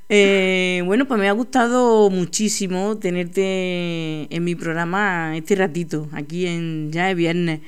Eh, 0.08 0.82
bueno, 0.86 1.04
pues 1.06 1.20
me 1.20 1.28
ha 1.28 1.32
gustado 1.32 2.08
muchísimo 2.10 2.98
tenerte 2.98 4.34
en 4.34 4.44
mi 4.44 4.54
programa 4.54 5.36
este 5.36 5.54
ratito, 5.56 6.08
aquí 6.12 6.46
en 6.46 6.90
Ya 6.90 7.10
es 7.10 7.16
Viernes. 7.16 7.60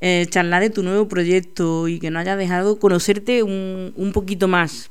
Eh, 0.00 0.26
charlar 0.28 0.60
de 0.62 0.70
tu 0.70 0.82
nuevo 0.82 1.08
proyecto 1.08 1.88
y 1.88 1.98
que 1.98 2.10
nos 2.10 2.20
haya 2.22 2.36
dejado 2.36 2.78
conocerte 2.78 3.42
un, 3.42 3.92
un 3.96 4.12
poquito 4.12 4.48
más. 4.48 4.90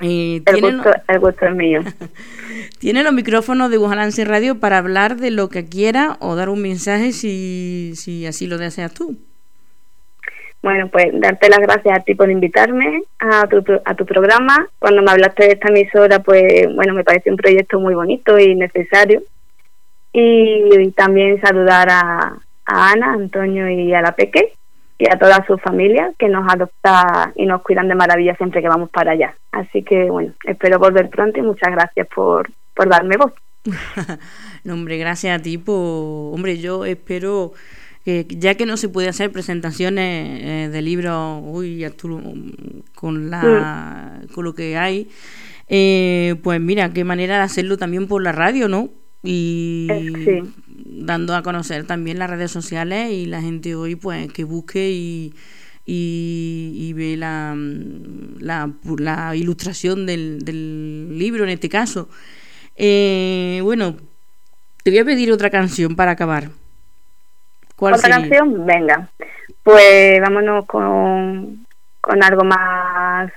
Eh, 0.00 0.42
El 0.46 0.54
¿tienen- 0.54 0.76
gusto, 0.76 0.90
el 1.08 1.18
gusto 1.18 1.46
es 1.46 1.54
mío. 1.54 1.80
Tiene 2.78 3.02
los 3.02 3.12
micrófonos 3.12 3.70
de 3.70 3.78
Bujalance 3.78 4.24
Radio 4.24 4.60
para 4.60 4.78
hablar 4.78 5.16
de 5.16 5.30
lo 5.30 5.48
que 5.48 5.66
quiera 5.66 6.16
o 6.20 6.36
dar 6.36 6.48
un 6.50 6.60
mensaje 6.62 7.12
si, 7.12 7.92
si 7.96 8.26
así 8.26 8.46
lo 8.46 8.58
deseas 8.58 8.92
tú. 8.92 9.16
Bueno, 10.62 10.88
pues 10.88 11.06
darte 11.12 11.48
las 11.48 11.60
gracias 11.60 11.98
a 11.98 12.02
ti 12.02 12.14
por 12.14 12.30
invitarme 12.30 13.02
a 13.20 13.46
tu, 13.46 13.62
a 13.84 13.94
tu 13.94 14.04
programa. 14.04 14.66
Cuando 14.78 15.00
me 15.02 15.10
hablaste 15.12 15.44
de 15.44 15.52
esta 15.52 15.68
emisora, 15.68 16.18
pues 16.20 16.42
bueno, 16.74 16.92
me 16.92 17.04
parece 17.04 17.30
un 17.30 17.36
proyecto 17.36 17.78
muy 17.78 17.94
bonito 17.94 18.38
y 18.38 18.54
necesario. 18.54 19.22
Y, 20.12 20.90
también 20.96 21.40
saludar 21.40 21.88
a, 21.90 22.38
a 22.66 22.90
Ana, 22.90 23.12
Antonio 23.12 23.68
y 23.70 23.94
a 23.94 24.02
la 24.02 24.12
Peque 24.12 24.52
y 24.98 25.06
a 25.08 25.18
toda 25.18 25.44
su 25.46 25.58
familia 25.58 26.12
que 26.18 26.28
nos 26.28 26.50
adopta 26.52 27.32
y 27.36 27.46
nos 27.46 27.62
cuidan 27.62 27.88
de 27.88 27.94
maravilla 27.94 28.34
siempre 28.36 28.62
que 28.62 28.68
vamos 28.68 28.90
para 28.90 29.12
allá. 29.12 29.34
Así 29.52 29.82
que 29.82 30.10
bueno, 30.10 30.32
espero 30.44 30.78
volver 30.78 31.08
pronto 31.10 31.38
y 31.38 31.42
muchas 31.42 31.70
gracias 31.70 32.06
por, 32.08 32.50
por 32.74 32.88
darme 32.88 33.16
voz. 33.16 33.32
No, 34.64 34.74
hombre, 34.74 34.98
gracias 34.98 35.38
a 35.38 35.40
ti. 35.40 35.58
Por... 35.58 36.34
Hombre, 36.34 36.58
yo 36.58 36.84
espero 36.84 37.52
que 38.04 38.26
ya 38.28 38.56
que 38.56 38.66
no 38.66 38.76
se 38.76 38.88
puede 38.88 39.06
hacer 39.06 39.30
presentaciones 39.30 40.40
eh, 40.42 40.68
de 40.72 40.82
libros 40.82 41.40
uy, 41.44 41.86
con, 42.96 43.30
la, 43.30 44.20
con 44.34 44.44
lo 44.44 44.56
que 44.56 44.76
hay, 44.76 45.08
eh, 45.68 46.34
pues 46.42 46.60
mira, 46.60 46.92
qué 46.92 47.04
manera 47.04 47.36
de 47.36 47.42
hacerlo 47.42 47.76
también 47.76 48.08
por 48.08 48.24
la 48.24 48.32
radio, 48.32 48.66
¿no? 48.66 48.90
Y 49.22 49.86
sí. 50.24 50.42
Dando 50.88 51.34
a 51.34 51.42
conocer 51.42 51.86
también 51.86 52.18
las 52.18 52.30
redes 52.30 52.50
sociales 52.50 53.10
y 53.10 53.26
la 53.26 53.40
gente 53.40 53.74
hoy 53.74 53.96
pues 53.96 54.32
que 54.32 54.44
busque 54.44 54.90
y, 54.90 55.34
y, 55.84 56.72
y 56.74 56.92
ve 56.92 57.16
la, 57.16 57.54
la, 57.56 58.70
la 58.98 59.36
ilustración 59.36 60.06
del, 60.06 60.44
del 60.44 61.18
libro 61.18 61.44
en 61.44 61.50
este 61.50 61.68
caso. 61.68 62.08
Eh, 62.76 63.60
bueno, 63.62 63.96
te 64.82 64.90
voy 64.90 64.98
a 65.00 65.04
pedir 65.04 65.32
otra 65.32 65.50
canción 65.50 65.96
para 65.96 66.12
acabar. 66.12 66.50
¿Cuál 67.76 67.94
¿Otra 67.94 68.08
sería? 68.08 68.28
canción? 68.28 68.66
Venga. 68.66 69.08
Pues 69.62 70.20
vámonos 70.20 70.66
con, 70.66 71.66
con 72.00 72.22
algo 72.22 72.44
más 72.44 73.30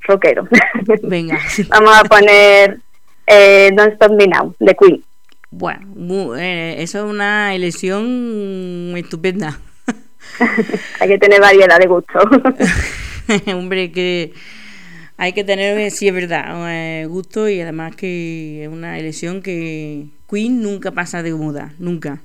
rockero. 0.00 0.48
Venga. 1.02 1.38
Vamos 1.68 1.96
a 1.96 2.04
poner 2.04 2.80
eh, 3.26 3.70
Don't 3.74 3.92
Stop 3.94 4.12
Me 4.12 4.26
Now, 4.26 4.54
de 4.58 4.74
Queen. 4.74 5.04
Bueno, 5.52 6.34
eh, 6.36 6.82
eso 6.82 7.04
es 7.04 7.10
una 7.10 7.54
elección 7.54 8.94
estupenda. 8.96 9.60
Hay 10.98 11.08
que 11.08 11.18
tener 11.18 11.40
variedad 11.40 11.78
de 11.78 11.86
gusto. 11.86 12.18
Hombre, 13.54 13.92
que 13.92 14.32
hay 15.16 15.34
que 15.34 15.44
tener, 15.44 15.78
eh, 15.78 15.90
sí 15.90 16.08
es 16.08 16.14
verdad, 16.14 16.56
eh, 16.68 17.06
gusto 17.06 17.48
y 17.48 17.60
además 17.60 17.94
que 17.94 18.64
es 18.64 18.68
una 18.68 18.98
elección 18.98 19.40
que 19.40 20.06
Queen 20.28 20.62
nunca 20.62 20.90
pasa 20.90 21.22
de 21.22 21.32
moda, 21.32 21.74
nunca. 21.78 22.20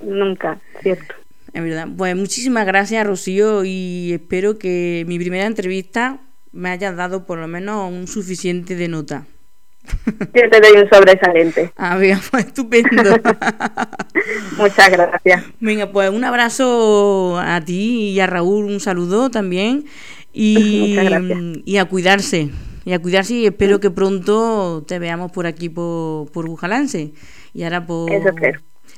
Nunca, 0.00 0.58
cierto. 0.80 1.14
Es 1.52 1.62
verdad. 1.62 1.88
Pues 1.94 2.16
muchísimas 2.16 2.64
gracias, 2.64 3.06
Rocío, 3.06 3.64
y 3.64 4.12
espero 4.14 4.58
que 4.58 5.04
mi 5.06 5.18
primera 5.18 5.44
entrevista 5.44 6.20
me 6.52 6.70
haya 6.70 6.92
dado 6.92 7.26
por 7.26 7.38
lo 7.38 7.48
menos 7.48 7.92
un 7.92 8.06
suficiente 8.06 8.76
de 8.76 8.88
nota. 8.88 9.26
Yo 10.34 10.50
te 10.50 10.60
doy 10.60 10.82
un 10.82 10.88
sobresaliente. 10.90 11.72
Ah, 11.76 11.96
venga, 11.96 12.20
pues 12.30 12.46
estupendo. 12.46 13.02
Muchas 14.58 14.90
gracias. 14.90 15.44
Venga, 15.60 15.90
pues 15.90 16.10
un 16.10 16.24
abrazo 16.24 17.38
a 17.38 17.60
ti 17.60 18.10
y 18.10 18.20
a 18.20 18.26
Raúl, 18.26 18.66
un 18.66 18.80
saludo 18.80 19.30
también. 19.30 19.84
Y, 20.32 20.96
y 21.64 21.76
a 21.78 21.84
cuidarse. 21.86 22.50
Y 22.84 22.92
a 22.92 22.98
cuidarse 23.00 23.34
y 23.34 23.46
espero 23.46 23.80
que 23.80 23.90
pronto 23.90 24.84
te 24.86 24.98
veamos 24.98 25.30
por 25.32 25.46
aquí 25.46 25.68
por, 25.68 26.30
por 26.32 26.46
Bujalance. 26.46 27.12
Y 27.54 27.62
ahora 27.64 27.86
por, 27.86 28.10
Eso 28.12 28.28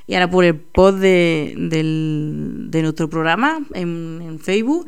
y 0.06 0.14
ahora 0.14 0.30
por 0.30 0.44
el 0.44 0.56
post 0.56 0.98
de, 0.98 1.54
del- 1.56 2.66
de 2.70 2.82
nuestro 2.82 3.08
programa 3.08 3.60
en, 3.74 4.20
en 4.22 4.38
Facebook 4.40 4.86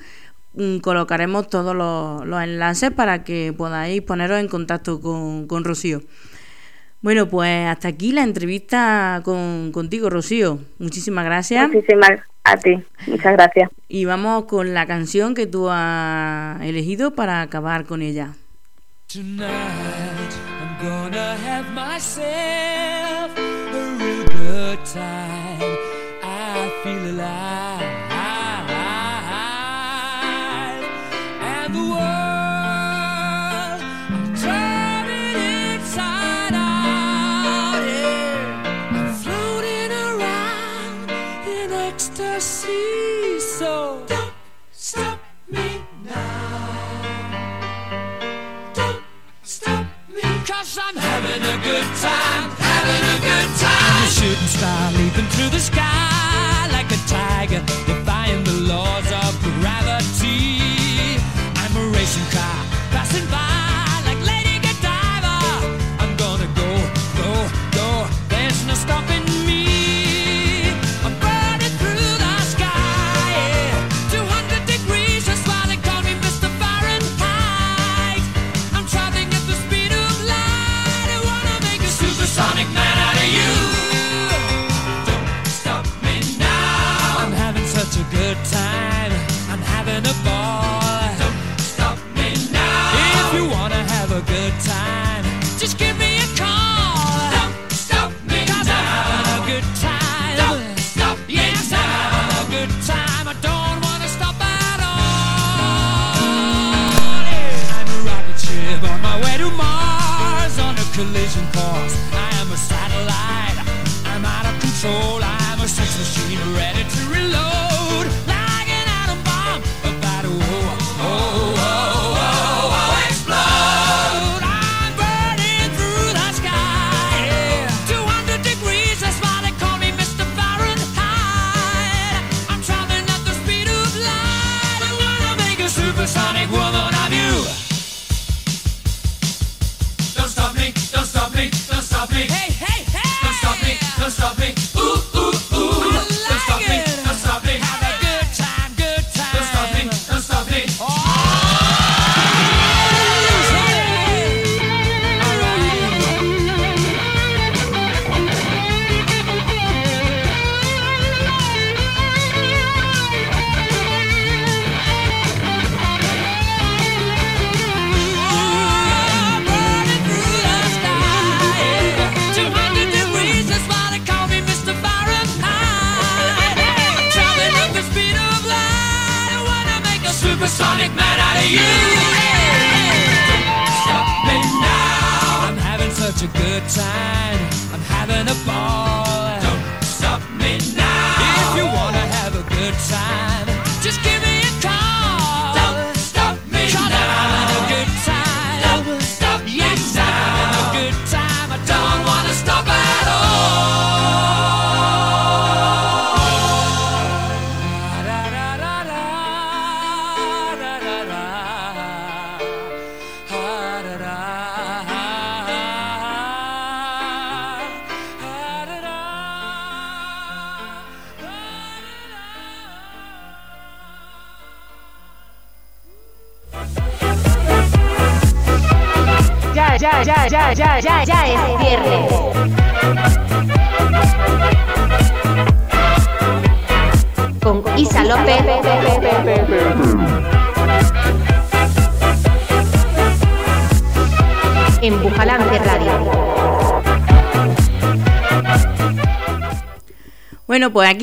colocaremos 0.82 1.48
todos 1.48 1.74
los, 1.74 2.26
los 2.26 2.42
enlaces 2.42 2.90
para 2.90 3.24
que 3.24 3.54
podáis 3.56 4.02
poneros 4.02 4.38
en 4.38 4.48
contacto 4.48 5.00
con, 5.00 5.46
con 5.46 5.64
Rocío. 5.64 6.02
Bueno, 7.00 7.28
pues 7.28 7.66
hasta 7.66 7.88
aquí 7.88 8.12
la 8.12 8.22
entrevista 8.22 9.20
con, 9.24 9.72
contigo, 9.72 10.08
Rocío. 10.08 10.60
Muchísimas 10.78 11.24
gracias. 11.24 11.68
Muchísimas 11.68 12.10
a 12.44 12.56
ti. 12.56 12.82
Muchas 13.06 13.32
gracias. 13.32 13.70
Y 13.88 14.04
vamos 14.04 14.44
con 14.44 14.72
la 14.72 14.86
canción 14.86 15.34
que 15.34 15.46
tú 15.46 15.68
has 15.68 16.60
elegido 16.62 17.14
para 17.14 17.42
acabar 17.42 17.84
con 17.86 18.02
ella. 18.02 18.34
Tonight 19.12 19.42
I'm 20.60 20.78
gonna 20.80 21.36
have 21.44 21.70
myself 21.74 23.36
a 23.36 23.96
real 23.98 24.24
good 24.24 24.78
time. 24.86 25.21
Good 51.62 51.88
time, 52.02 52.50
having 52.58 53.04
a 53.14 53.18
good 53.22 53.50
time. 53.58 54.08
Shooting 54.10 54.50
star 54.50 54.92
leaping 54.98 55.28
through 55.34 55.50
the 55.50 55.60
sky 55.60 56.68
like 56.72 56.90
a 56.90 57.00
tiger, 57.06 57.60
the 57.86 58.01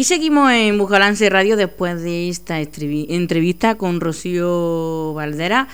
seguimos 0.10 0.52
en 0.52 0.76
Bujalance 0.80 1.30
Radio 1.30 1.56
después 1.56 2.02
de 2.02 2.30
esta 2.30 2.60
entrevista 2.60 3.76
con 3.76 4.02
Rocío 4.02 5.14
Valdera, 5.14 5.68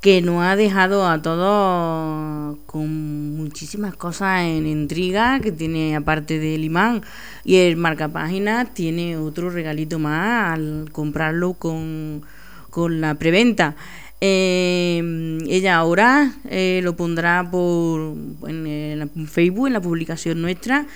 que 0.00 0.22
nos 0.22 0.44
ha 0.44 0.54
dejado 0.54 1.04
a 1.04 1.20
todos 1.20 2.58
con 2.66 3.36
muchísimas 3.36 3.96
cosas 3.96 4.42
en 4.42 4.68
intriga, 4.68 5.40
que 5.40 5.50
tiene 5.50 5.96
aparte 5.96 6.38
del 6.38 6.62
imán 6.62 7.02
y 7.44 7.56
el 7.56 7.76
marcapágina, 7.76 8.66
tiene 8.66 9.16
otro 9.16 9.50
regalito 9.50 9.98
más 9.98 10.52
al 10.52 10.92
comprarlo 10.92 11.54
con, 11.54 12.22
con 12.70 13.00
la 13.00 13.16
preventa. 13.16 13.74
Eh, 14.20 15.38
ella 15.48 15.74
ahora 15.74 16.34
eh, 16.48 16.82
lo 16.84 16.94
pondrá 16.94 17.50
por 17.50 18.14
en, 18.46 18.64
el 18.68 19.26
Facebook, 19.26 19.66
en 19.66 19.72
la 19.72 19.80
publicación 19.80 20.40
nuestra. 20.40 20.86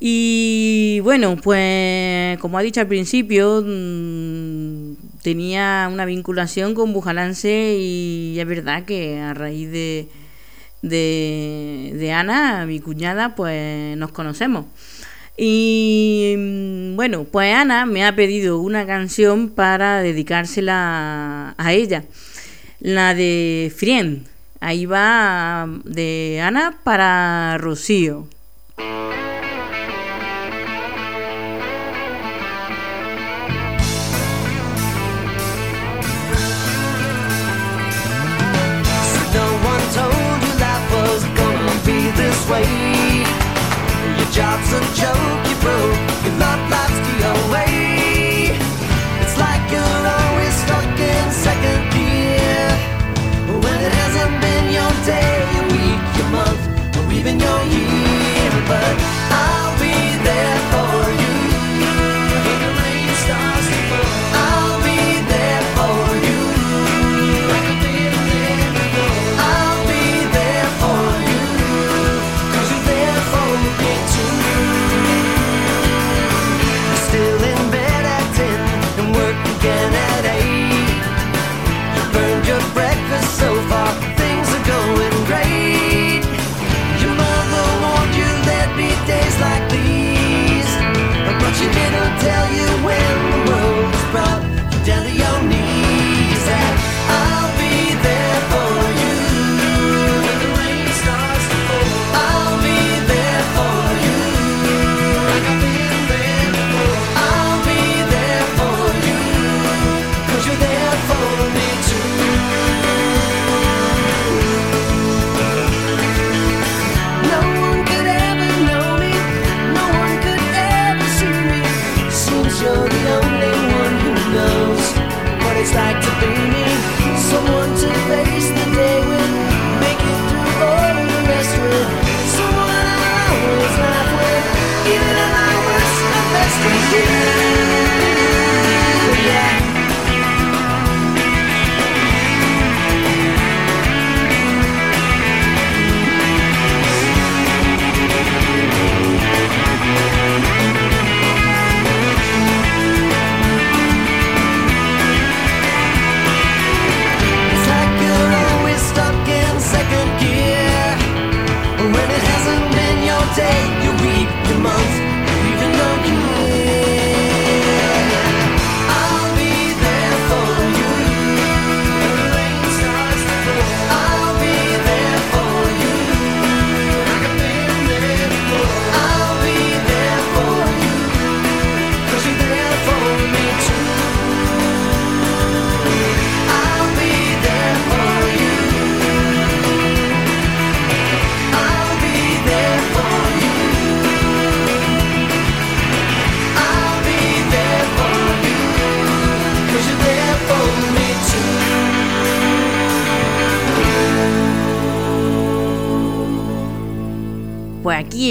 Y 0.00 1.00
bueno, 1.02 1.36
pues 1.36 2.38
como 2.38 2.58
ha 2.58 2.62
dicho 2.62 2.80
al 2.80 2.86
principio, 2.86 3.62
mm, 3.66 4.92
tenía 5.22 5.88
una 5.92 6.04
vinculación 6.04 6.74
con 6.74 6.92
Bujalance 6.92 7.76
y 7.78 8.38
es 8.38 8.46
verdad 8.46 8.84
que 8.84 9.18
a 9.18 9.34
raíz 9.34 9.70
de, 9.72 10.08
de, 10.82 11.92
de 11.94 12.12
Ana, 12.12 12.64
mi 12.66 12.78
cuñada, 12.80 13.34
pues 13.34 13.96
nos 13.96 14.12
conocemos. 14.12 14.66
Y 15.36 16.34
mm, 16.36 16.96
bueno, 16.96 17.24
pues 17.24 17.54
Ana 17.54 17.86
me 17.86 18.04
ha 18.04 18.14
pedido 18.14 18.60
una 18.60 18.86
canción 18.86 19.48
para 19.50 20.00
dedicársela 20.00 21.54
a 21.58 21.72
ella, 21.72 22.04
la 22.80 23.14
de 23.14 23.72
Friend. 23.76 24.26
Ahí 24.60 24.86
va 24.86 25.68
de 25.84 26.40
Ana 26.42 26.78
para 26.84 27.56
Rocío. 27.58 28.26
was 44.70 44.74
a 44.74 44.94
joke. 44.94 45.47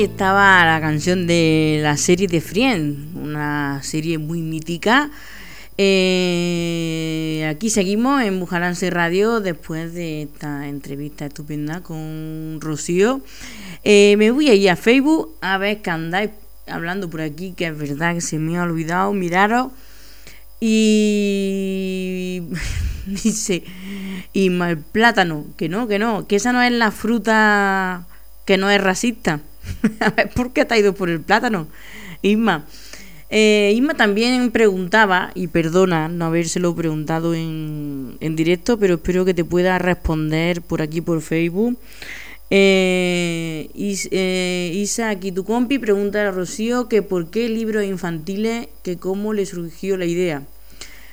Estaba 0.03 0.63
la 0.63 0.79
canción 0.79 1.25
de 1.25 1.79
la 1.81 1.97
serie 1.97 2.27
de 2.27 2.39
Friends, 2.39 3.15
una 3.15 3.81
serie 3.81 4.19
muy 4.19 4.41
mítica. 4.41 5.09
Eh, 5.75 7.47
aquí 7.49 7.71
seguimos 7.71 8.21
en 8.21 8.39
Bujalance 8.39 8.91
Radio 8.91 9.39
después 9.39 9.95
de 9.95 10.23
esta 10.23 10.67
entrevista 10.67 11.25
estupenda 11.25 11.81
con 11.81 12.59
Rocío. 12.61 13.21
Eh, 13.83 14.15
me 14.19 14.29
voy 14.29 14.49
a 14.49 14.53
ir 14.53 14.69
a 14.69 14.75
Facebook 14.75 15.35
a 15.41 15.57
ver 15.57 15.81
que 15.81 15.89
andáis 15.89 16.29
hablando 16.67 17.09
por 17.09 17.21
aquí, 17.21 17.53
que 17.57 17.65
es 17.65 17.77
verdad 17.77 18.13
que 18.13 18.21
se 18.21 18.37
me 18.37 18.57
ha 18.59 18.63
olvidado 18.63 19.13
miraros. 19.13 19.71
Y 20.59 22.43
dice, 23.07 23.63
y 24.31 24.47
el 24.47 24.77
plátano, 24.77 25.47
que 25.57 25.69
no, 25.69 25.87
que 25.87 25.97
no, 25.97 26.27
que 26.27 26.35
esa 26.35 26.53
no 26.53 26.61
es 26.61 26.71
la 26.71 26.91
fruta 26.91 28.05
que 28.45 28.57
no 28.57 28.69
es 28.69 28.79
racista. 28.79 29.41
¿por 30.35 30.53
qué 30.53 30.65
te 30.65 30.73
ha 30.75 30.77
ido 30.79 30.93
por 30.93 31.09
el 31.09 31.21
plátano? 31.21 31.67
Isma. 32.21 32.65
Eh, 33.29 33.73
Isma 33.75 33.93
también 33.95 34.51
preguntaba, 34.51 35.31
y 35.35 35.47
perdona 35.47 36.07
no 36.07 36.25
habérselo 36.25 36.73
preguntado 36.75 37.35
en, 37.35 38.17
en 38.21 38.35
directo, 38.35 38.79
pero 38.79 38.95
espero 38.95 39.25
que 39.25 39.33
te 39.33 39.43
pueda 39.43 39.77
responder 39.79 40.61
por 40.61 40.81
aquí 40.81 41.01
por 41.01 41.21
Facebook. 41.21 41.77
Eh, 42.49 43.69
eh, 43.75 44.71
Isa, 44.73 45.09
aquí 45.09 45.31
tu 45.33 45.43
compi, 45.43 45.79
pregunta 45.79 46.25
a 46.27 46.31
Rocío 46.31 46.87
que 46.87 47.01
por 47.01 47.29
qué 47.29 47.49
libros 47.49 47.83
infantiles, 47.83 48.67
que 48.83 48.97
cómo 48.97 49.33
le 49.33 49.45
surgió 49.45 49.97
la 49.97 50.05
idea. 50.05 50.43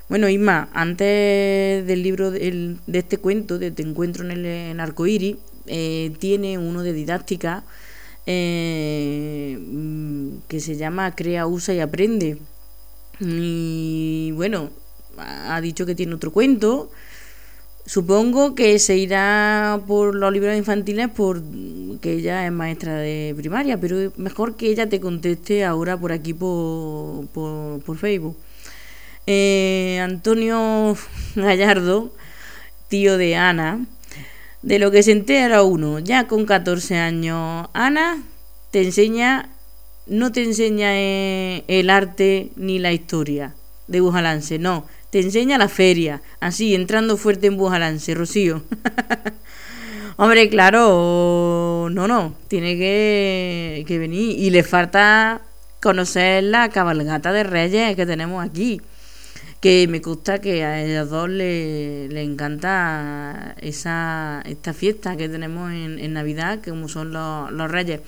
Bueno, 0.08 0.28
Isma, 0.28 0.68
antes 0.74 1.86
del 1.86 2.02
libro 2.02 2.30
de, 2.30 2.48
el- 2.48 2.76
de 2.86 2.98
este 3.00 3.18
cuento, 3.18 3.58
de 3.58 3.70
Te 3.70 3.82
encuentro 3.82 4.24
en 4.24 4.30
el 4.32 4.46
en 4.46 4.80
arcoíris, 4.80 5.36
eh, 5.66 6.12
tiene 6.18 6.58
uno 6.58 6.82
de 6.82 6.92
didáctica 6.92 7.64
eh, 8.26 9.58
mm, 9.60 10.28
que 10.48 10.60
se 10.60 10.76
llama 10.76 11.14
Crea, 11.14 11.46
usa 11.46 11.74
y 11.74 11.80
aprende. 11.80 12.38
Y 13.20 14.32
bueno, 14.32 14.70
ha 15.18 15.60
dicho 15.60 15.86
que 15.86 15.94
tiene 15.94 16.14
otro 16.14 16.32
cuento. 16.32 16.90
Supongo 17.86 18.54
que 18.54 18.78
se 18.78 18.96
irá 18.96 19.80
por 19.86 20.14
los 20.14 20.32
libros 20.32 20.56
infantiles 20.56 21.10
por 21.10 21.42
que 22.00 22.14
ella 22.14 22.46
es 22.46 22.52
maestra 22.52 22.96
de 22.96 23.34
primaria, 23.36 23.78
pero 23.78 24.12
mejor 24.16 24.56
que 24.56 24.68
ella 24.68 24.88
te 24.88 25.00
conteste 25.00 25.64
ahora 25.64 25.96
por 25.96 26.12
aquí 26.12 26.32
por, 26.32 27.26
por, 27.28 27.80
por 27.82 27.98
Facebook. 27.98 28.36
Eh, 29.26 30.00
Antonio 30.02 30.96
Gallardo, 31.34 32.10
tío 32.88 33.18
de 33.18 33.36
Ana, 33.36 33.86
de 34.64 34.78
lo 34.78 34.90
que 34.90 35.02
se 35.02 35.12
entera 35.12 35.62
uno, 35.62 35.98
ya 35.98 36.26
con 36.26 36.46
14 36.46 36.96
años, 36.96 37.68
Ana 37.74 38.22
te 38.70 38.82
enseña, 38.82 39.50
no 40.06 40.32
te 40.32 40.42
enseña 40.42 40.96
eh, 40.96 41.64
el 41.68 41.90
arte 41.90 42.50
ni 42.56 42.78
la 42.78 42.92
historia 42.92 43.54
de 43.88 44.00
Bujalance, 44.00 44.58
no, 44.58 44.86
te 45.10 45.20
enseña 45.20 45.58
la 45.58 45.68
feria, 45.68 46.22
así, 46.40 46.74
entrando 46.74 47.18
fuerte 47.18 47.46
en 47.46 47.58
Bujalance, 47.58 48.14
Rocío. 48.14 48.62
Hombre, 50.16 50.48
claro, 50.48 51.88
no, 51.90 52.08
no, 52.08 52.34
tiene 52.48 52.78
que, 52.78 53.84
que 53.86 53.98
venir. 53.98 54.38
Y 54.38 54.48
le 54.48 54.62
falta 54.62 55.42
conocer 55.82 56.42
la 56.44 56.70
cabalgata 56.70 57.32
de 57.32 57.42
Reyes 57.42 57.96
que 57.96 58.06
tenemos 58.06 58.42
aquí. 58.42 58.80
Que 59.64 59.88
me 59.88 60.00
gusta 60.00 60.42
que 60.42 60.62
a 60.62 60.82
ellos 60.84 61.08
dos 61.08 61.26
le, 61.26 62.10
le 62.10 62.22
encanta 62.22 63.56
esa, 63.62 64.42
esta 64.44 64.74
fiesta 64.74 65.16
que 65.16 65.26
tenemos 65.26 65.72
en, 65.72 65.98
en 65.98 66.12
Navidad, 66.12 66.60
como 66.62 66.86
son 66.86 67.14
los, 67.14 67.50
los 67.50 67.70
Reyes. 67.70 68.02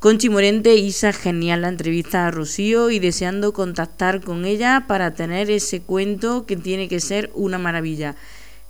Conchi 0.00 0.28
Morente, 0.28 0.74
Isa, 0.74 1.14
genial 1.14 1.62
la 1.62 1.70
entrevista 1.70 2.26
a 2.26 2.30
Rocío 2.30 2.90
y 2.90 2.98
deseando 2.98 3.54
contactar 3.54 4.20
con 4.20 4.44
ella 4.44 4.84
para 4.86 5.14
tener 5.14 5.50
ese 5.50 5.80
cuento 5.80 6.44
que 6.44 6.58
tiene 6.58 6.90
que 6.90 7.00
ser 7.00 7.30
una 7.32 7.56
maravilla. 7.56 8.14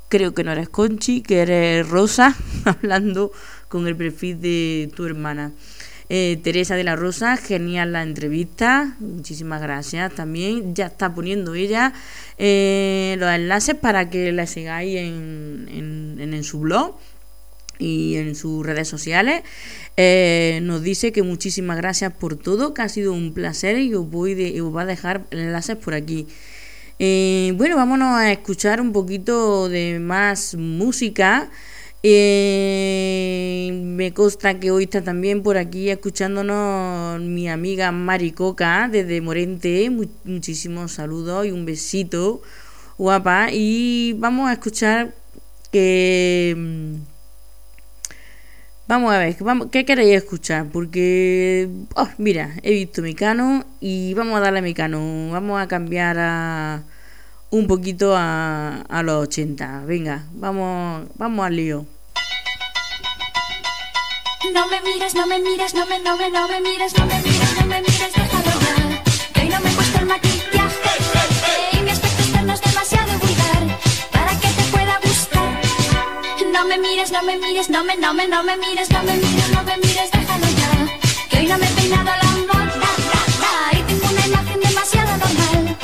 Creo 0.09 0.33
que 0.33 0.45
no 0.45 0.53
eres 0.53 0.69
Conchi, 0.69 1.23
que 1.23 1.41
eres 1.41 1.89
Rosa, 1.89 2.37
hablando 2.65 3.33
con 3.67 3.89
el 3.89 3.97
perfil 3.97 4.41
de 4.41 4.93
tu 4.95 5.07
hermana. 5.07 5.51
Eh, 6.15 6.39
Teresa 6.43 6.77
de 6.77 6.85
la 6.85 6.95
Rosa, 6.95 7.39
genial 7.39 7.93
la 7.93 8.03
entrevista, 8.03 8.97
muchísimas 9.01 9.63
gracias 9.63 10.15
también. 10.15 10.75
Ya 10.75 10.85
está 10.89 11.15
poniendo 11.15 11.55
ella 11.55 11.95
eh, 12.37 13.17
los 13.19 13.31
enlaces 13.31 13.77
para 13.77 14.11
que 14.11 14.31
la 14.31 14.47
sigáis 14.47 14.99
en, 14.99 16.19
en, 16.21 16.45
su 16.45 16.61
blog 16.61 16.99
y 17.79 18.17
en 18.17 18.35
sus 18.35 18.67
redes 18.67 18.89
sociales. 18.89 19.43
Eh, 19.97 20.61
nos 20.65 20.83
dice 20.83 21.13
que 21.13 21.23
muchísimas 21.23 21.79
gracias 21.79 22.13
por 22.13 22.37
todo, 22.37 22.75
que 22.75 22.83
ha 22.83 22.91
sido 22.91 23.15
un 23.15 23.33
placer 23.33 23.79
y 23.79 23.95
os 23.95 24.11
voy 24.11 24.35
de, 24.35 24.61
os 24.61 24.77
va 24.77 24.83
a 24.83 24.87
dejar 24.87 25.25
enlaces 25.31 25.77
por 25.77 25.95
aquí. 25.95 26.27
Eh, 26.99 27.55
bueno, 27.57 27.77
vámonos 27.77 28.09
a 28.09 28.31
escuchar 28.31 28.83
un 28.83 28.93
poquito 28.93 29.71
de 29.71 29.99
más 29.99 30.57
música. 30.57 31.49
Eh, 32.05 33.71
me 33.85 34.13
consta 34.13 34.59
que 34.59 34.71
hoy 34.73 34.85
está 34.85 35.03
también 35.03 35.43
por 35.43 35.57
aquí 35.57 35.89
escuchándonos 35.91 37.21
mi 37.21 37.49
amiga 37.49 37.93
Maricoca 37.93 38.89
desde 38.91 39.21
Morente. 39.21 39.89
Mu- 39.91 40.07
muchísimos 40.25 40.93
saludos 40.93 41.47
y 41.47 41.51
un 41.53 41.65
besito, 41.65 42.43
guapa. 42.99 43.49
Y 43.53 44.15
vamos 44.19 44.49
a 44.51 44.55
escuchar 44.55 45.15
que. 45.73 46.55
mm, 46.57 46.97
Vamos 48.89 49.13
a 49.15 49.19
ver, 49.19 49.37
vamos, 49.41 49.69
¿qué 49.71 49.85
queréis 49.85 50.17
escuchar? 50.17 50.67
Porque, 50.71 51.69
oh, 51.95 52.09
mira, 52.19 52.57
he 52.63 52.73
visto 52.73 53.01
Mecano 53.01 53.65
y 53.81 54.13
vamos 54.15 54.37
a 54.37 54.41
darle 54.41 54.59
a 54.59 54.63
Mecano. 54.63 55.31
Vamos 55.31 55.61
a 55.61 55.69
cambiar 55.69 56.17
a 56.19 56.83
un 57.53 57.67
poquito 57.67 58.17
a, 58.17 58.81
a 58.89 59.03
los 59.03 59.29
80. 59.29 59.83
Venga, 59.85 60.25
vamos, 60.33 61.07
vamos 61.17 61.47
al 61.47 61.55
lío. 61.55 61.85
No 64.55 64.67
me 64.69 64.81
mires, 64.81 65.15
no 65.15 65.27
me 65.27 65.39
mires, 65.39 65.75
no 65.75 65.87
me, 65.87 66.01
no 66.01 66.17
me, 66.17 66.31
no 66.31 66.49
me 66.49 66.61
mires, 66.63 66.99
no 66.99 67.07
me 67.07 67.19
mires, 67.21 67.61
no 67.61 67.67
me 67.67 67.81
mires, 67.81 68.13
déjalo 68.15 68.53
ya. 68.65 69.03
Que 69.35 69.41
hoy 69.43 69.49
no 69.51 69.61
me 69.61 69.71
cuesta 69.71 69.99
el 70.01 70.07
maquillaje 70.07 70.91
y 71.73 71.81
mi 71.83 71.91
aspecto 71.91 72.23
externo 72.23 72.53
es 72.55 72.61
demasiado 72.63 73.19
vulgar 73.19 73.79
para 74.11 74.41
que 74.41 74.49
te 74.49 74.63
pueda 74.73 74.99
gustar. 75.05 75.61
No 76.53 76.67
me 76.67 76.79
mires, 76.79 77.13
no 77.13 77.23
me 77.23 77.37
mires, 77.37 77.69
no 77.69 77.85
me, 77.85 77.97
no 77.99 78.15
me, 78.15 78.29
no 78.29 78.43
me 78.43 78.57
mires, 78.57 78.91
no 78.91 79.03
me 79.03 79.15
mires, 79.15 79.51
no 79.53 79.63
me 79.63 79.77
mires, 79.77 80.11
déjalo 80.11 80.47
ya. 80.47 80.99
Que 81.29 81.37
hoy 81.39 81.47
no 81.47 81.59
me 81.59 81.67
he 81.67 81.71
peinado 81.71 82.05
la 82.23 82.31
moda 82.47 83.73
y 83.73 83.83
tengo 83.83 84.09
una 84.11 84.27
imagen 84.27 84.61
demasiado 84.61 85.17
normal 85.19 85.77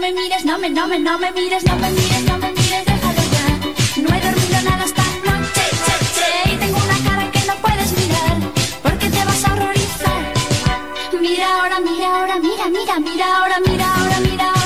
no 0.00 0.06
me 0.06 0.12
mires, 0.12 0.44
no 0.46 0.58
me, 0.58 0.70
no 0.70 0.86
me, 0.88 0.98
no 0.98 1.18
me 1.18 1.30
mires, 1.32 1.62
no 1.66 1.76
me 1.76 1.90
mires, 1.90 2.22
no 2.24 2.38
me 2.38 2.50
mires, 2.52 2.86
déjalo 2.86 3.22
ya. 3.34 4.02
No 4.02 4.08
he 4.16 4.20
dormido 4.20 4.62
nada 4.62 4.84
esta 4.84 5.02
noche, 5.26 5.64
che, 5.84 5.94
che, 6.14 6.52
y 6.52 6.56
tengo 6.56 6.78
una 6.78 6.98
cara 7.06 7.30
que 7.30 7.40
no 7.46 7.54
puedes 7.56 7.92
mirar, 7.92 8.36
porque 8.82 9.10
te 9.10 9.24
vas 9.26 9.44
a 9.44 9.52
horrorizar. 9.52 10.22
Mira 11.20 11.54
ahora, 11.54 11.80
mira 11.80 12.16
ahora, 12.16 12.38
mira, 12.38 12.66
mira, 12.70 12.98
mira 12.98 13.26
ahora, 13.36 13.60
mira 13.66 13.94
ahora, 13.94 14.20
mira 14.20 14.44
ahora, 14.44 14.59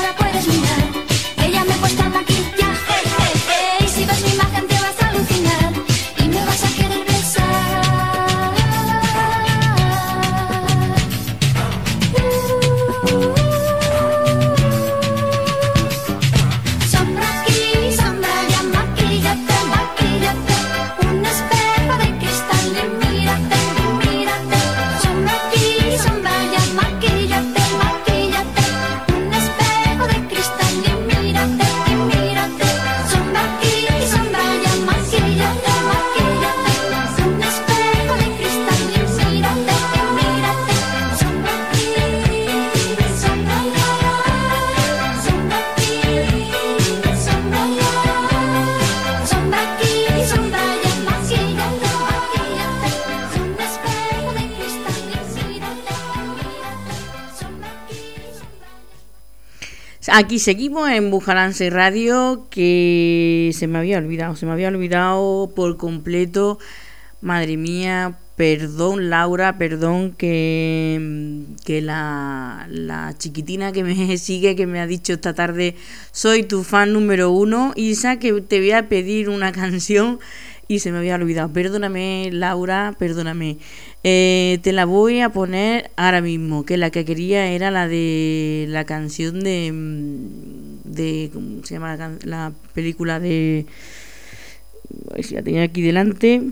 Aquí 60.16 60.38
seguimos 60.38 60.88
en 60.90 61.10
Bujalance 61.10 61.70
Radio, 61.70 62.46
que 62.48 63.50
se 63.52 63.66
me 63.66 63.78
había 63.78 63.98
olvidado, 63.98 64.36
se 64.36 64.46
me 64.46 64.52
había 64.52 64.68
olvidado 64.68 65.50
por 65.56 65.76
completo. 65.76 66.60
Madre 67.20 67.56
mía, 67.56 68.16
perdón 68.36 69.10
Laura, 69.10 69.58
perdón 69.58 70.12
que, 70.12 71.46
que 71.64 71.82
la, 71.82 72.68
la 72.70 73.12
chiquitina 73.18 73.72
que 73.72 73.82
me 73.82 74.16
sigue, 74.18 74.54
que 74.54 74.68
me 74.68 74.78
ha 74.78 74.86
dicho 74.86 75.14
esta 75.14 75.34
tarde, 75.34 75.74
soy 76.12 76.44
tu 76.44 76.62
fan 76.62 76.92
número 76.92 77.32
uno, 77.32 77.72
Isa, 77.74 78.20
que 78.20 78.40
te 78.40 78.60
voy 78.60 78.70
a 78.70 78.88
pedir 78.88 79.28
una 79.28 79.50
canción 79.60 80.20
y 80.68 80.78
se 80.80 80.92
me 80.92 80.98
había 80.98 81.16
olvidado. 81.16 81.52
Perdóname 81.52 82.30
Laura, 82.32 82.94
perdóname. 82.98 83.58
Eh, 84.02 84.58
te 84.62 84.72
la 84.72 84.84
voy 84.84 85.20
a 85.20 85.30
poner 85.30 85.90
ahora 85.96 86.20
mismo, 86.20 86.64
que 86.64 86.76
la 86.76 86.90
que 86.90 87.04
quería 87.04 87.46
era 87.46 87.70
la 87.70 87.88
de 87.88 88.66
la 88.68 88.84
canción 88.84 89.40
de, 89.40 89.70
mm, 89.72 90.92
de 90.92 91.30
¿cómo 91.32 91.64
se 91.64 91.74
llama 91.74 91.96
la, 91.96 92.12
la 92.24 92.52
película 92.74 93.20
de... 93.20 93.66
A 95.10 95.14
ver 95.14 95.24
si 95.24 95.34
la 95.34 95.42
tenía 95.42 95.62
aquí 95.62 95.82
delante. 95.82 96.50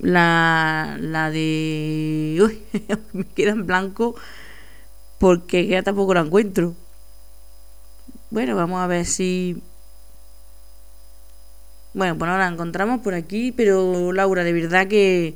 La, 0.00 0.96
la 1.00 1.30
de... 1.30 2.38
Uy, 2.42 2.58
me 3.12 3.24
queda 3.24 3.52
en 3.52 3.66
blanco 3.66 4.14
porque 5.18 5.66
ya 5.66 5.82
tampoco 5.82 6.14
la 6.14 6.20
encuentro. 6.20 6.74
Bueno, 8.30 8.56
vamos 8.56 8.80
a 8.80 8.86
ver 8.86 9.06
si... 9.06 9.62
Bueno, 11.94 12.18
pues 12.18 12.28
no 12.28 12.36
la 12.36 12.48
encontramos 12.48 13.00
por 13.00 13.14
aquí, 13.14 13.52
pero 13.52 14.12
Laura, 14.12 14.42
de 14.42 14.52
verdad 14.52 14.88
que, 14.88 15.34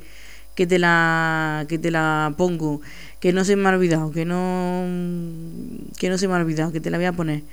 que 0.55 0.67
te 0.67 0.77
la 0.77 1.65
que 1.69 1.79
te 1.79 1.89
la 1.89 2.33
pongo, 2.37 2.81
que 3.21 3.31
no 3.31 3.45
se 3.45 3.55
me 3.55 3.69
ha 3.69 3.73
olvidado, 3.73 4.11
que 4.11 4.25
no 4.25 4.83
que 5.97 6.09
no 6.09 6.17
se 6.17 6.27
me 6.27 6.33
ha 6.33 6.37
olvidado, 6.37 6.71
que 6.73 6.81
te 6.81 6.89
la 6.89 6.97
voy 6.97 7.05
a 7.05 7.13
poner. 7.13 7.43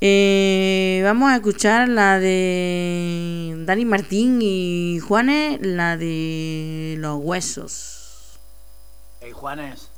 Eh, 0.00 1.00
vamos 1.04 1.30
a 1.30 1.36
escuchar 1.36 1.88
la 1.88 2.18
de 2.20 3.54
Dani 3.66 3.84
Martín 3.84 4.38
y 4.40 4.98
Juanes, 5.00 5.58
la 5.60 5.96
de 5.96 6.96
los 6.98 7.18
huesos. 7.20 8.38
Hey, 9.20 9.32
Juanes. 9.32 9.90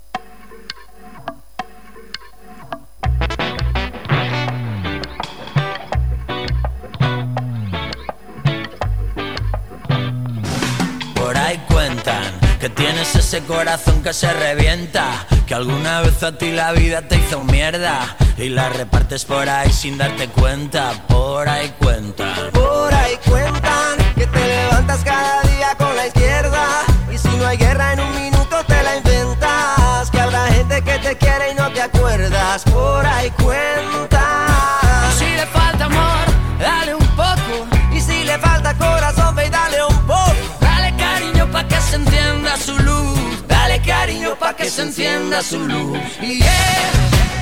Ahí 11.36 11.58
cuentan 11.68 12.24
que 12.60 12.68
tienes 12.68 13.14
ese 13.14 13.42
corazón 13.44 14.02
que 14.02 14.12
se 14.12 14.32
revienta, 14.32 15.26
que 15.46 15.54
alguna 15.54 16.02
vez 16.02 16.22
a 16.22 16.36
ti 16.36 16.52
la 16.52 16.72
vida 16.72 17.02
te 17.02 17.16
hizo 17.16 17.42
mierda 17.44 18.16
y 18.36 18.48
la 18.50 18.68
repartes 18.68 19.24
por 19.24 19.48
ahí 19.48 19.72
sin 19.72 19.96
darte 19.96 20.28
cuenta, 20.28 20.92
por 21.08 21.48
ahí 21.48 21.74
cuentan. 21.78 22.59
Que 44.60 44.68
se 44.70 44.82
encienda 44.82 45.42
su 45.42 45.58
luz. 45.58 45.98
Y 46.20 46.38
yeah, 46.38 46.90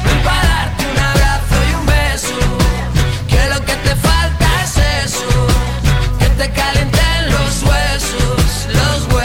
ven 0.05 0.23
pa' 0.23 0.43
darte 0.47 0.85
un 0.93 0.99
abrazo 0.99 1.57
y 1.69 1.75
un 1.75 1.87
beso. 1.87 2.39
Que 3.29 3.49
lo 3.53 3.65
que 3.65 3.75
te 3.87 3.97
falta 3.97 4.47
es 4.63 4.77
eso. 5.05 5.29
Que 6.21 6.29
te 6.41 6.51
calienten 6.53 7.31
los 7.31 7.63
huesos, 7.63 8.69
los 8.73 9.05
huesos. 9.07 9.18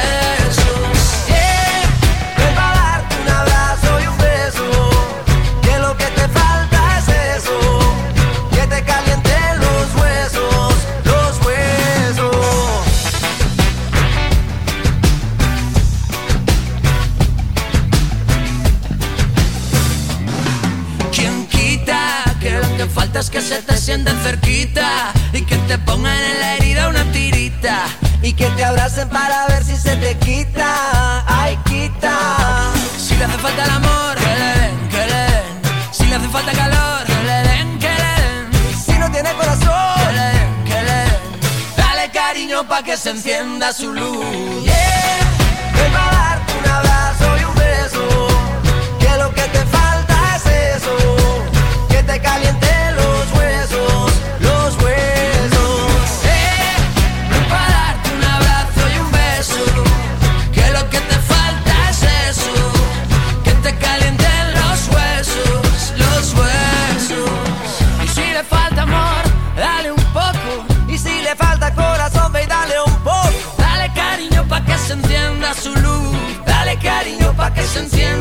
Que 42.84 42.97
se 42.97 43.11
encienda 43.11 43.72
su 43.72 43.93
luz. 43.93 44.73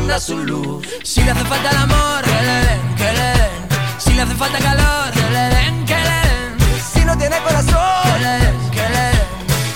Encienda 0.03 0.19
su 0.19 0.37
luz. 0.37 0.87
Si 1.03 1.23
le 1.23 1.31
hace 1.31 1.45
falta 1.45 1.69
el 1.69 1.77
amor, 1.77 2.21
que 2.23 2.31
le 2.31 2.57
den, 2.65 2.95
que 2.95 3.11
le 3.13 3.29
den. 3.39 3.99
Si 3.99 4.13
le 4.13 4.21
hace 4.21 4.35
falta 4.35 4.59
calor, 4.59 5.11
que 5.13 5.29
le 5.29 5.43
den, 5.55 5.85
que 5.85 5.95
le 5.95 6.19
den. 6.27 6.57
Si 6.93 7.05
no 7.05 7.17
tiene 7.17 7.37
corazón, 7.39 8.03
que 8.03 8.19
le 8.19 8.31
den, 8.43 8.71
que 8.71 8.89
le 8.95 9.05
den. 9.13 9.27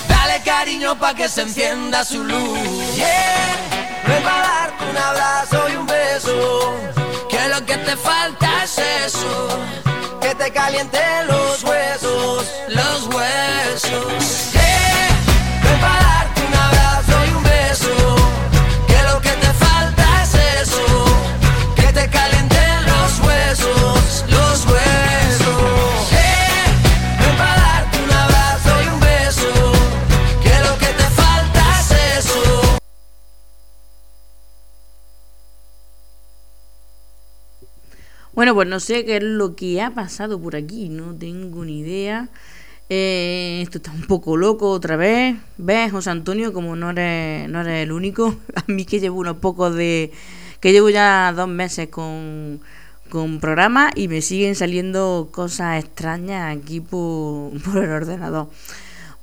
Dale 0.08 0.42
cariño 0.44 0.98
pa' 0.98 1.14
que 1.14 1.28
se 1.28 1.42
encienda 1.42 2.04
su 2.04 2.22
luz. 2.24 2.58
Yeah, 2.96 3.56
ven 4.06 4.22
pa' 4.22 4.40
darte 4.48 4.84
un 4.90 4.96
abrazo 4.96 5.68
y 5.72 5.76
un 5.76 5.86
beso. 5.86 6.74
Que 7.30 7.48
lo 7.48 7.64
que 7.64 7.78
te 7.78 7.96
falta 7.96 8.64
es 8.64 8.78
eso. 9.06 9.48
Que 10.20 10.34
te 10.34 10.52
calienten 10.52 11.26
los 11.26 11.64
huesos, 11.64 12.44
los 12.68 13.06
huesos. 13.14 14.57
Pues 38.58 38.66
no 38.66 38.80
sé 38.80 39.04
qué 39.04 39.18
es 39.18 39.22
lo 39.22 39.54
que 39.54 39.80
ha 39.80 39.90
pasado 39.90 40.40
por 40.40 40.56
aquí, 40.56 40.88
no 40.88 41.14
tengo 41.14 41.64
ni 41.64 41.78
idea. 41.78 42.28
Eh, 42.88 43.60
esto 43.62 43.78
está 43.78 43.92
un 43.92 44.02
poco 44.02 44.36
loco 44.36 44.72
otra 44.72 44.96
vez. 44.96 45.36
¿Ves, 45.58 45.92
José 45.92 46.10
Antonio? 46.10 46.52
Como 46.52 46.74
no 46.74 46.90
eres, 46.90 47.48
no 47.48 47.60
eres 47.60 47.84
el 47.84 47.92
único. 47.92 48.34
A 48.56 48.64
mí 48.66 48.84
que 48.84 48.98
llevo 48.98 49.20
unos 49.20 49.36
pocos 49.36 49.76
de... 49.76 50.10
que 50.58 50.72
llevo 50.72 50.90
ya 50.90 51.32
dos 51.36 51.46
meses 51.46 51.88
con, 51.88 52.60
con 53.08 53.38
programa 53.38 53.92
y 53.94 54.08
me 54.08 54.22
siguen 54.22 54.56
saliendo 54.56 55.28
cosas 55.30 55.84
extrañas 55.84 56.56
aquí 56.56 56.80
por, 56.80 57.52
el 57.76 57.90
ordenador. 57.90 58.48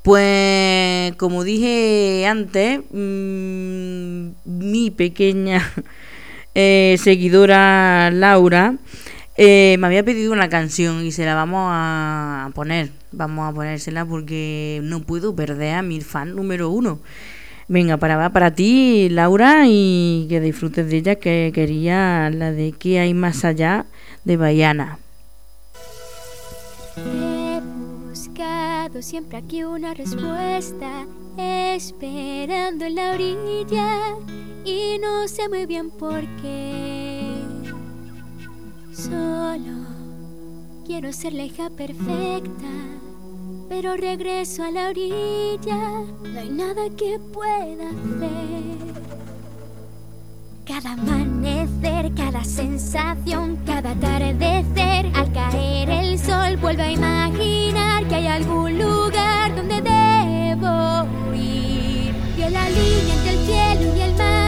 Pues 0.02 1.14
como 1.18 1.44
dije 1.44 2.26
antes, 2.26 2.80
mmm, 2.90 4.30
mi 4.46 4.92
pequeña 4.92 5.62
eh, 6.56 6.96
seguidora 7.04 8.12
Laura 8.12 8.78
eh, 9.38 9.76
me 9.80 9.88
había 9.88 10.04
pedido 10.04 10.32
una 10.32 10.50
canción 10.50 11.06
y 11.06 11.12
se 11.12 11.26
la 11.26 11.36
vamos 11.36 11.68
a 11.72 12.50
poner. 12.54 12.92
Vamos 13.12 13.50
a 13.50 13.54
ponérsela 13.54 14.06
porque 14.06 14.80
no 14.84 15.02
puedo 15.02 15.36
perder 15.36 15.76
a 15.76 15.82
mi 15.82 16.02
fan 16.02 16.36
número 16.36 16.70
uno. 16.70 17.00
Venga, 17.68 17.98
para, 17.98 18.32
para 18.32 18.52
ti, 18.52 19.10
Laura, 19.10 19.64
y 19.66 20.28
que 20.30 20.40
disfrutes 20.40 20.88
de 20.88 20.98
ella, 20.98 21.16
que 21.16 21.52
quería 21.54 22.30
la 22.30 22.52
de 22.52 22.74
¿Qué 22.74 23.00
hay 23.00 23.14
más 23.14 23.44
allá? 23.44 23.86
de 24.24 24.38
Baiana. 24.38 25.00
He 26.98 27.62
buscado 28.08 29.02
siempre 29.02 29.38
aquí 29.38 29.64
una 29.64 29.94
respuesta, 29.94 31.06
esperando 31.38 32.86
en 32.86 32.96
la 32.96 33.12
orilla 33.12 34.16
y 34.64 34.98
no 35.00 35.28
sé 35.28 35.48
muy 35.50 35.66
bien 35.66 35.90
por 35.92 36.22
qué. 36.42 37.25
Solo 38.96 39.86
quiero 40.86 41.12
ser 41.12 41.34
la 41.34 41.44
hija 41.44 41.70
perfecta, 41.70 42.72
pero 43.68 43.98
regreso 43.98 44.64
a 44.64 44.72
la 44.72 44.88
orilla, 44.90 46.02
no 46.24 46.40
hay 46.40 46.50
nada 46.50 46.84
que 46.96 47.20
pueda 47.34 47.90
hacer. 47.90 48.96
Cada 50.66 50.94
amanecer, 50.94 52.14
cada 52.16 52.46
sensación, 52.46 53.58
cada 53.66 53.92
atardecer, 53.92 55.12
al 55.14 55.32
caer 55.34 55.90
el 55.90 56.18
sol 56.18 56.56
vuelvo 56.62 56.84
a 56.84 56.92
imaginar 56.92 58.08
que 58.08 58.16
hay 58.16 58.28
algún 58.28 58.80
lugar 58.80 59.54
donde 59.58 59.82
debo 59.82 61.36
ir. 61.36 62.16
En 62.38 62.54
la 62.54 62.70
línea 62.70 63.16
entre 63.16 63.32
el 63.32 63.46
cielo 63.46 63.98
y 63.98 64.02
el 64.02 64.16
mar, 64.16 64.45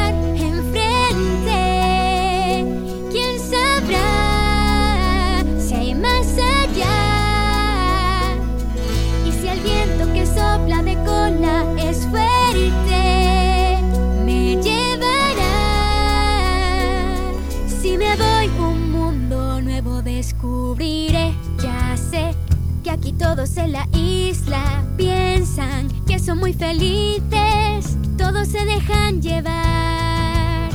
la 23.71 23.87
isla 23.93 24.83
piensan 24.95 25.89
que 26.05 26.19
son 26.19 26.39
muy 26.39 26.53
felices, 26.53 27.97
todos 28.17 28.47
se 28.47 28.65
dejan 28.65 29.21
llevar. 29.21 30.71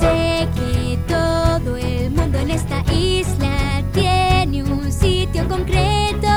Sé 0.00 0.48
que 0.54 0.98
todo 1.06 1.76
el 1.76 2.10
mundo 2.10 2.38
en 2.38 2.50
esta 2.50 2.82
isla 2.92 3.82
tiene 3.92 4.62
un 4.62 4.90
sitio 4.90 5.46
concreto, 5.48 6.29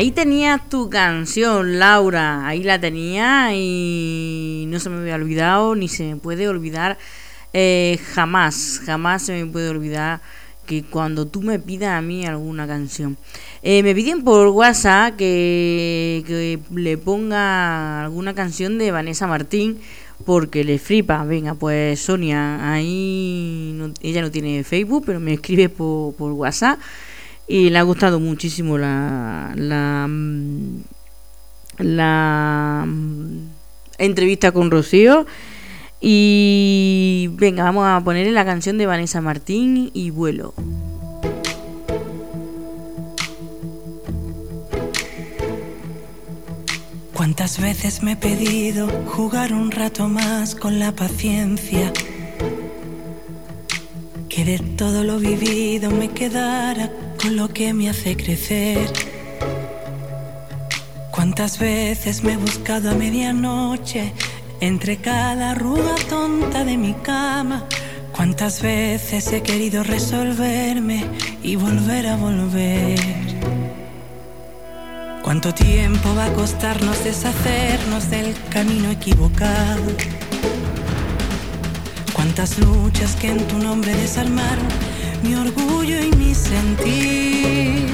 ahí 0.00 0.12
tenías 0.12 0.66
tu 0.70 0.88
canción, 0.88 1.78
Laura. 1.78 2.46
Ahí 2.46 2.62
la 2.62 2.80
tenía 2.80 3.54
y 3.54 4.64
no 4.68 4.80
se 4.80 4.88
me 4.88 4.96
había 4.96 5.16
olvidado 5.16 5.74
ni 5.74 5.88
se 5.88 6.04
me 6.04 6.16
puede 6.16 6.48
olvidar 6.48 6.96
eh, 7.52 7.98
jamás. 8.14 8.80
Jamás 8.86 9.26
se 9.26 9.44
me 9.44 9.52
puede 9.52 9.68
olvidar 9.68 10.22
que 10.64 10.84
cuando 10.84 11.26
tú 11.26 11.42
me 11.42 11.58
pidas 11.58 11.98
a 11.98 12.00
mí 12.00 12.24
alguna 12.24 12.66
canción. 12.66 13.18
Eh, 13.62 13.82
me 13.82 13.94
piden 13.94 14.24
por 14.24 14.48
WhatsApp 14.48 15.16
que, 15.16 16.58
le 16.74 16.96
ponga 16.96 18.02
alguna 18.02 18.34
canción 18.34 18.78
de 18.78 18.92
Vanessa 18.92 19.26
Martín 19.26 19.80
porque 20.24 20.64
le 20.64 20.78
flipa. 20.78 21.24
Venga, 21.24 21.52
pues 21.52 22.00
Sonia, 22.00 22.72
ahí 22.72 23.72
no- 23.74 23.92
ella 24.00 24.22
no 24.22 24.30
tiene 24.30 24.64
Facebook, 24.64 25.02
pero 25.04 25.20
me 25.20 25.34
escribe 25.34 25.68
por 25.68 26.32
WhatsApp 26.32 26.78
y 27.50 27.68
le 27.68 27.78
ha 27.78 27.82
gustado 27.82 28.20
muchísimo 28.20 28.78
la 28.78 29.52
la 29.56 30.06
mm, 30.08 30.84
mm, 31.80 33.48
entrevista 33.98 34.52
con 34.52 34.70
Rocío 34.70 35.26
y 36.00 37.28
venga 37.32 37.64
vamos 37.64 37.86
a 37.88 38.00
ponerle 38.04 38.30
la 38.30 38.44
canción 38.44 38.78
de 38.78 38.86
Vanessa 38.86 39.20
Martín 39.20 39.90
y 39.92 40.10
vuelo 40.10 40.54
¿Cuántas 47.12 47.60
veces 47.60 48.02
me 48.02 48.12
he 48.12 48.16
pedido 48.16 48.86
jugar 49.06 49.52
un 49.52 49.72
rato 49.72 50.08
más 50.08 50.54
con 50.54 50.78
la 50.78 50.92
paciencia? 50.92 51.92
Que 54.30 54.44
de 54.44 54.58
todo 54.58 55.04
lo 55.04 55.18
vivido 55.18 55.90
me 55.90 56.08
quedara 56.08 56.90
con 57.20 57.36
lo 57.36 57.48
que 57.48 57.74
me 57.74 57.90
hace 57.90 58.16
crecer. 58.16 58.90
¿Cuántas 61.10 61.58
veces 61.58 62.22
me 62.22 62.32
he 62.32 62.36
buscado 62.36 62.90
a 62.90 62.94
medianoche 62.94 64.12
entre 64.60 64.96
cada 64.96 65.50
arruga 65.50 65.94
tonta 66.08 66.64
de 66.64 66.76
mi 66.76 66.94
cama? 66.94 67.64
¿Cuántas 68.14 68.62
veces 68.62 69.32
he 69.32 69.42
querido 69.42 69.82
resolverme 69.82 71.04
y 71.42 71.56
volver 71.56 72.06
a 72.06 72.16
volver? 72.16 72.98
¿Cuánto 75.22 75.52
tiempo 75.52 76.14
va 76.14 76.26
a 76.26 76.32
costarnos 76.32 77.04
deshacernos 77.04 78.10
del 78.10 78.34
camino 78.48 78.90
equivocado? 78.90 79.92
¿Cuántas 82.14 82.58
luchas 82.58 83.14
que 83.16 83.30
en 83.30 83.46
tu 83.46 83.58
nombre 83.58 83.94
desarmaron 83.94 84.89
mi 85.22 85.34
orgullo 85.34 86.02
y 86.02 86.10
mi 86.16 86.34
sentir? 86.34 87.86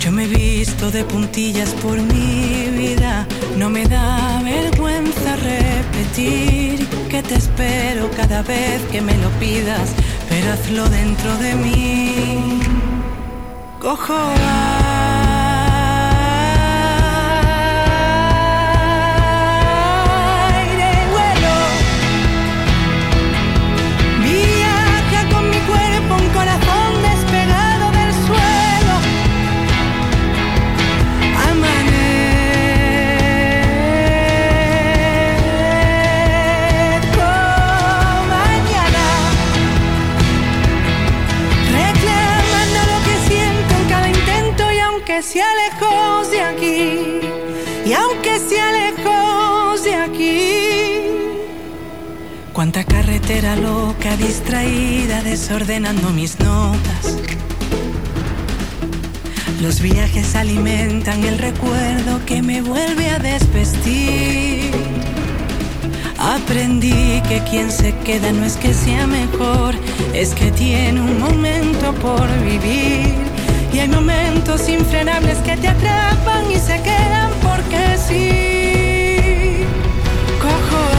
Yo 0.00 0.10
me 0.10 0.24
he 0.24 0.28
visto 0.28 0.90
de 0.90 1.04
puntillas 1.04 1.70
por 1.82 1.96
mi 1.96 2.68
vida, 2.76 3.26
no 3.56 3.70
me 3.70 3.86
da 3.86 4.42
vergüenza 4.42 5.36
repetir 5.36 6.86
que 7.08 7.22
te 7.22 7.36
espero 7.36 8.10
cada 8.16 8.42
vez 8.42 8.82
que 8.90 9.00
me 9.00 9.16
lo 9.18 9.30
pidas, 9.38 9.90
pero 10.28 10.52
hazlo 10.52 10.88
dentro 10.88 11.36
de 11.38 11.54
mí. 11.54 12.60
Cojo 13.80 14.14
aire 14.14 15.21
aunque 45.22 45.34
sea 45.34 45.46
lejos 45.54 46.30
de 46.30 46.40
aquí 46.42 47.20
y 47.86 47.92
aunque 47.92 48.38
sea 48.40 48.72
lejos 48.72 49.84
de 49.84 49.94
aquí 49.94 51.02
Cuánta 52.52 52.84
carretera 52.84 53.56
loca, 53.56 54.14
distraída, 54.18 55.22
desordenando 55.22 56.10
mis 56.10 56.38
notas. 56.38 57.16
Los 59.62 59.80
viajes 59.80 60.34
alimentan 60.36 61.24
el 61.24 61.38
recuerdo 61.38 62.20
que 62.26 62.42
me 62.42 62.60
vuelve 62.60 63.08
a 63.08 63.18
desvestir. 63.18 64.70
Aprendí 66.18 67.22
que 67.26 67.42
quien 67.48 67.70
se 67.70 67.94
queda 68.04 68.32
no 68.32 68.44
es 68.44 68.56
que 68.56 68.74
sea 68.74 69.06
mejor, 69.06 69.74
es 70.12 70.34
que 70.34 70.50
tiene 70.50 71.00
un 71.00 71.18
momento 71.18 71.94
por 71.94 72.28
vivir. 72.40 73.31
Y 73.72 73.78
hay 73.78 73.88
momentos 73.88 74.68
infrenables 74.68 75.38
que 75.38 75.56
te 75.56 75.68
atrapan 75.68 76.50
y 76.50 76.56
se 76.56 76.80
quedan 76.82 77.30
porque 77.42 77.96
sí. 77.96 79.64
Cojo 80.40 80.91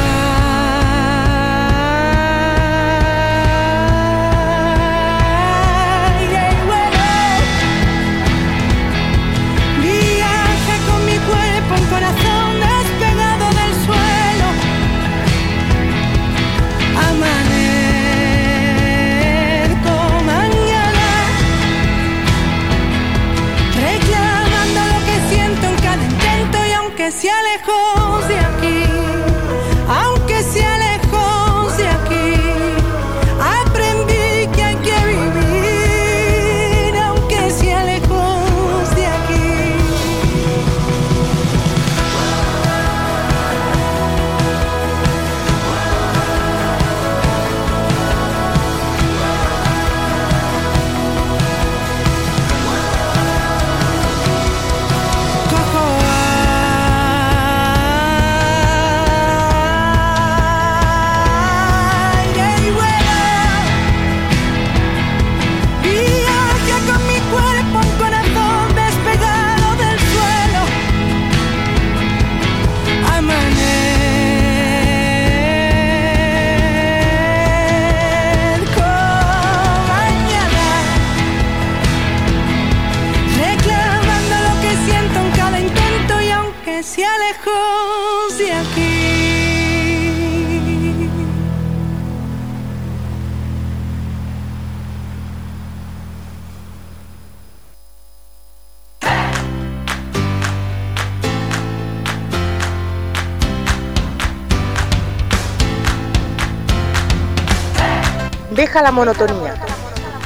Deja 108.73 108.85
la 108.85 108.91
monotonía. 108.91 109.53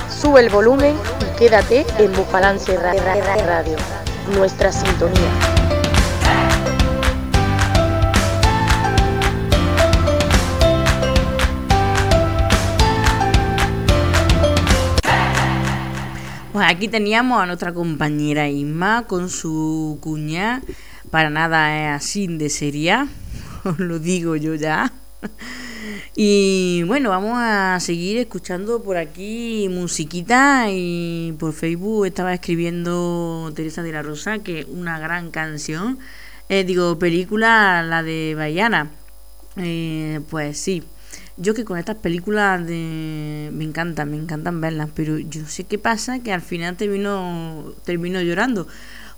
Sube 0.09 0.39
el 0.39 0.49
volumen 0.49 0.95
y 1.19 1.37
quédate 1.37 1.85
en 1.97 2.13
Ra- 2.77 2.93
Radio, 3.45 3.75
nuestra 4.37 4.71
sintonía. 4.71 5.29
Pues 16.53 16.65
aquí 16.67 16.87
teníamos 16.87 17.41
a 17.41 17.45
nuestra 17.45 17.73
compañera 17.73 18.47
Isma 18.47 19.03
con 19.07 19.29
su 19.29 19.99
cuña. 20.01 20.61
Para 21.11 21.29
nada 21.29 21.95
es 21.95 22.01
así 22.03 22.27
de 22.27 22.49
seria, 22.49 23.07
os 23.65 23.77
lo 23.79 23.99
digo 23.99 24.37
yo 24.37 24.55
ya. 24.55 24.91
Y 26.19 26.81
bueno, 26.87 27.11
vamos 27.11 27.33
a 27.35 27.79
seguir 27.79 28.17
escuchando 28.17 28.81
por 28.81 28.97
aquí 28.97 29.67
musiquita 29.69 30.65
y 30.71 31.35
por 31.37 31.53
Facebook 31.53 32.07
estaba 32.07 32.33
escribiendo 32.33 33.51
Teresa 33.55 33.83
de 33.83 33.91
la 33.91 34.01
Rosa 34.01 34.39
que 34.39 34.65
una 34.71 34.97
gran 34.97 35.29
canción, 35.29 35.99
eh, 36.49 36.63
digo 36.63 36.97
película, 36.97 37.83
la 37.83 38.01
de 38.01 38.33
Bayana. 38.35 38.89
Eh, 39.57 40.21
pues 40.31 40.57
sí, 40.57 40.81
yo 41.37 41.53
que 41.53 41.65
con 41.65 41.77
estas 41.77 41.97
películas 41.97 42.65
de... 42.65 43.51
me 43.53 43.63
encantan, 43.63 44.09
me 44.09 44.17
encantan 44.17 44.59
verlas, 44.59 44.89
pero 44.95 45.19
yo 45.19 45.45
sé 45.45 45.65
qué 45.65 45.77
pasa 45.77 46.17
que 46.23 46.33
al 46.33 46.41
final 46.41 46.77
termino, 46.77 47.75
termino 47.85 48.19
llorando. 48.23 48.67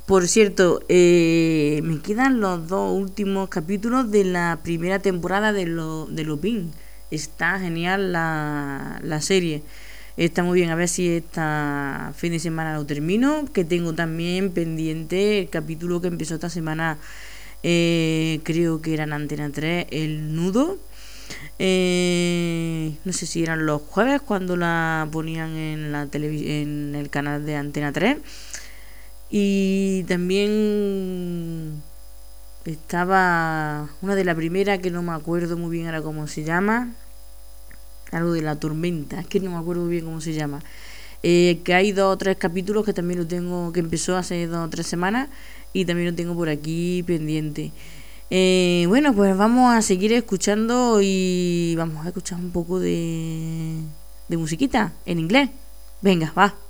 Por 0.05 0.27
cierto, 0.27 0.81
eh, 0.89 1.79
me 1.81 2.01
quedan 2.01 2.41
los 2.41 2.67
dos 2.67 2.91
últimos 2.93 3.47
capítulos 3.47 4.11
de 4.11 4.25
la 4.25 4.59
primera 4.63 4.99
temporada 4.99 5.53
de, 5.53 5.65
lo, 5.65 6.05
de 6.07 6.25
Lupin. 6.25 6.73
Está 7.11 7.59
genial 7.59 8.11
la, 8.11 8.99
la 9.03 9.21
serie. 9.21 9.63
Está 10.19 10.43
muy 10.43 10.59
bien, 10.59 10.69
a 10.69 10.75
ver 10.75 10.89
si 10.89 11.07
esta 11.07 12.11
fin 12.13 12.33
de 12.33 12.39
semana 12.39 12.75
lo 12.75 12.85
termino. 12.85 13.45
Que 13.53 13.63
tengo 13.63 13.93
también 13.93 14.51
pendiente 14.51 15.39
el 15.39 15.49
capítulo 15.49 16.01
que 16.01 16.09
empezó 16.09 16.35
esta 16.35 16.49
semana, 16.49 16.97
eh, 17.63 18.41
creo 18.43 18.81
que 18.81 18.93
era 18.93 19.05
en 19.05 19.13
Antena 19.13 19.49
3, 19.49 19.87
El 19.91 20.35
Nudo. 20.35 20.77
Eh, 21.57 22.95
no 23.05 23.13
sé 23.13 23.25
si 23.25 23.43
eran 23.43 23.65
los 23.65 23.81
jueves 23.81 24.21
cuando 24.21 24.57
la 24.57 25.07
ponían 25.09 25.55
en, 25.55 25.91
la 25.93 26.09
en 26.11 26.95
el 26.95 27.09
canal 27.09 27.45
de 27.45 27.55
Antena 27.55 27.93
3. 27.93 28.17
Y 29.29 30.03
también 30.03 31.81
estaba 32.71 33.89
una 34.01 34.15
de 34.15 34.23
la 34.23 34.35
primera 34.35 34.77
que 34.77 34.91
no 34.91 35.01
me 35.01 35.11
acuerdo 35.11 35.57
muy 35.57 35.71
bien 35.71 35.87
ahora 35.87 36.01
cómo 36.01 36.27
se 36.27 36.43
llama. 36.43 36.93
Algo 38.11 38.33
de 38.33 38.41
la 38.41 38.55
tormenta, 38.55 39.19
es 39.19 39.27
que 39.27 39.39
no 39.39 39.51
me 39.51 39.57
acuerdo 39.57 39.83
muy 39.83 39.91
bien 39.91 40.05
cómo 40.05 40.21
se 40.21 40.33
llama. 40.33 40.61
Eh, 41.21 41.59
que 41.63 41.73
hay 41.73 41.91
dos 41.91 42.13
o 42.13 42.17
tres 42.17 42.37
capítulos 42.37 42.85
que 42.85 42.93
también 42.93 43.19
lo 43.19 43.27
tengo, 43.27 43.71
que 43.73 43.81
empezó 43.81 44.17
hace 44.17 44.47
dos 44.47 44.67
o 44.67 44.69
tres 44.69 44.87
semanas 44.87 45.29
y 45.73 45.85
también 45.85 46.09
lo 46.09 46.15
tengo 46.15 46.33
por 46.33 46.49
aquí 46.49 47.03
pendiente. 47.03 47.71
Eh, 48.31 48.85
bueno, 48.87 49.13
pues 49.13 49.35
vamos 49.35 49.73
a 49.73 49.81
seguir 49.81 50.13
escuchando 50.13 50.99
y 51.01 51.75
vamos 51.75 52.05
a 52.05 52.09
escuchar 52.09 52.39
un 52.39 52.51
poco 52.51 52.79
de, 52.79 53.79
de 54.27 54.37
musiquita 54.37 54.93
en 55.05 55.19
inglés. 55.19 55.49
Venga, 56.01 56.31
va. 56.37 56.68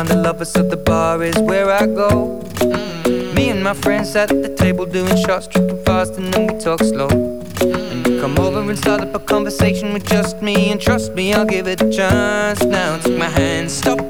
Find 0.00 0.08
the 0.08 0.22
lovers, 0.22 0.50
so 0.50 0.62
the 0.62 0.76
bar 0.76 1.22
is 1.22 1.36
where 1.38 1.70
I 1.70 1.86
go. 1.86 2.40
Me 3.34 3.50
and 3.50 3.62
my 3.62 3.74
friends 3.74 4.16
at 4.16 4.28
the 4.28 4.54
table 4.56 4.86
doing 4.86 5.16
shots, 5.26 5.46
tripping 5.46 5.82
fast, 5.84 6.14
and 6.14 6.32
then 6.32 6.46
we 6.46 6.58
talk 6.58 6.80
slow. 6.80 7.08
And 7.60 8.06
you 8.06 8.20
come 8.20 8.38
over 8.38 8.60
and 8.60 8.78
start 8.78 9.02
up 9.02 9.14
a 9.14 9.18
conversation 9.18 9.92
with 9.92 10.06
just 10.06 10.40
me, 10.40 10.70
and 10.70 10.80
trust 10.80 11.12
me, 11.12 11.34
I'll 11.34 11.44
give 11.44 11.66
it 11.66 11.82
a 11.82 11.90
chance. 11.90 12.62
Now 12.62 12.96
take 12.98 13.18
my 13.18 13.28
hand, 13.28 13.70
stop 13.70 14.09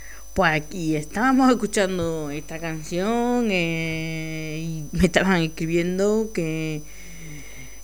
Pues 0.33 0.51
aquí 0.53 0.95
estábamos 0.95 1.49
escuchando 1.51 2.29
esta 2.31 2.57
canción 2.57 3.49
eh, 3.51 4.63
y 4.65 4.85
me 4.95 5.05
estaban 5.05 5.41
escribiendo 5.41 6.31
que, 6.33 6.83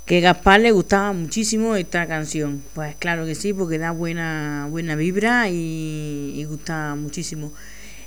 que 0.05 0.21
Gaspar 0.21 0.61
le 0.61 0.71
gustaba 0.71 1.11
muchísimo 1.11 1.75
esta 1.75 2.07
canción. 2.07 2.63
Pues 2.73 2.95
claro 2.95 3.25
que 3.25 3.35
sí, 3.35 3.51
porque 3.53 3.77
da 3.77 3.91
buena, 3.91 4.67
buena 4.69 4.95
vibra 4.95 5.49
y, 5.49 6.33
y 6.35 6.43
gusta 6.45 6.95
muchísimo. 6.95 7.51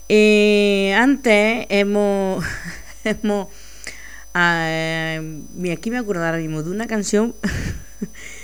Eh, 0.09 0.95
antes 0.97 1.67
hemos, 1.69 2.43
hemos 3.05 3.49
ah, 4.33 5.21
mira, 5.55 5.75
aquí 5.75 5.91
me 5.91 5.99
acuerdo 5.99 6.25
ahora 6.25 6.39
mismo 6.39 6.62
de 6.62 6.71
una 6.71 6.87
canción 6.87 7.35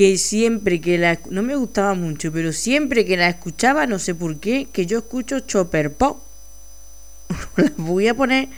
que 0.00 0.16
siempre 0.16 0.80
que 0.80 0.96
la 0.96 1.18
no 1.28 1.42
me 1.42 1.54
gustaba 1.56 1.92
mucho, 1.92 2.32
pero 2.32 2.54
siempre 2.54 3.04
que 3.04 3.18
la 3.18 3.28
escuchaba, 3.28 3.86
no 3.86 3.98
sé 3.98 4.14
por 4.14 4.40
qué, 4.40 4.66
que 4.72 4.86
yo 4.86 5.00
escucho 5.00 5.40
Chopper 5.40 5.92
Pop. 5.92 6.22
la 7.58 7.70
voy 7.76 8.08
a 8.08 8.14
poner, 8.14 8.48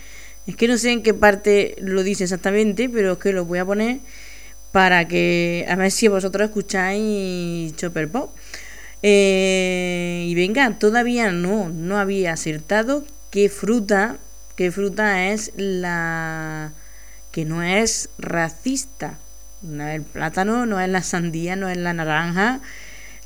es 0.46 0.54
que 0.54 0.68
no 0.68 0.78
sé 0.78 0.92
en 0.92 1.02
qué 1.02 1.14
parte 1.14 1.74
lo 1.80 2.04
dice 2.04 2.22
exactamente, 2.22 2.88
pero 2.88 3.14
es 3.14 3.18
que 3.18 3.32
lo 3.32 3.44
voy 3.44 3.58
a 3.58 3.64
poner 3.64 3.98
para 4.70 5.08
que 5.08 5.66
a 5.68 5.74
ver 5.74 5.90
si 5.90 6.06
vosotros 6.06 6.48
escucháis 6.48 7.74
Chopper 7.74 8.08
Pop. 8.08 8.30
Eh, 9.02 10.26
y 10.28 10.36
venga, 10.36 10.78
todavía 10.78 11.32
no, 11.32 11.70
no 11.70 11.98
había 11.98 12.34
acertado 12.34 13.04
qué 13.32 13.48
fruta, 13.48 14.18
qué 14.54 14.70
fruta 14.70 15.32
es 15.32 15.50
la 15.56 16.72
que 17.32 17.44
no 17.44 17.64
es 17.64 18.10
racista. 18.16 19.18
No 19.62 19.86
es 19.86 19.96
el 19.96 20.02
plátano, 20.02 20.66
no 20.66 20.80
es 20.80 20.88
la 20.88 21.02
sandía, 21.02 21.56
no 21.56 21.68
es 21.68 21.76
la 21.76 21.92
naranja, 21.92 22.60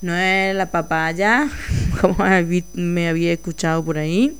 no 0.02 0.14
es 0.14 0.54
la 0.54 0.70
papaya, 0.70 1.48
como 2.00 2.16
me 2.74 3.08
había 3.08 3.32
escuchado 3.32 3.84
por 3.84 3.98
ahí. 3.98 4.36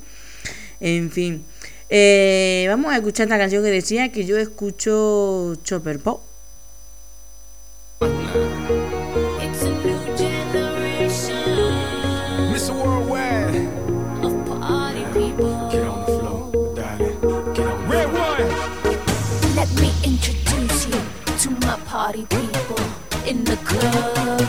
En 0.79 1.09
fin, 1.09 1.43
eh, 1.89 2.65
vamos 2.69 2.91
a 2.91 2.97
escuchar 2.97 3.25
esta 3.25 3.37
canción 3.37 3.63
que 3.63 3.71
decía 3.71 4.11
que 4.11 4.25
yo 4.25 4.37
escucho 4.37 5.55
Chopper 5.63 5.99
Pop. 5.99 6.26
Party 22.25 22.47
people 22.47 22.79
in 23.27 23.43
the 23.43 23.57
club. 23.57 24.41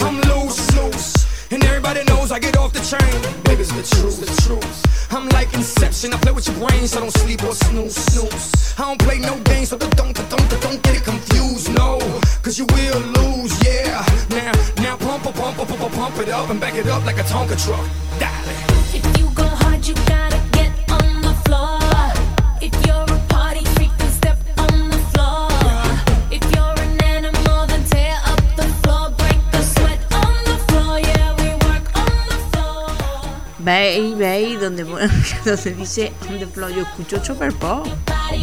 I'm 0.00 0.20
loose, 0.22 0.74
loose, 0.76 1.52
and 1.52 1.62
everybody 1.64 2.04
knows 2.04 2.32
I 2.32 2.38
get 2.38 2.56
off 2.56 2.72
the 2.72 2.80
train. 2.80 3.42
Baby, 3.44 3.62
it's 3.62 3.72
the 3.72 3.96
truth, 3.96 4.20
the 4.20 4.42
truth. 4.42 5.12
I'm 5.12 5.28
like 5.30 5.52
Inception, 5.54 6.12
I 6.12 6.16
play 6.18 6.32
with 6.32 6.46
your 6.48 6.56
brain, 6.56 6.86
so 6.88 7.00
don't 7.00 7.10
sleep 7.10 7.42
or 7.42 7.54
snooze, 7.54 7.94
snooze. 7.94 8.74
I 8.78 8.82
don't 8.82 9.00
play 9.00 9.18
no 9.18 9.38
games, 9.40 9.68
so 9.68 9.78
don't, 9.78 9.94
don't, 9.96 10.14
don't, 10.14 10.60
don't 10.60 10.82
get 10.82 10.96
it 10.96 11.04
confused, 11.04 11.72
no, 11.74 11.98
cause 12.42 12.58
you 12.58 12.66
will 12.66 13.00
lose, 13.18 13.52
yeah. 13.64 14.04
Now, 14.30 14.52
now 14.82 14.96
pump, 14.96 15.24
pump, 15.24 15.36
pump, 15.36 15.68
pump, 15.68 15.92
pump 15.92 16.18
it 16.18 16.28
up 16.28 16.50
and 16.50 16.60
back 16.60 16.74
it 16.74 16.88
up 16.88 17.04
like 17.04 17.18
a 17.18 17.24
Tonka 17.24 17.56
truck. 17.62 17.86
Darling. 18.18 18.56
If 18.92 19.18
you 19.18 19.30
go 19.34 19.44
hard, 19.44 19.86
you 19.86 19.94
gotta 20.06 20.40
get 20.52 20.72
on 20.90 21.22
the 21.22 21.34
floor. 21.44 21.78
If 22.60 22.74
you're 22.86 23.23
Veis, 33.64 34.14
veis, 34.14 34.60
donde, 34.60 34.84
donde 35.46 35.70
dice 35.72 36.12
on 36.28 36.38
the 36.38 36.46
floor, 36.46 36.70
yo 36.70 36.82
escucho 36.82 37.18
Chopper 37.22 37.50
Pop. 37.54 37.86
Body 38.04 38.42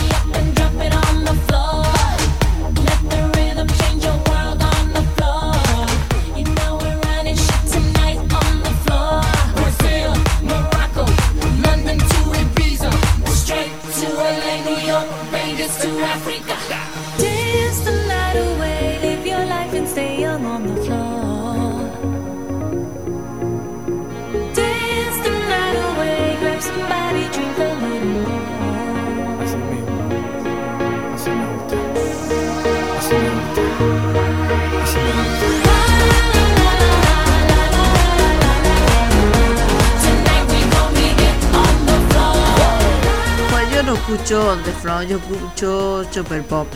escucho 44.14 44.58
the 44.66 44.72
Floor, 44.74 45.08
yo 45.08 45.18
escucho 45.18 46.04
Chopper 46.12 46.44
Pop. 46.44 46.68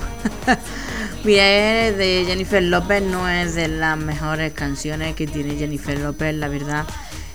Mira, 1.26 1.44
de 1.44 2.24
Jennifer 2.26 2.64
López, 2.64 3.04
no 3.04 3.28
es 3.28 3.56
de 3.56 3.68
las 3.68 3.98
mejores 3.98 4.54
canciones 4.54 5.16
que 5.16 5.28
tiene 5.28 5.56
Jennifer 5.56 6.00
López, 6.00 6.34
la 6.36 6.48
verdad. 6.48 6.86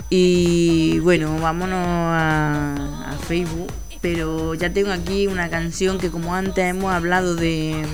Y 0.08 0.98
bueno, 1.00 1.38
vámonos 1.38 1.84
a, 1.84 3.10
a 3.10 3.18
Facebook. 3.26 3.70
Pero 4.00 4.54
ya 4.54 4.72
tengo 4.72 4.90
aquí 4.90 5.26
una 5.26 5.50
canción 5.50 5.98
que 5.98 6.10
como 6.10 6.34
antes 6.34 6.64
hemos 6.64 6.94
hablado 6.94 7.36
de, 7.36 7.84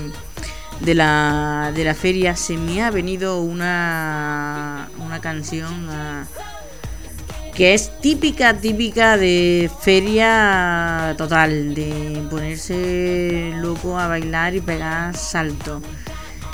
de, 0.79 0.95
la, 0.95 1.73
de 1.75 1.83
la 1.83 1.93
feria, 1.93 2.37
se 2.37 2.55
me 2.55 2.83
ha 2.83 2.89
venido 2.89 3.41
una, 3.41 4.87
una 4.99 5.19
canción 5.19 5.89
a, 5.89 6.25
que 7.57 7.73
es 7.73 7.89
típica, 8.01 8.53
típica 8.53 9.17
de 9.17 9.67
feria 9.81 11.15
total, 11.17 11.73
de 11.73 12.21
ponerse 12.29 13.51
loco 13.55 13.97
a 13.97 14.07
bailar 14.07 14.53
y 14.53 14.61
pegar 14.61 15.17
salto. 15.17 15.81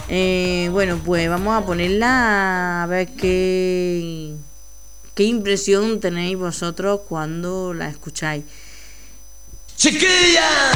Eh, 0.08 0.70
bueno, 0.72 0.98
pues 1.04 1.28
vamos 1.28 1.62
a 1.62 1.66
ponerla 1.66 2.84
a 2.84 2.88
ver 2.88 3.10
qué, 3.10 4.34
qué 5.14 5.24
impresión 5.24 6.00
tenéis 6.00 6.38
vosotros 6.38 7.02
cuando 7.10 7.74
la 7.74 7.90
escucháis. 7.90 8.46
¡Chiquilla! 9.76 10.72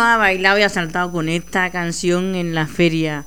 No 0.00 0.06
ha 0.06 0.16
bailado 0.16 0.58
y 0.58 0.62
ha 0.62 0.70
saltado 0.70 1.12
con 1.12 1.28
esta 1.28 1.68
canción 1.70 2.34
en 2.34 2.54
la 2.54 2.66
feria? 2.66 3.26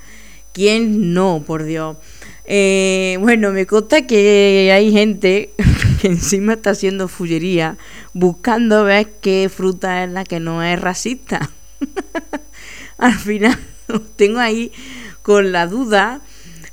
¿Quién 0.54 1.14
no, 1.14 1.44
por 1.46 1.66
Dios? 1.66 1.98
Eh, 2.46 3.18
bueno, 3.20 3.52
me 3.52 3.68
consta 3.68 4.08
que 4.08 4.72
hay 4.74 4.92
gente 4.92 5.52
que 6.02 6.08
encima 6.08 6.54
está 6.54 6.72
haciendo 6.72 7.08
fullería 7.08 7.78
buscando 8.14 8.84
ver 8.86 9.08
qué 9.22 9.52
fruta 9.56 10.04
es 10.04 10.12
la 10.12 10.24
que 10.24 10.40
no 10.40 10.64
es 10.64 10.82
racista. 10.82 11.52
Al 12.98 13.14
final 13.14 13.56
os 13.88 14.02
tengo 14.16 14.40
ahí 14.40 14.72
con 15.22 15.52
la 15.52 15.68
duda, 15.68 16.22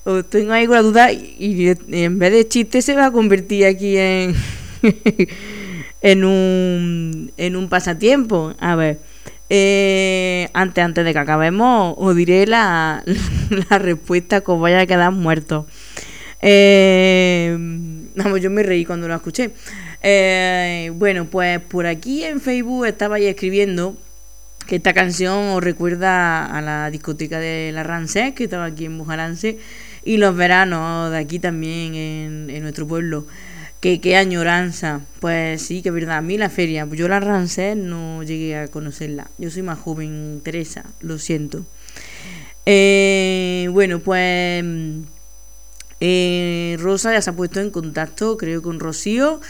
os 0.05 0.29
tengo 0.31 0.53
ahí 0.53 0.67
con 0.67 0.77
la 0.77 0.83
duda 0.83 1.13
y, 1.13 1.37
y 1.39 1.75
en 2.05 2.19
vez 2.19 2.33
de 2.33 2.49
chiste 2.49 2.81
se 2.81 2.95
va 2.95 3.07
a 3.07 3.13
convertir 3.13 3.67
aquí 3.67 3.99
en 3.99 4.35
en 6.01 6.25
un 6.25 7.33
en 7.37 7.57
un 7.57 7.69
pasatiempo. 7.69 8.55
A 8.59 8.77
ver, 8.77 9.10
eh, 9.53 10.49
antes 10.55 10.85
antes 10.85 11.05
de 11.05 11.13
que 11.13 11.19
acabemos 11.19 11.95
os 11.99 12.15
diré 12.15 12.47
la, 12.47 13.03
la 13.71 13.79
respuesta 13.79 14.41
que 14.43 14.53
os 14.53 14.61
vaya 14.61 14.81
a 14.81 14.87
quedar 14.87 15.11
muertos. 15.11 15.67
Eh, 16.41 17.57
vamos, 18.15 18.41
yo 18.41 18.49
me 18.49 18.63
reí 18.63 18.85
cuando 18.85 19.09
lo 19.09 19.15
escuché. 19.17 19.51
Eh, 20.03 20.93
bueno, 20.95 21.25
pues 21.27 21.61
por 21.61 21.87
aquí 21.87 22.23
en 22.25 22.41
Facebook 22.41 22.87
estaba 22.87 23.19
escribiendo 23.19 23.97
que 24.69 24.77
esta 24.77 24.95
canción 24.95 25.49
os 25.49 25.65
recuerda 25.65 26.47
a 26.47 26.63
la 26.63 26.89
discoteca 26.91 27.41
de 27.41 27.73
la 27.73 27.83
Rancés, 27.83 28.35
que 28.35 28.45
estaba 28.45 28.67
aquí 28.67 28.85
en 28.85 28.99
Bujalance, 28.99 29.59
y 30.05 30.19
los 30.19 30.37
veranos 30.37 31.11
de 31.11 31.19
aquí 31.19 31.41
también 31.41 31.97
en, 31.97 32.51
en 32.51 32.63
nuestro 32.63 32.87
pueblo. 32.87 33.27
Que 33.81 34.01
qué 34.01 34.17
añoranza. 34.17 35.01
Pues 35.21 35.63
sí, 35.63 35.83
que 35.83 35.91
verdad. 35.91 36.19
A 36.19 36.23
mí 36.23 36.37
la 36.37 36.51
feria, 36.51 36.87
yo 36.93 37.09
la 37.09 37.21
Rancés 37.21 37.77
no 37.77 38.23
llegué 38.23 38.57
a 38.57 38.69
conocerla. 38.69 39.31
Yo 39.39 39.51
soy 39.51 39.63
más 39.63 39.79
joven, 39.79 40.41
Teresa, 40.45 40.85
lo 41.01 41.19
siento. 41.19 41.65
Eh, 42.67 43.69
bueno, 43.73 44.01
pues 44.01 44.65
eh, 46.01 46.77
Rosa 46.79 47.13
ya 47.13 47.23
se 47.23 47.31
ha 47.31 47.33
puesto 47.33 47.61
en 47.61 47.71
contacto, 47.71 48.37
creo, 48.37 48.63
con 48.63 48.81
Rocío. 48.81 49.41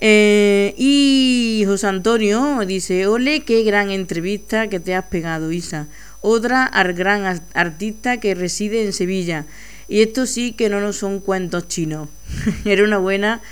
Eh, 0.00 0.74
y 0.76 1.64
José 1.66 1.86
Antonio 1.86 2.60
dice, 2.66 3.06
ole, 3.06 3.40
qué 3.40 3.62
gran 3.62 3.90
entrevista 3.90 4.68
que 4.68 4.80
te 4.80 4.94
has 4.94 5.06
pegado, 5.06 5.52
Isa. 5.52 5.88
Otra 6.20 6.70
gran 6.94 7.42
artista 7.54 8.18
que 8.18 8.34
reside 8.34 8.84
en 8.84 8.92
Sevilla. 8.92 9.46
Y 9.88 10.00
esto 10.00 10.26
sí 10.26 10.52
que 10.52 10.68
no 10.68 10.80
nos 10.80 10.96
son 10.96 11.20
cuentos 11.20 11.68
chinos. 11.68 12.08
Era 12.64 12.84
una 12.84 12.98
buena 12.98 13.42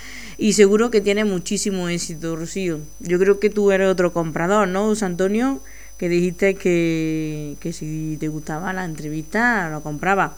y 0.43 0.51
seguro 0.51 0.91
que 0.91 0.99
tiene 0.99 1.23
muchísimo 1.23 1.87
éxito, 1.87 2.35
Rocío. 2.35 2.79
Yo 2.99 3.17
creo 3.17 3.39
que 3.39 3.49
tú 3.49 3.71
eres 3.71 3.87
otro 3.87 4.11
comprador, 4.11 4.67
¿no, 4.67 4.87
José 4.87 5.05
Antonio? 5.05 5.61
Que 5.97 6.09
dijiste 6.09 6.55
que, 6.55 7.55
que 7.61 7.71
si 7.71 8.17
te 8.19 8.27
gustaba 8.27 8.73
la 8.73 8.83
entrevista, 8.83 9.69
lo 9.69 9.81
compraba. 9.81 10.35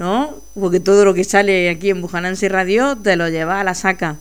¿No? 0.00 0.42
Porque 0.58 0.80
todo 0.80 1.04
lo 1.04 1.14
que 1.14 1.22
sale 1.22 1.70
aquí 1.70 1.90
en 1.90 2.02
Bujananse 2.02 2.48
Radio 2.48 2.96
te 2.96 3.14
lo 3.14 3.28
lleva 3.28 3.60
a 3.60 3.62
la 3.62 3.76
saca. 3.76 4.16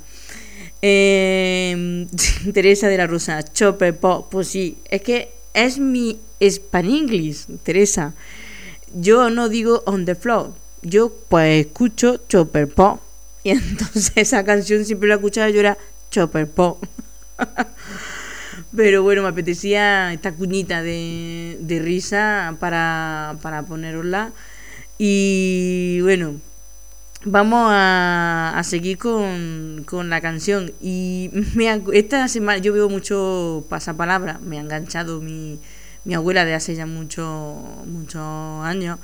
Eh, 0.83 2.05
Teresa 2.53 2.87
de 2.87 2.97
la 2.97 3.07
Rosa, 3.07 3.41
Chopper 3.41 3.97
Pop, 3.97 4.27
pues 4.29 4.49
sí, 4.49 4.77
es 4.91 5.01
que 5.01 5.31
es 5.55 5.79
mi 5.79 6.19
Spanglish, 6.39 7.47
Teresa. 7.63 8.13
Yo 8.93 9.31
no 9.31 9.49
digo 9.49 9.81
on 9.87 10.05
the 10.05 10.13
floor, 10.13 10.53
yo 10.83 11.11
pues 11.29 11.65
escucho 11.65 12.21
Chopper 12.27 12.69
Pop. 12.69 13.04
Y 13.45 13.51
entonces 13.51 14.11
esa 14.15 14.43
canción 14.43 14.83
siempre 14.85 15.07
la 15.07 15.15
escuchaba 15.15 15.49
yo 15.51 15.59
era 15.59 15.77
Chopper 16.09 16.49
Pop. 16.49 16.83
Pero 18.75 19.03
bueno, 19.03 19.21
me 19.21 19.29
apetecía 19.29 20.11
esta 20.11 20.33
cuñita 20.33 20.81
de, 20.81 21.57
de 21.61 21.79
risa 21.79 22.57
para, 22.59 23.37
para 23.43 23.61
ponerosla. 23.61 24.31
Y 24.97 25.99
bueno, 26.01 26.41
vamos 27.23 27.69
a, 27.71 28.53
a 28.57 28.63
seguir 28.63 28.97
con, 28.97 29.83
con 29.85 30.09
la 30.09 30.21
canción. 30.21 30.71
Y 30.81 31.29
me 31.53 31.83
esta 31.93 32.27
semana 32.27 32.57
yo 32.57 32.73
veo 32.73 32.89
mucho 32.89 33.63
pasapalabra, 33.69 34.39
me 34.39 34.57
ha 34.57 34.61
enganchado 34.61 35.21
mi, 35.21 35.59
mi 36.03 36.15
abuela 36.15 36.45
de 36.45 36.55
hace 36.55 36.73
ya 36.75 36.87
muchos 36.87 37.57
muchos 37.85 38.23
años. 38.65 38.97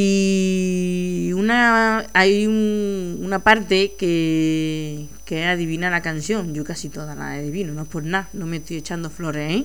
Y 0.00 1.32
una 1.34 2.06
hay 2.12 2.46
un- 2.46 3.18
una 3.20 3.40
parte 3.40 3.94
que, 3.98 5.06
que 5.24 5.44
adivina 5.44 5.90
la 5.90 6.02
canción. 6.02 6.54
Yo 6.54 6.62
casi 6.62 6.88
toda 6.88 7.16
la 7.16 7.32
adivino, 7.32 7.74
no 7.74 7.82
es 7.82 7.88
por 7.88 8.04
nada, 8.04 8.28
no 8.32 8.46
me 8.46 8.58
estoy 8.58 8.76
echando 8.76 9.10
flores, 9.10 9.50
¿eh? 9.52 9.64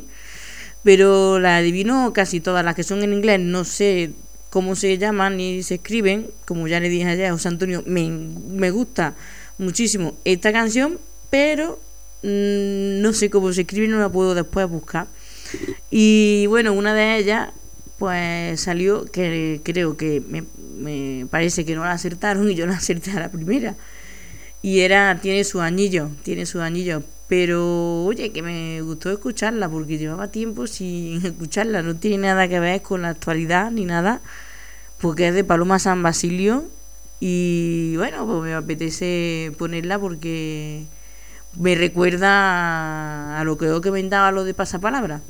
Pero 0.83 1.39
la 1.39 1.57
adivino 1.57 2.13
casi 2.13 2.39
todas 2.39 2.65
las 2.65 2.73
que 2.75 2.81
son 2.83 3.03
en 3.03 3.13
inglés, 3.13 3.39
no 3.41 3.63
sé 3.63 4.11
cómo 4.49 4.75
se 4.75 4.97
llaman 4.97 5.37
ni 5.37 5.61
se 5.61 5.75
escriben. 5.75 6.31
Como 6.47 6.67
ya 6.67 6.79
le 6.79 6.89
dije 6.89 7.05
ayer 7.07 7.27
a 7.27 7.31
José 7.33 7.49
Antonio, 7.49 7.83
me, 7.85 8.09
me 8.09 8.71
gusta 8.71 9.13
muchísimo 9.59 10.15
esta 10.25 10.51
canción, 10.51 10.97
pero 11.29 11.79
mm, 12.23 13.01
no 13.01 13.13
sé 13.13 13.29
cómo 13.29 13.53
se 13.53 13.61
escribe, 13.61 13.87
no 13.87 13.99
la 13.99 14.09
puedo 14.09 14.33
después 14.33 14.67
buscar. 14.67 15.05
Y 15.91 16.47
bueno, 16.47 16.73
una 16.73 16.95
de 16.95 17.17
ellas 17.19 17.49
pues 18.03 18.59
salió 18.59 19.05
que 19.05 19.61
creo 19.63 19.95
que 19.95 20.21
me, 20.27 20.43
me 20.77 21.25
parece 21.27 21.63
que 21.63 21.73
no 21.73 21.85
la 21.85 21.93
acertaron 21.93 22.49
y 22.51 22.53
yo 22.53 22.65
la 22.65 22.73
acerté 22.73 23.11
a 23.11 23.19
la 23.21 23.31
primera. 23.31 23.77
Y 24.61 24.81
era, 24.81 25.17
tiene 25.21 25.45
su 25.45 25.61
anillo, 25.61 26.09
tiene 26.23 26.45
su 26.45 26.59
anillo. 26.59 27.01
Pero 27.29 28.03
oye, 28.03 28.33
que 28.33 28.41
me 28.41 28.81
gustó 28.81 29.09
escucharla 29.09 29.69
porque 29.69 29.97
llevaba 29.97 30.27
tiempo 30.27 30.67
sin 30.67 31.25
escucharla. 31.25 31.81
No 31.81 31.95
tiene 31.95 32.17
nada 32.17 32.49
que 32.49 32.59
ver 32.59 32.81
con 32.81 33.03
la 33.03 33.09
actualidad 33.09 33.71
ni 33.71 33.85
nada. 33.85 34.19
Porque 34.99 35.29
es 35.29 35.33
de 35.33 35.45
Paloma 35.45 35.79
San 35.79 36.03
Basilio. 36.03 36.65
Y 37.21 37.95
bueno, 37.95 38.25
pues 38.27 38.41
me 38.41 38.53
apetece 38.53 39.53
ponerla 39.57 39.97
porque 39.97 40.83
me 41.57 41.75
recuerda 41.75 43.39
a, 43.39 43.43
lo 43.45 43.57
que 43.57 43.67
yo 43.67 43.81
comentaba 43.81 44.33
lo 44.33 44.43
de 44.43 44.53
pasapalabra. 44.53 45.21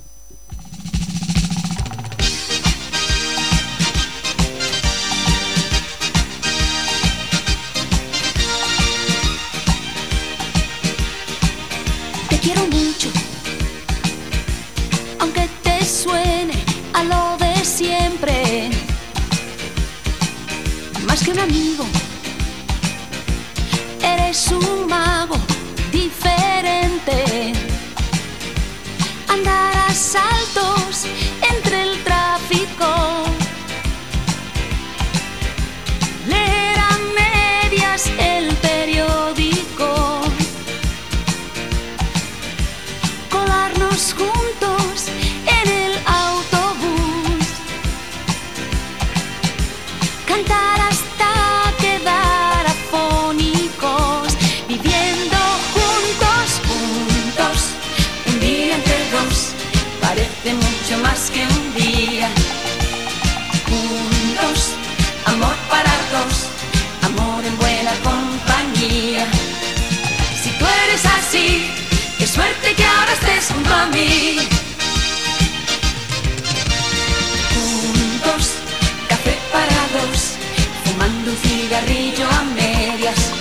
Un 21.34 21.40
amigo, 21.40 21.84
eres 24.04 24.52
un 24.52 24.88
mago 24.88 25.36
diferente. 25.92 27.54
Andar 29.28 29.73
cigarrillo 81.74 82.30
a 82.30 82.44
medias. 82.54 83.32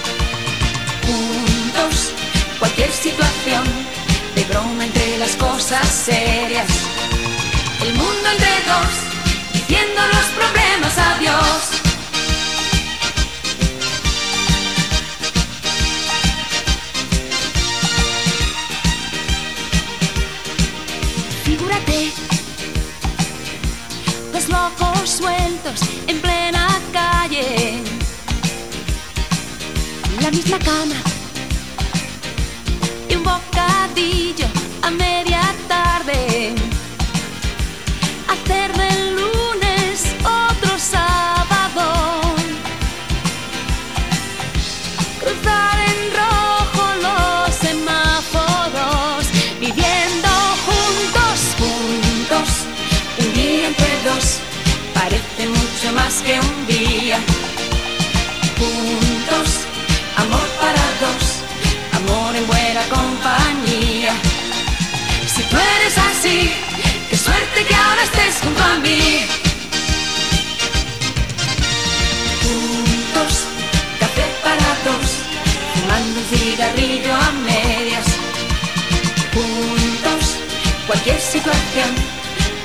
Juntos, 1.06 2.12
cualquier 2.58 2.90
situación, 2.90 3.64
de 4.34 4.44
broma 4.44 4.86
entre 4.86 5.18
las 5.18 5.36
cosas 5.36 5.86
serias. 5.86 6.68
El 7.82 7.92
mundo 7.94 8.28
entre 8.32 8.54
dos, 8.72 8.92
diciendo 9.52 10.00
los 10.14 10.26
problemas 10.38 10.98
a 10.98 11.18
Dios. 11.18 11.60
Figúrate, 21.44 22.12
dos 24.32 24.48
locos 24.48 25.10
sueltos 25.10 25.80
en 26.06 26.20
plena 26.22 26.80
calle. 26.92 28.01
La 30.22 30.30
misma 30.30 30.58
cama 30.60 30.94
y 33.08 33.14
un 33.16 33.24
bocadillo 33.24 34.46
a 34.82 34.90
media 34.90 35.42
tarde. 35.66 36.54
Hacer 38.28 38.72
del 38.76 39.16
lunes 39.16 40.14
otro 40.22 40.78
sábado. 40.78 41.84
Cruzar 45.18 45.78
en 45.90 45.98
rojo 46.20 46.84
los 47.02 47.54
semáforos. 47.56 49.26
Viviendo 49.58 50.28
juntos, 50.66 51.38
juntos. 51.58 52.48
Un 53.18 53.34
día 53.34 53.66
entre 53.66 53.92
dos 54.04 54.38
parece 54.94 55.48
mucho 55.48 55.92
más 55.94 56.14
que 56.22 56.38
un 56.38 56.66
día. 56.68 57.41
Junto 68.42 68.62
a 68.62 68.78
mí. 68.78 69.26
Juntos, 72.42 73.46
café 74.00 74.24
para 74.42 74.68
dos, 74.84 75.10
fumando 75.74 76.20
un 76.20 76.26
cigarrillo 76.26 77.14
a 77.14 77.32
medias. 77.44 78.06
Juntos, 79.34 80.36
cualquier 80.86 81.20
situación. 81.20 81.94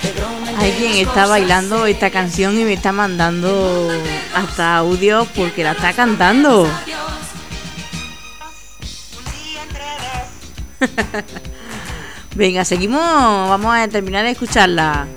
de 0.04 0.12
broma 0.14 0.50
entre 0.52 0.72
Alguien 0.72 1.08
está 1.08 1.28
bailando 1.28 1.86
esta 1.86 2.10
canción 2.10 2.60
y 2.60 2.64
me 2.64 2.74
está 2.74 2.92
mandando 2.92 3.90
hasta 4.34 4.78
audio 4.78 5.28
porque 5.36 5.64
la 5.64 5.72
está 5.72 5.94
cantando. 5.94 6.68
Venga, 12.36 12.64
seguimos. 12.66 13.02
Vamos 13.02 13.76
a 13.76 13.88
terminar 13.88 14.24
de 14.24 14.32
escucharla. 14.32 15.08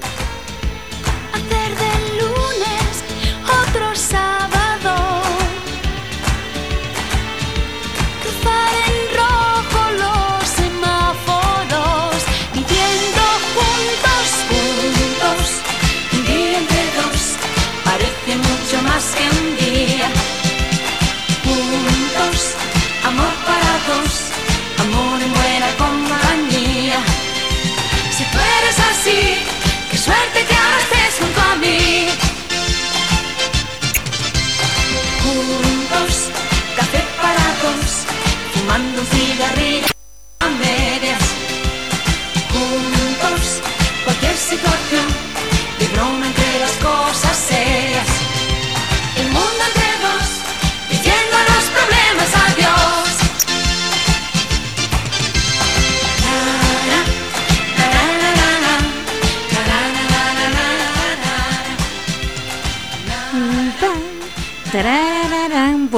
me. 31.60 32.29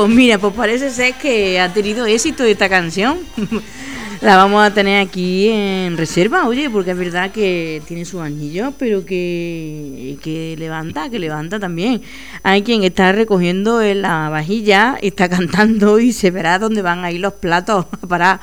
Pues 0.02 0.14
mira, 0.16 0.36
pues 0.36 0.52
parece 0.54 0.90
ser 0.90 1.14
que 1.14 1.60
ha 1.60 1.72
tenido 1.72 2.06
éxito 2.06 2.42
esta 2.42 2.68
canción. 2.68 3.20
La 4.20 4.36
vamos 4.36 4.60
a 4.66 4.74
tener 4.74 5.00
aquí 5.00 5.48
en 5.48 5.96
reserva, 5.96 6.48
oye, 6.48 6.68
porque 6.68 6.90
es 6.90 6.98
verdad 6.98 7.30
que 7.30 7.80
tiene 7.86 8.04
su 8.04 8.20
anillo, 8.20 8.72
pero 8.80 9.06
que, 9.06 10.18
que 10.20 10.56
levanta, 10.58 11.08
que 11.08 11.20
levanta 11.20 11.60
también. 11.60 12.02
Hay 12.42 12.62
quien 12.62 12.82
está 12.82 13.12
recogiendo 13.12 13.80
en 13.80 14.02
la 14.02 14.28
vajilla, 14.28 14.98
está 15.00 15.28
cantando 15.36 16.00
y 16.00 16.12
se 16.12 16.32
verá 16.32 16.58
dónde 16.58 16.82
van 16.82 17.04
a 17.04 17.12
ir 17.12 17.20
los 17.20 17.34
platos 17.34 17.86
a 18.02 18.06
parar. 18.08 18.40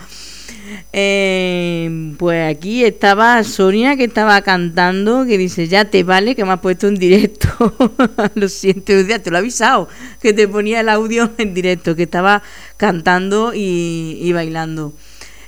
Eh, 0.93 2.13
pues 2.17 2.55
aquí 2.55 2.83
estaba 2.83 3.43
Sonia 3.43 3.95
que 3.95 4.05
estaba 4.05 4.41
cantando, 4.41 5.25
que 5.25 5.37
dice, 5.37 5.67
ya 5.67 5.85
te 5.85 6.03
vale 6.03 6.35
que 6.35 6.45
me 6.45 6.51
has 6.51 6.59
puesto 6.59 6.87
en 6.87 6.95
directo. 6.95 7.47
lo 8.35 8.49
siento, 8.49 8.85
te 8.85 9.29
lo 9.31 9.37
he 9.37 9.39
avisado, 9.39 9.87
que 10.21 10.33
te 10.33 10.47
ponía 10.47 10.81
el 10.81 10.89
audio 10.89 11.31
en 11.37 11.53
directo, 11.53 11.95
que 11.95 12.03
estaba 12.03 12.41
cantando 12.77 13.53
y, 13.53 14.17
y 14.21 14.31
bailando. 14.33 14.93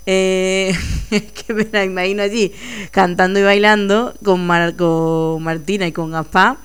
Eh, 0.06 0.74
es 1.12 1.24
que 1.32 1.54
me 1.54 1.68
la 1.72 1.86
imagino 1.86 2.24
allí 2.24 2.52
cantando 2.90 3.40
y 3.40 3.44
bailando 3.44 4.16
con, 4.24 4.46
Mar- 4.48 4.76
con 4.76 5.44
Martina 5.44 5.88
y 5.88 5.92
con 5.92 6.12
Gaspar 6.12 6.58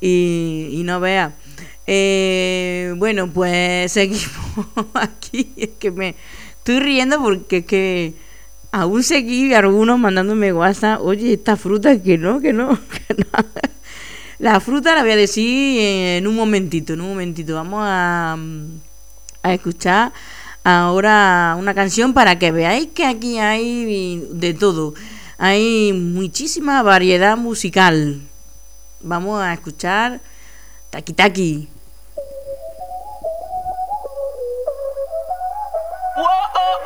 y, 0.00 0.68
y 0.72 0.82
no 0.82 1.00
vea. 1.00 1.32
Eh, 1.86 2.94
bueno, 2.96 3.28
pues 3.30 3.92
seguimos 3.92 4.66
aquí. 4.94 5.52
Es 5.56 5.70
que 5.78 5.90
me 5.90 6.14
estoy 6.62 6.78
riendo 6.78 7.20
porque 7.20 7.58
es 7.58 7.66
que 7.66 8.14
aún 8.70 9.02
seguí 9.02 9.52
algunos 9.52 9.98
mandándome 9.98 10.52
WhatsApp. 10.52 11.00
Oye, 11.02 11.32
esta 11.32 11.56
fruta 11.56 12.00
que 12.00 12.18
no, 12.18 12.40
que 12.40 12.52
no, 12.52 12.78
que 13.08 13.14
no. 13.14 13.26
La 14.38 14.60
fruta 14.60 14.94
la 14.94 15.02
voy 15.02 15.10
a 15.10 15.16
decir 15.16 15.80
en 15.80 16.26
un 16.28 16.36
momentito, 16.36 16.92
en 16.92 17.00
un 17.00 17.08
momentito. 17.08 17.56
Vamos 17.56 17.82
a, 17.84 18.36
a 19.42 19.54
escuchar 19.54 20.12
ahora 20.62 21.56
una 21.58 21.74
canción 21.74 22.14
para 22.14 22.38
que 22.38 22.52
veáis 22.52 22.88
que 22.94 23.06
aquí 23.06 23.38
hay 23.38 24.24
de 24.30 24.54
todo. 24.54 24.94
Hay 25.38 25.92
muchísima 25.92 26.82
variedad 26.84 27.36
musical. 27.36 28.20
Vamos 29.00 29.42
a 29.42 29.52
escuchar 29.52 30.20
Taki 30.90 31.12
Taki. 31.12 31.71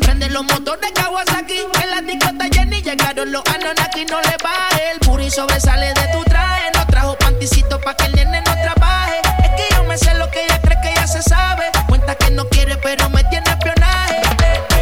Prende 0.00 0.28
los 0.30 0.42
motores 0.42 0.90
Kawasaki. 0.96 1.58
En 1.80 1.90
la 1.90 2.00
discota 2.02 2.46
Jenny 2.52 2.82
llegaron 2.82 3.30
los 3.30 3.44
Anonaki. 3.54 4.04
No 4.06 4.20
le 4.20 4.36
baje. 4.42 4.90
El 4.92 4.98
puri 4.98 5.30
sobresale 5.30 5.94
de 5.94 6.08
tu 6.12 6.24
traje. 6.24 6.64
No 6.74 6.84
trajo 6.88 7.16
panticito 7.18 7.80
pa' 7.80 7.94
que 7.94 8.06
el 8.06 8.16
nene 8.16 8.42
no 8.44 8.52
trabaje. 8.54 9.20
Es 9.44 9.50
que 9.50 9.76
yo 9.76 9.84
me 9.84 9.96
sé 9.96 10.12
lo 10.14 10.28
que 10.32 10.42
ella 10.42 10.60
cree 10.60 10.80
que 10.82 10.92
ya 10.92 11.06
se 11.06 11.22
sabe. 11.22 11.66
Cuenta 11.88 12.16
que 12.16 12.32
no 12.32 12.48
quiere, 12.48 12.78
pero 12.78 13.08
me 13.10 13.22
tiene 13.30 13.48
espionaje. 13.48 14.22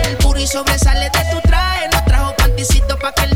El 0.05 0.17
puri 0.17 0.47
sobresale 0.47 1.11
de 1.11 1.31
tu 1.31 1.41
traje. 1.43 1.91
No 1.93 2.03
trajo 2.07 2.35
panticito 2.37 2.99
pa' 2.99 3.13
que 3.13 3.25
el 3.25 3.36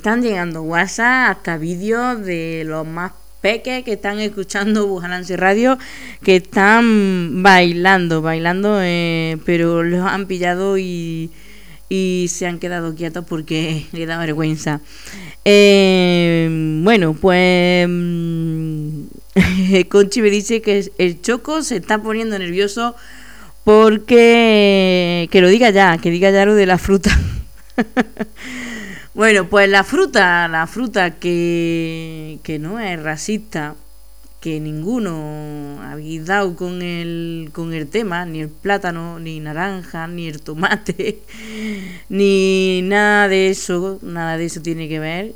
están 0.00 0.22
llegando 0.22 0.62
WhatsApp, 0.62 1.36
hasta 1.36 1.58
vídeos 1.58 2.24
de 2.24 2.62
los 2.64 2.86
más 2.86 3.12
peques 3.42 3.84
que 3.84 3.92
están 3.92 4.18
escuchando 4.18 4.86
Bujalance 4.86 5.36
Radio, 5.36 5.76
que 6.22 6.36
están 6.36 7.42
bailando, 7.42 8.22
bailando, 8.22 8.78
eh, 8.80 9.36
pero 9.44 9.82
los 9.82 10.06
han 10.06 10.24
pillado 10.24 10.78
y, 10.78 11.30
se 11.90 12.46
han 12.46 12.58
quedado 12.58 12.94
quietos 12.94 13.26
porque 13.28 13.84
le 13.92 14.06
da 14.06 14.16
vergüenza. 14.16 14.80
Eh, 15.44 16.48
bueno, 16.82 17.12
pues 17.12 17.86
mm, 17.86 19.02
Conchi 19.90 20.22
me 20.22 20.30
dice 20.30 20.62
que 20.62 20.90
el 20.96 21.20
Choco 21.20 21.62
se 21.62 21.76
está 21.76 22.02
poniendo 22.02 22.38
nervioso 22.38 22.96
porque 23.64 25.28
que 25.30 25.40
lo 25.42 25.48
diga 25.48 25.68
ya, 25.68 25.98
que 25.98 26.10
diga 26.10 26.30
ya 26.30 26.46
lo 26.46 26.54
de 26.54 26.64
la 26.64 26.78
fruta. 26.78 27.10
Bueno, 29.12 29.48
pues 29.48 29.68
la 29.68 29.82
fruta, 29.82 30.46
la 30.46 30.68
fruta 30.68 31.18
que, 31.18 32.38
que 32.44 32.60
no 32.60 32.78
es 32.78 33.02
racista, 33.02 33.74
que 34.40 34.60
ninguno 34.60 35.82
habéis 35.82 36.26
dado 36.26 36.54
con 36.54 36.80
el, 36.80 37.50
con 37.52 37.72
el 37.72 37.88
tema, 37.88 38.24
ni 38.24 38.42
el 38.42 38.48
plátano, 38.48 39.18
ni 39.18 39.40
naranja, 39.40 40.06
ni 40.06 40.28
el 40.28 40.40
tomate, 40.40 41.22
ni 42.08 42.82
nada 42.84 43.26
de 43.26 43.50
eso, 43.50 43.98
nada 44.02 44.36
de 44.36 44.44
eso 44.44 44.62
tiene 44.62 44.88
que 44.88 45.00
ver. 45.00 45.32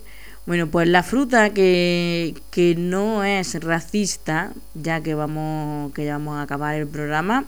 Bueno, 0.47 0.69
pues 0.69 0.87
la 0.87 1.03
fruta 1.03 1.51
que, 1.51 2.35
que 2.53 2.77
no 2.77 3.25
es 3.25 3.61
racista, 3.61 4.53
ya 4.75 5.01
que 5.03 5.15
vamos, 5.15 5.93
que 5.95 6.05
ya 6.05 6.13
vamos 6.13 6.37
a 6.37 6.43
acabar 6.43 6.77
el 6.77 6.87
programa, 6.87 7.45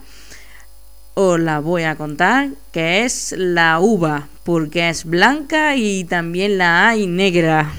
os 1.19 1.39
la 1.39 1.59
voy 1.59 1.81
a 1.81 1.95
contar, 1.95 2.49
que 2.71 3.03
es 3.03 3.33
la 3.35 3.79
uva, 3.79 4.27
porque 4.43 4.87
es 4.89 5.03
blanca 5.03 5.75
y 5.75 6.03
también 6.03 6.59
la 6.59 6.89
hay 6.89 7.07
negra. 7.07 7.71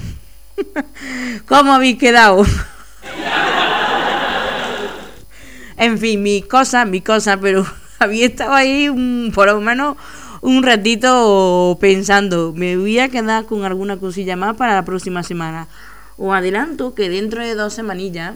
¿Cómo 1.47 1.71
habéis 1.71 1.97
quedado? 1.97 2.43
en 5.77 5.97
fin, 5.97 6.21
mi 6.21 6.41
cosa, 6.41 6.83
mi 6.83 6.99
cosa, 6.99 7.37
pero 7.39 7.65
había 7.99 8.25
estado 8.25 8.53
ahí 8.53 8.89
un- 8.89 9.31
por 9.33 9.47
lo 9.47 9.61
menos 9.61 9.95
un 10.41 10.61
ratito 10.61 11.77
pensando, 11.79 12.51
me 12.53 12.75
voy 12.75 12.99
a 12.99 13.07
quedar 13.07 13.45
con 13.45 13.63
alguna 13.63 13.95
cosilla 13.97 14.35
más 14.35 14.57
para 14.57 14.73
la 14.75 14.83
próxima 14.83 15.23
semana. 15.23 15.69
Os 16.17 16.35
adelanto 16.35 16.93
que 16.93 17.07
dentro 17.09 17.41
de 17.41 17.55
dos 17.55 17.73
semanillas 17.73 18.35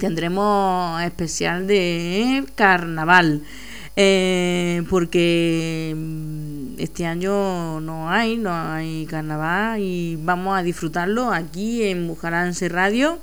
tendremos 0.00 1.02
especial 1.02 1.66
de 1.66 2.44
carnaval. 2.54 3.42
Eh, 3.94 4.82
porque 4.88 5.94
mm, 5.94 6.78
este 6.78 7.06
año 7.06 7.80
no 7.80 8.10
hay, 8.10 8.36
no 8.38 8.54
hay 8.54 9.06
carnaval 9.06 9.80
y 9.80 10.16
vamos 10.16 10.58
a 10.58 10.62
disfrutarlo 10.62 11.30
aquí 11.30 11.84
en 11.84 12.08
Bujarance 12.08 12.68
Radio. 12.68 13.18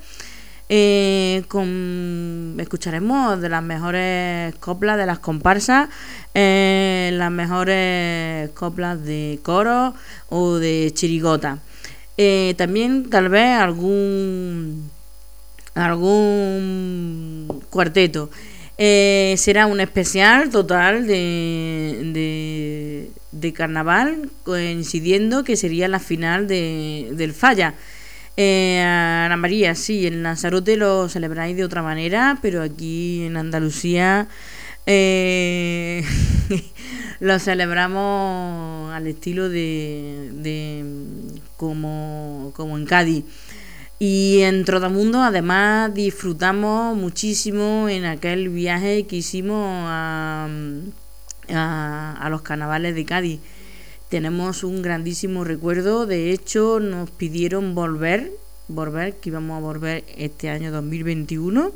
Eh, 0.72 1.46
con, 1.48 2.56
escucharemos 2.60 3.42
de 3.42 3.50
las 3.50 3.64
mejores 3.64 4.54
coplas 4.60 4.98
de 4.98 5.08
las 5.08 5.18
comparsas, 5.18 5.90
eh, 6.36 7.10
las 7.14 7.32
mejores 7.32 8.52
coplas 8.52 9.04
de 9.04 9.40
coro 9.42 9.96
o 10.30 10.58
de 10.58 10.92
chirigota. 10.94 11.58
Eh, 12.18 12.54
también 12.56 13.10
tal 13.10 13.30
vez 13.30 13.60
algún 13.60 14.92
algún 15.74 17.64
cuarteto. 17.72 18.30
Eh, 18.82 19.36
será 19.38 19.66
un 19.66 19.82
especial 19.82 20.50
total 20.52 21.06
de, 21.06 22.08
de, 23.34 23.54
carnaval, 23.54 24.30
coincidiendo 24.44 25.44
que 25.44 25.58
sería 25.58 25.90
la 25.90 26.00
final 26.00 26.48
de, 26.48 27.10
del 27.12 27.34
Falla. 27.34 27.74
Eh, 28.38 28.80
Ana 28.82 29.36
María, 29.36 29.76
sí, 29.76 30.08
en 30.08 30.24
Lanzarote 30.24 30.78
lo 30.78 31.10
celebráis 31.10 31.58
de 31.58 31.66
otra 31.66 31.84
manera, 31.84 32.40
pero 32.42 32.62
aquí 32.62 33.26
en 33.26 33.36
Andalucía 33.36 34.30
eh, 34.86 36.06
lo 37.20 37.38
celebramos 37.38 38.94
al 38.94 39.08
estilo 39.08 39.50
de, 39.50 40.30
de 40.36 40.86
como, 41.58 42.54
como 42.56 42.78
en 42.78 42.86
Cádiz. 42.86 43.26
Y 44.02 44.40
en 44.44 44.64
Trotamundo 44.64 45.22
además 45.22 45.94
disfrutamos 45.94 46.96
muchísimo 46.96 47.90
en 47.90 48.06
aquel 48.06 48.48
viaje 48.48 49.06
que 49.06 49.18
hicimos 49.18 49.66
a, 49.68 50.48
a, 51.50 52.18
a 52.18 52.30
los 52.30 52.42
carnavales 52.42 52.96
de 52.96 53.04
Cádiz. 53.04 53.42
Tenemos 54.08 54.64
un 54.64 54.82
grandísimo 54.82 55.44
recuerdo, 55.44 56.06
de 56.06 56.32
hecho 56.32 56.80
nos 56.80 57.12
pidieron 57.12 57.76
volver, 57.76 58.32
volver, 58.70 59.18
que 59.18 59.30
íbamos 59.30 59.58
a 59.58 59.62
volver 59.62 60.06
este 60.16 60.50
año 60.50 60.72
2021. 60.72 61.74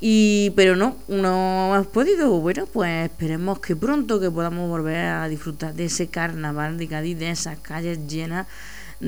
Y, 0.00 0.50
pero 0.56 0.76
no, 0.76 0.96
no 1.08 1.74
hemos 1.74 1.86
podido. 1.88 2.40
Bueno, 2.40 2.66
pues 2.72 3.10
esperemos 3.10 3.60
que 3.60 3.76
pronto 3.76 4.18
que 4.18 4.30
podamos 4.30 4.68
volver 4.68 4.96
a 4.96 5.28
disfrutar 5.28 5.74
de 5.74 5.84
ese 5.84 6.08
carnaval 6.08 6.78
de 6.78 6.88
Cádiz, 6.88 7.18
de 7.18 7.30
esas 7.30 7.58
calles 7.58 8.06
llenas 8.08 8.46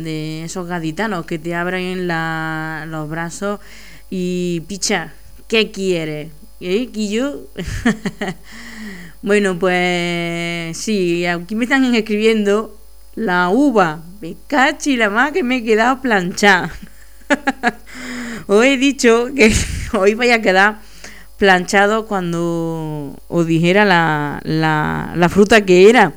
de 0.03 0.45
esos 0.45 0.69
gaditanos 0.69 1.27
que 1.27 1.39
te 1.39 1.55
abren 1.55 2.07
la, 2.07 2.85
los 2.89 3.09
brazos 3.09 3.61
y 4.11 4.63
picha, 4.69 5.13
¿qué 5.49 5.71
quieres? 5.71 6.31
¿Eh, 6.61 6.89
Quillo? 6.93 7.49
bueno, 9.23 9.59
pues 9.59 10.77
sí, 10.77 11.27
aquí 11.27 11.55
me 11.55 11.65
están 11.65 11.95
escribiendo 11.95 12.77
la 13.15 13.49
uva. 13.51 14.03
Me 14.21 14.37
cachi 14.47 14.97
la 14.97 15.11
más 15.11 15.33
que 15.33 15.43
me 15.43 15.57
he 15.57 15.65
quedado 15.65 16.01
planchada. 16.01 16.73
os 18.47 18.65
he 18.65 18.77
dicho 18.77 19.29
que 19.35 19.53
hoy 19.93 20.15
vaya 20.15 20.37
a 20.37 20.43
quedar 20.43 20.79
planchado 21.37 22.07
cuando 22.07 23.19
os 23.29 23.47
dijera 23.47 23.85
la, 23.85 24.41
la, 24.45 25.13
la 25.17 25.29
fruta 25.29 25.65
que 25.65 25.91
era. 25.91 26.15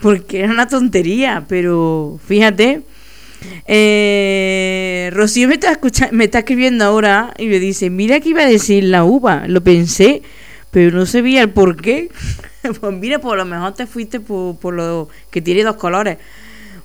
Porque 0.00 0.40
era 0.40 0.52
una 0.52 0.68
tontería, 0.68 1.44
pero 1.48 2.18
fíjate. 2.26 2.82
Eh, 3.66 5.10
Rocío 5.12 5.48
me 5.48 5.54
está, 5.54 5.72
escucha- 5.72 6.10
me 6.12 6.24
está 6.24 6.40
escribiendo 6.40 6.84
ahora 6.84 7.34
y 7.38 7.46
me 7.46 7.58
dice, 7.58 7.90
mira 7.90 8.20
que 8.20 8.30
iba 8.30 8.42
a 8.42 8.46
decir 8.46 8.84
la 8.84 9.04
uva. 9.04 9.44
Lo 9.48 9.62
pensé, 9.62 10.22
pero 10.70 10.96
no 10.96 11.06
sabía 11.06 11.42
el 11.42 11.50
por 11.50 11.80
qué. 11.80 12.08
pues 12.80 12.94
mira, 12.94 13.18
por 13.18 13.36
lo 13.36 13.44
mejor 13.44 13.74
te 13.74 13.86
fuiste 13.86 14.20
por, 14.20 14.56
por 14.56 14.74
lo 14.74 15.08
que 15.30 15.40
tiene 15.42 15.62
dos 15.64 15.76
colores. 15.76 16.18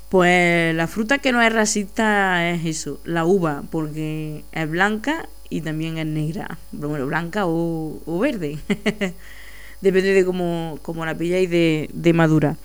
Pues 0.10 0.74
la 0.76 0.88
fruta 0.88 1.20
que 1.20 1.32
no 1.32 1.42
es 1.42 1.54
racista 1.54 2.50
es 2.50 2.66
eso, 2.66 3.00
la 3.06 3.26
uva, 3.26 3.62
porque 3.70 4.44
es 4.52 4.70
blanca 4.70 5.30
y 5.52 5.62
también 5.62 6.00
es 6.00 6.08
negra. 6.08 6.58
Bueno, 6.72 7.06
blanca 7.06 7.44
o, 7.46 8.20
verde. 8.20 8.58
Depende 9.82 10.14
de 10.14 10.26
cómo, 10.26 10.80
cómo 10.82 11.06
la 11.06 11.16
pilláis 11.16 11.50
de, 11.50 11.90
de 11.94 12.14
madura. 12.14 12.58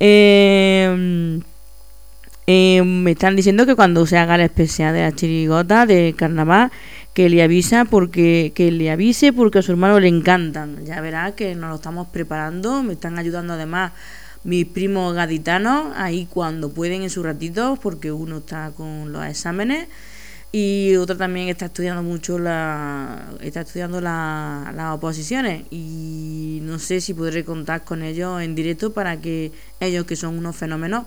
Eh, 0.00 1.38
eh, 2.50 2.82
me 2.82 3.10
están 3.10 3.36
diciendo 3.36 3.66
que 3.66 3.74
cuando 3.76 4.06
se 4.06 4.16
haga 4.16 4.38
la 4.38 4.46
especial 4.46 4.94
de 4.94 5.02
la 5.02 5.12
chirigota 5.12 5.84
de 5.84 6.14
carnaval, 6.16 6.70
que 7.12 7.28
le 7.28 7.42
avisa 7.42 7.84
porque 7.84 8.52
que 8.54 8.70
le 8.72 8.90
avise 8.90 9.32
porque 9.34 9.58
a 9.58 9.62
su 9.62 9.72
hermano 9.72 10.00
le 10.00 10.08
encantan. 10.08 10.84
Ya 10.86 11.00
verá 11.02 11.32
que 11.32 11.54
nos 11.54 11.68
lo 11.68 11.76
estamos 11.76 12.08
preparando, 12.08 12.82
me 12.82 12.94
están 12.94 13.18
ayudando 13.18 13.52
además 13.52 13.92
mis 14.44 14.64
primos 14.66 15.12
gaditanos 15.14 15.92
ahí 15.96 16.26
cuando 16.30 16.70
pueden 16.70 17.02
en 17.02 17.10
su 17.10 17.22
ratito 17.22 17.78
porque 17.82 18.12
uno 18.12 18.38
está 18.38 18.70
con 18.70 19.12
los 19.12 19.26
exámenes 19.26 19.88
y 20.50 20.96
otro 20.96 21.16
también 21.18 21.48
está 21.48 21.66
estudiando 21.66 22.02
mucho 22.02 22.38
la 22.38 23.26
está 23.42 23.60
estudiando 23.62 24.00
la- 24.00 24.72
las 24.74 24.94
oposiciones 24.94 25.64
y 25.70 26.60
no 26.62 26.78
sé 26.78 27.00
si 27.02 27.12
podré 27.12 27.44
contar 27.44 27.84
con 27.84 28.02
ellos 28.02 28.40
en 28.40 28.54
directo 28.54 28.92
para 28.94 29.20
que 29.20 29.52
ellos 29.80 30.06
que 30.06 30.16
son 30.16 30.38
unos 30.38 30.56
fenómenos 30.56 31.04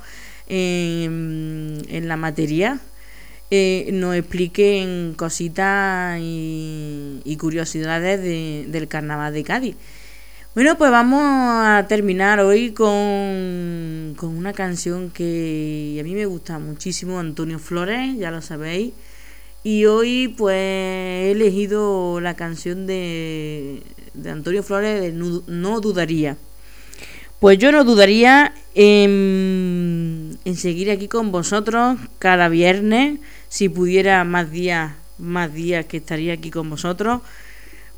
en, 0.51 2.07
la 2.07 2.17
materia 2.17 2.79
eh, 3.49 3.89
nos 3.93 4.15
expliquen 4.15 5.13
cositas 5.15 6.19
y, 6.21 7.37
curiosidades 7.39 8.21
de- 8.21 8.65
del 8.67 8.87
carnaval 8.87 9.33
de 9.33 9.43
Cádiz. 9.43 9.75
Bueno, 10.53 10.77
pues 10.77 10.91
vamos 10.91 11.21
a 11.23 11.85
terminar 11.87 12.41
hoy 12.41 12.71
con, 12.71 14.13
con 14.17 14.37
una 14.37 14.51
canción 14.53 15.09
que 15.09 15.97
a 15.99 16.03
mí 16.03 16.13
me 16.13 16.25
gusta 16.25 16.59
muchísimo, 16.59 17.19
Antonio 17.19 17.57
Flores, 17.57 18.17
ya 18.17 18.31
lo 18.31 18.41
sabéis. 18.41 18.91
Y 19.63 19.85
hoy 19.85 20.27
pues 20.27 20.55
he 20.57 21.31
elegido 21.31 22.19
la 22.19 22.33
canción 22.35 22.85
de, 22.87 23.81
de 24.13 24.29
Antonio 24.29 24.61
Flores 24.63 25.01
de 25.01 25.11
No 25.13 25.79
Dudaría. 25.79 26.35
Pues 27.39 27.57
yo 27.57 27.71
no 27.71 27.83
dudaría 27.83 28.53
en, 28.75 30.20
en 30.45 30.55
seguir 30.55 30.91
aquí 30.91 31.07
con 31.07 31.31
vosotros 31.31 31.97
cada 32.19 32.49
viernes, 32.49 33.19
si 33.47 33.69
pudiera 33.69 34.23
más 34.23 34.51
días, 34.51 34.93
más 35.17 35.53
días 35.53 35.85
que 35.85 35.97
estaría 35.97 36.33
aquí 36.33 36.49
con 36.49 36.69
vosotros, 36.69 37.21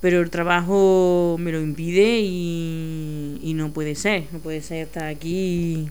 pero 0.02 0.20
el 0.20 0.30
trabajo 0.30 1.38
me 1.40 1.52
lo 1.52 1.62
impide 1.62 2.20
y, 2.20 3.54
no 3.56 3.72
puede 3.72 3.96
ser, 3.96 4.26
no 4.34 4.40
puede 4.40 4.62
ser 4.62 4.88
estar 4.88 5.06
aquí 5.06 5.90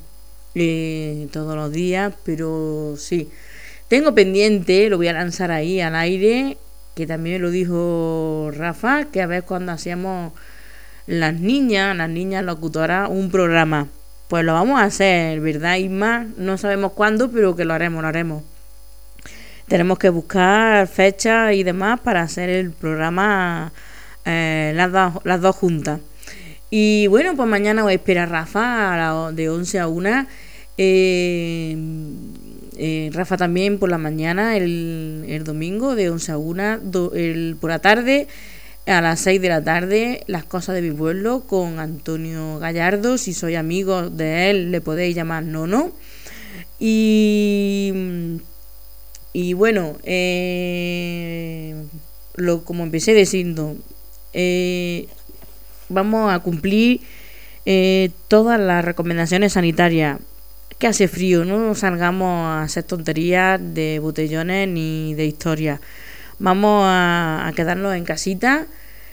eh, 0.55 1.29
todos 1.33 1.57
los 1.57 1.73
días, 1.73 2.13
pero 2.25 2.95
sí. 2.99 3.29
Tengo 3.89 4.15
pendiente, 4.15 4.91
lo 4.91 4.99
voy 4.99 5.09
a 5.09 5.13
lanzar 5.15 5.51
ahí 5.51 5.81
al 5.81 5.95
aire, 5.95 6.59
que 6.95 7.07
también 7.07 7.41
lo 7.41 7.51
dijo 7.51 8.51
Rafa, 8.55 9.07
que 9.07 9.23
a 9.23 9.27
ver 9.27 9.45
cuando 9.45 9.73
hacíamos 9.73 10.33
las 11.07 11.41
niñas, 11.41 11.97
las 11.97 12.11
niñas 12.11 12.45
locutoras, 12.45 13.09
un 13.11 13.31
programa. 13.31 13.89
Pues 14.33 14.47
lo 14.47 14.55
vamos 14.55 14.81
a 14.81 14.85
hacer, 14.85 15.41
¿verdad, 15.41 15.77
Isma? 15.77 16.27
No 16.39 16.57
sabemos 16.57 16.93
cuándo, 16.93 17.31
pero 17.31 17.55
que 17.55 17.67
lo 17.67 17.75
haremos, 17.75 18.01
lo 18.01 18.09
haremos. 18.09 18.43
Tenemos 19.69 19.99
que 19.99 20.09
buscar 20.09 20.87
fechas 20.87 21.53
y 21.53 21.65
demás 21.65 22.01
para 22.01 22.23
hacer 22.23 22.49
el 22.49 22.71
programa 22.71 23.75
eh, 24.25 24.73
las, 24.75 24.91
dos, 24.91 25.23
las 25.25 25.39
dos 25.43 25.55
juntas. 25.55 26.01
Y 26.71 27.09
bueno, 27.09 27.37
pues 27.37 27.47
mañana 27.47 27.83
voy 27.83 27.93
a 27.93 27.97
esperar 27.97 28.29
a 28.29 28.33
Rafa 28.33 28.95
a 28.95 28.97
la- 28.97 29.33
de 29.33 29.51
11 29.51 29.79
a 29.79 29.87
1. 29.89 30.27
Eh, 30.79 31.77
eh, 32.79 33.11
Rafa 33.13 33.37
también 33.37 33.79
por 33.79 33.91
la 33.91 33.99
mañana, 33.99 34.57
el, 34.57 35.27
el 35.29 35.45
domingo 35.45 35.95
de 35.95 36.09
11 36.09 36.33
a 36.33 36.39
1, 36.39 36.79
do- 36.79 37.13
el, 37.15 37.59
por 37.61 37.69
la 37.69 37.81
tarde 37.81 38.29
a 38.87 39.01
las 39.01 39.21
6 39.21 39.41
de 39.41 39.49
la 39.49 39.63
tarde, 39.63 40.25
Las 40.27 40.45
cosas 40.45 40.75
de 40.75 40.83
mi 40.83 40.91
pueblo 40.91 41.45
con 41.47 41.79
Antonio 41.79 42.59
Gallardo. 42.59 43.17
Si 43.19 43.33
sois 43.33 43.57
amigos 43.57 44.17
de 44.17 44.51
él, 44.51 44.73
le 44.73 44.81
podéis 44.81 45.15
llamar 45.15 45.45
Nono. 45.45 45.93
Y, 46.79 47.93
y 49.33 49.53
bueno, 49.53 49.97
eh, 50.03 51.77
lo, 52.35 52.65
como 52.65 52.83
empecé 52.83 53.15
diciendo, 53.15 53.77
eh, 54.33 55.07
vamos 55.89 56.33
a 56.33 56.41
cumplir 56.41 57.03
eh, 57.67 58.11
todas 58.27 58.59
las 58.59 58.85
recomendaciones 58.85 59.53
sanitarias. 59.53 60.19
Que 60.79 60.89
hace 60.89 61.07
frío, 61.07 61.45
no 61.45 61.77
salgamos 61.77 62.45
a 62.45 62.63
hacer 62.65 62.83
tonterías 62.83 63.61
de 63.63 64.01
botellones 64.01 64.67
ni 64.69 65.15
de 65.15 65.27
historias. 65.27 65.81
Vamos 66.43 66.83
a, 66.85 67.53
quedarnos 67.55 67.95
en 67.95 68.03
casita. 68.03 68.67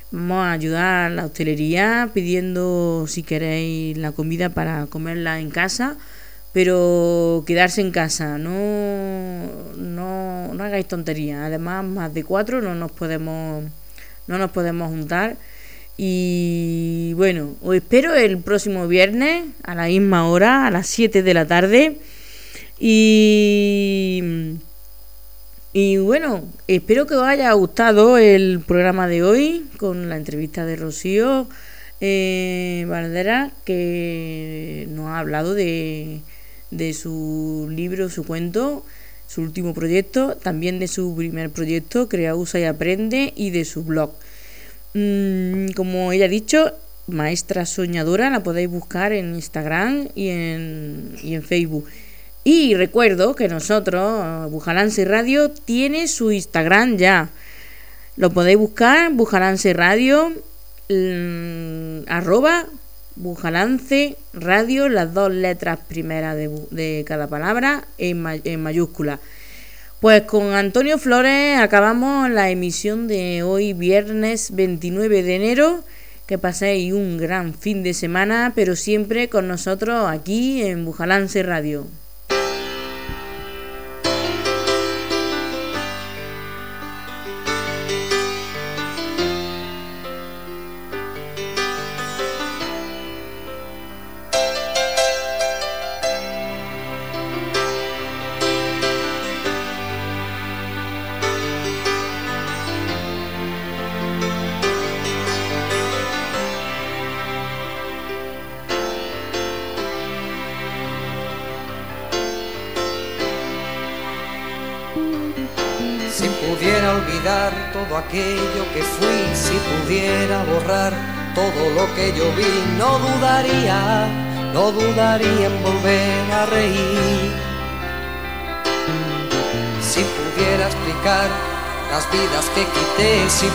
Vamos 0.09 0.39
a 0.47 0.51
ayudar 0.51 1.05
a 1.05 1.09
la 1.11 1.25
hostelería 1.27 2.09
pidiendo 2.11 3.05
si 3.07 3.21
queréis 3.21 3.95
la 3.99 4.13
comida 4.13 4.49
para 4.49 4.87
comerla 4.87 5.39
en 5.39 5.51
casa, 5.51 5.95
pero 6.53 7.43
quedarse 7.45 7.81
en 7.81 7.91
casa, 7.91 8.39
no, 8.39 9.45
no, 9.77 10.55
no 10.55 10.63
hagáis 10.63 10.87
tonterías. 10.87 11.41
Además, 11.41 11.85
más 11.85 12.11
de 12.15 12.23
cuatro 12.23 12.61
no 12.63 12.73
nos 12.73 12.91
podemos, 12.91 13.63
no 14.25 14.37
nos 14.39 14.49
podemos 14.49 14.89
juntar. 14.89 15.37
Y 15.97 17.13
bueno, 17.15 17.57
os 17.61 17.75
espero 17.75 18.15
el 18.15 18.39
próximo 18.39 18.87
viernes 18.87 19.45
a 19.61 19.75
la 19.75 19.85
misma 19.85 20.27
hora, 20.27 20.65
a 20.65 20.71
las 20.71 20.87
7 20.87 21.21
de 21.21 21.33
la 21.35 21.45
tarde. 21.45 21.97
Y 22.79 24.57
y 25.71 25.97
bueno, 25.97 26.43
espero 26.67 27.05
que 27.05 27.15
os 27.15 27.23
haya 27.23 27.51
gustado 27.53 28.17
el 28.17 28.59
programa 28.65 29.07
de 29.07 29.23
hoy 29.23 29.67
con 29.77 30.09
la 30.09 30.17
entrevista 30.17 30.65
de 30.65 30.75
Rocío 30.75 31.47
eh, 32.01 32.87
que 33.65 34.87
nos 34.89 35.07
ha 35.07 35.19
hablado 35.19 35.53
de, 35.53 36.21
de 36.71 36.93
su 36.93 37.67
libro, 37.69 38.09
su 38.09 38.23
cuento, 38.23 38.83
su 39.27 39.41
último 39.41 39.73
proyecto, 39.75 40.35
también 40.37 40.79
de 40.79 40.87
su 40.87 41.15
primer 41.15 41.51
proyecto, 41.51 42.09
Crea, 42.09 42.35
Usa 42.35 42.59
y 42.59 42.63
Aprende, 42.63 43.33
y 43.35 43.51
de 43.51 43.63
su 43.63 43.83
blog. 43.83 44.13
Mm, 44.95 45.71
como 45.75 46.11
ella 46.11 46.25
ha 46.25 46.29
dicho, 46.29 46.73
Maestra 47.05 47.67
Soñadora, 47.67 48.31
la 48.31 48.41
podéis 48.41 48.69
buscar 48.69 49.11
en 49.13 49.35
Instagram 49.35 50.09
y 50.15 50.29
en, 50.29 51.15
y 51.21 51.35
en 51.35 51.43
Facebook. 51.43 51.85
Y 52.51 52.73
recuerdo 52.73 53.35
que 53.35 53.47
nosotros, 53.47 54.49
Bujalance 54.49 55.05
Radio, 55.05 55.51
tiene 55.51 56.07
su 56.07 56.31
Instagram 56.31 56.97
ya. 56.97 57.29
Lo 58.17 58.31
podéis 58.31 58.57
buscar, 58.57 59.11
Bujalance 59.13 59.71
Radio, 59.73 60.33
mm, 60.89 62.09
arroba 62.09 62.65
Bujalance 63.15 64.17
Radio, 64.33 64.89
las 64.89 65.13
dos 65.13 65.31
letras 65.31 65.77
primeras 65.87 66.35
de, 66.35 67.03
cada 67.05 67.27
palabra 67.27 67.85
en, 67.99 68.25
en 68.43 68.63
mayúscula. 68.63 69.19
Pues 69.99 70.23
con 70.23 70.53
Antonio 70.53 70.97
Flores 70.97 71.59
acabamos 71.59 72.31
la 72.31 72.49
emisión 72.49 73.07
de 73.07 73.43
hoy 73.43 73.73
viernes 73.73 74.55
29 74.55 75.21
de 75.21 75.35
enero. 75.35 75.83
Que 76.25 76.39
paséis 76.39 76.93
un 76.93 77.19
gran 77.19 77.53
fin 77.53 77.83
de 77.83 77.93
semana, 77.93 78.53
pero 78.55 78.75
siempre 78.75 79.29
con 79.29 79.47
nosotros 79.47 80.09
aquí 80.09 80.63
en 80.63 80.83
Bujalance 80.83 81.43
Radio. 81.43 81.85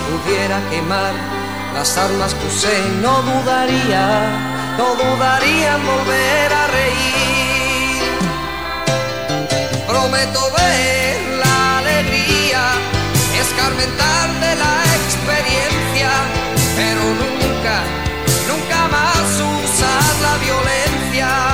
Pudiera 0.09 0.60
quemar 0.70 1.14
las 1.74 1.97
armas 1.97 2.35
que 2.35 2.47
usé, 2.47 2.76
no 3.02 3.22
dudaría, 3.22 4.05
no 4.78 4.94
dudaría 4.94 5.76
en 5.76 5.86
volver 5.86 6.52
a 6.52 6.66
reír. 6.78 8.02
Prometo 9.89 10.40
ver 10.56 11.39
la 11.44 11.78
alegría, 11.78 12.62
escarmentar 13.40 14.28
de 14.44 14.52
la 14.62 14.74
experiencia, 15.01 16.10
pero 16.76 17.02
nunca, 17.22 17.76
nunca 18.51 18.89
más 18.89 19.26
usar 19.64 20.12
la 20.26 20.35
violencia. 20.44 21.53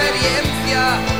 experiencia, 0.00 1.19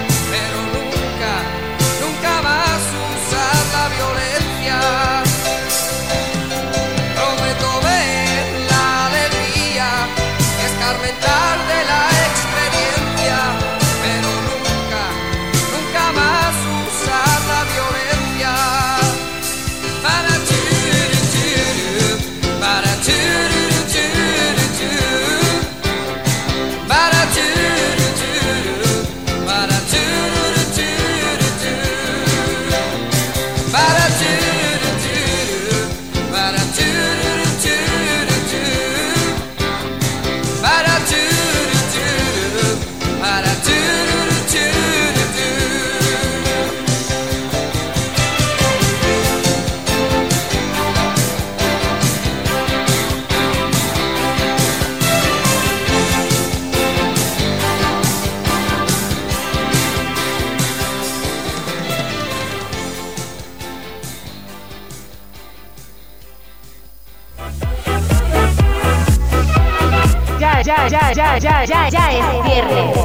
Ya, 71.15 71.37
ya, 71.39 71.65
ya, 71.65 71.89
ya, 71.89 72.12
es 72.12 72.45
viernes. 72.45 72.97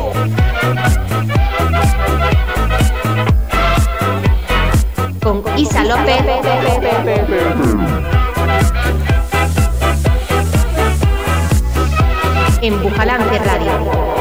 Con 5.24 5.44
Isa 5.58 5.84
López. 5.86 6.22
En 12.62 12.84
Bujalance 12.84 13.40
Radio. 13.40 14.15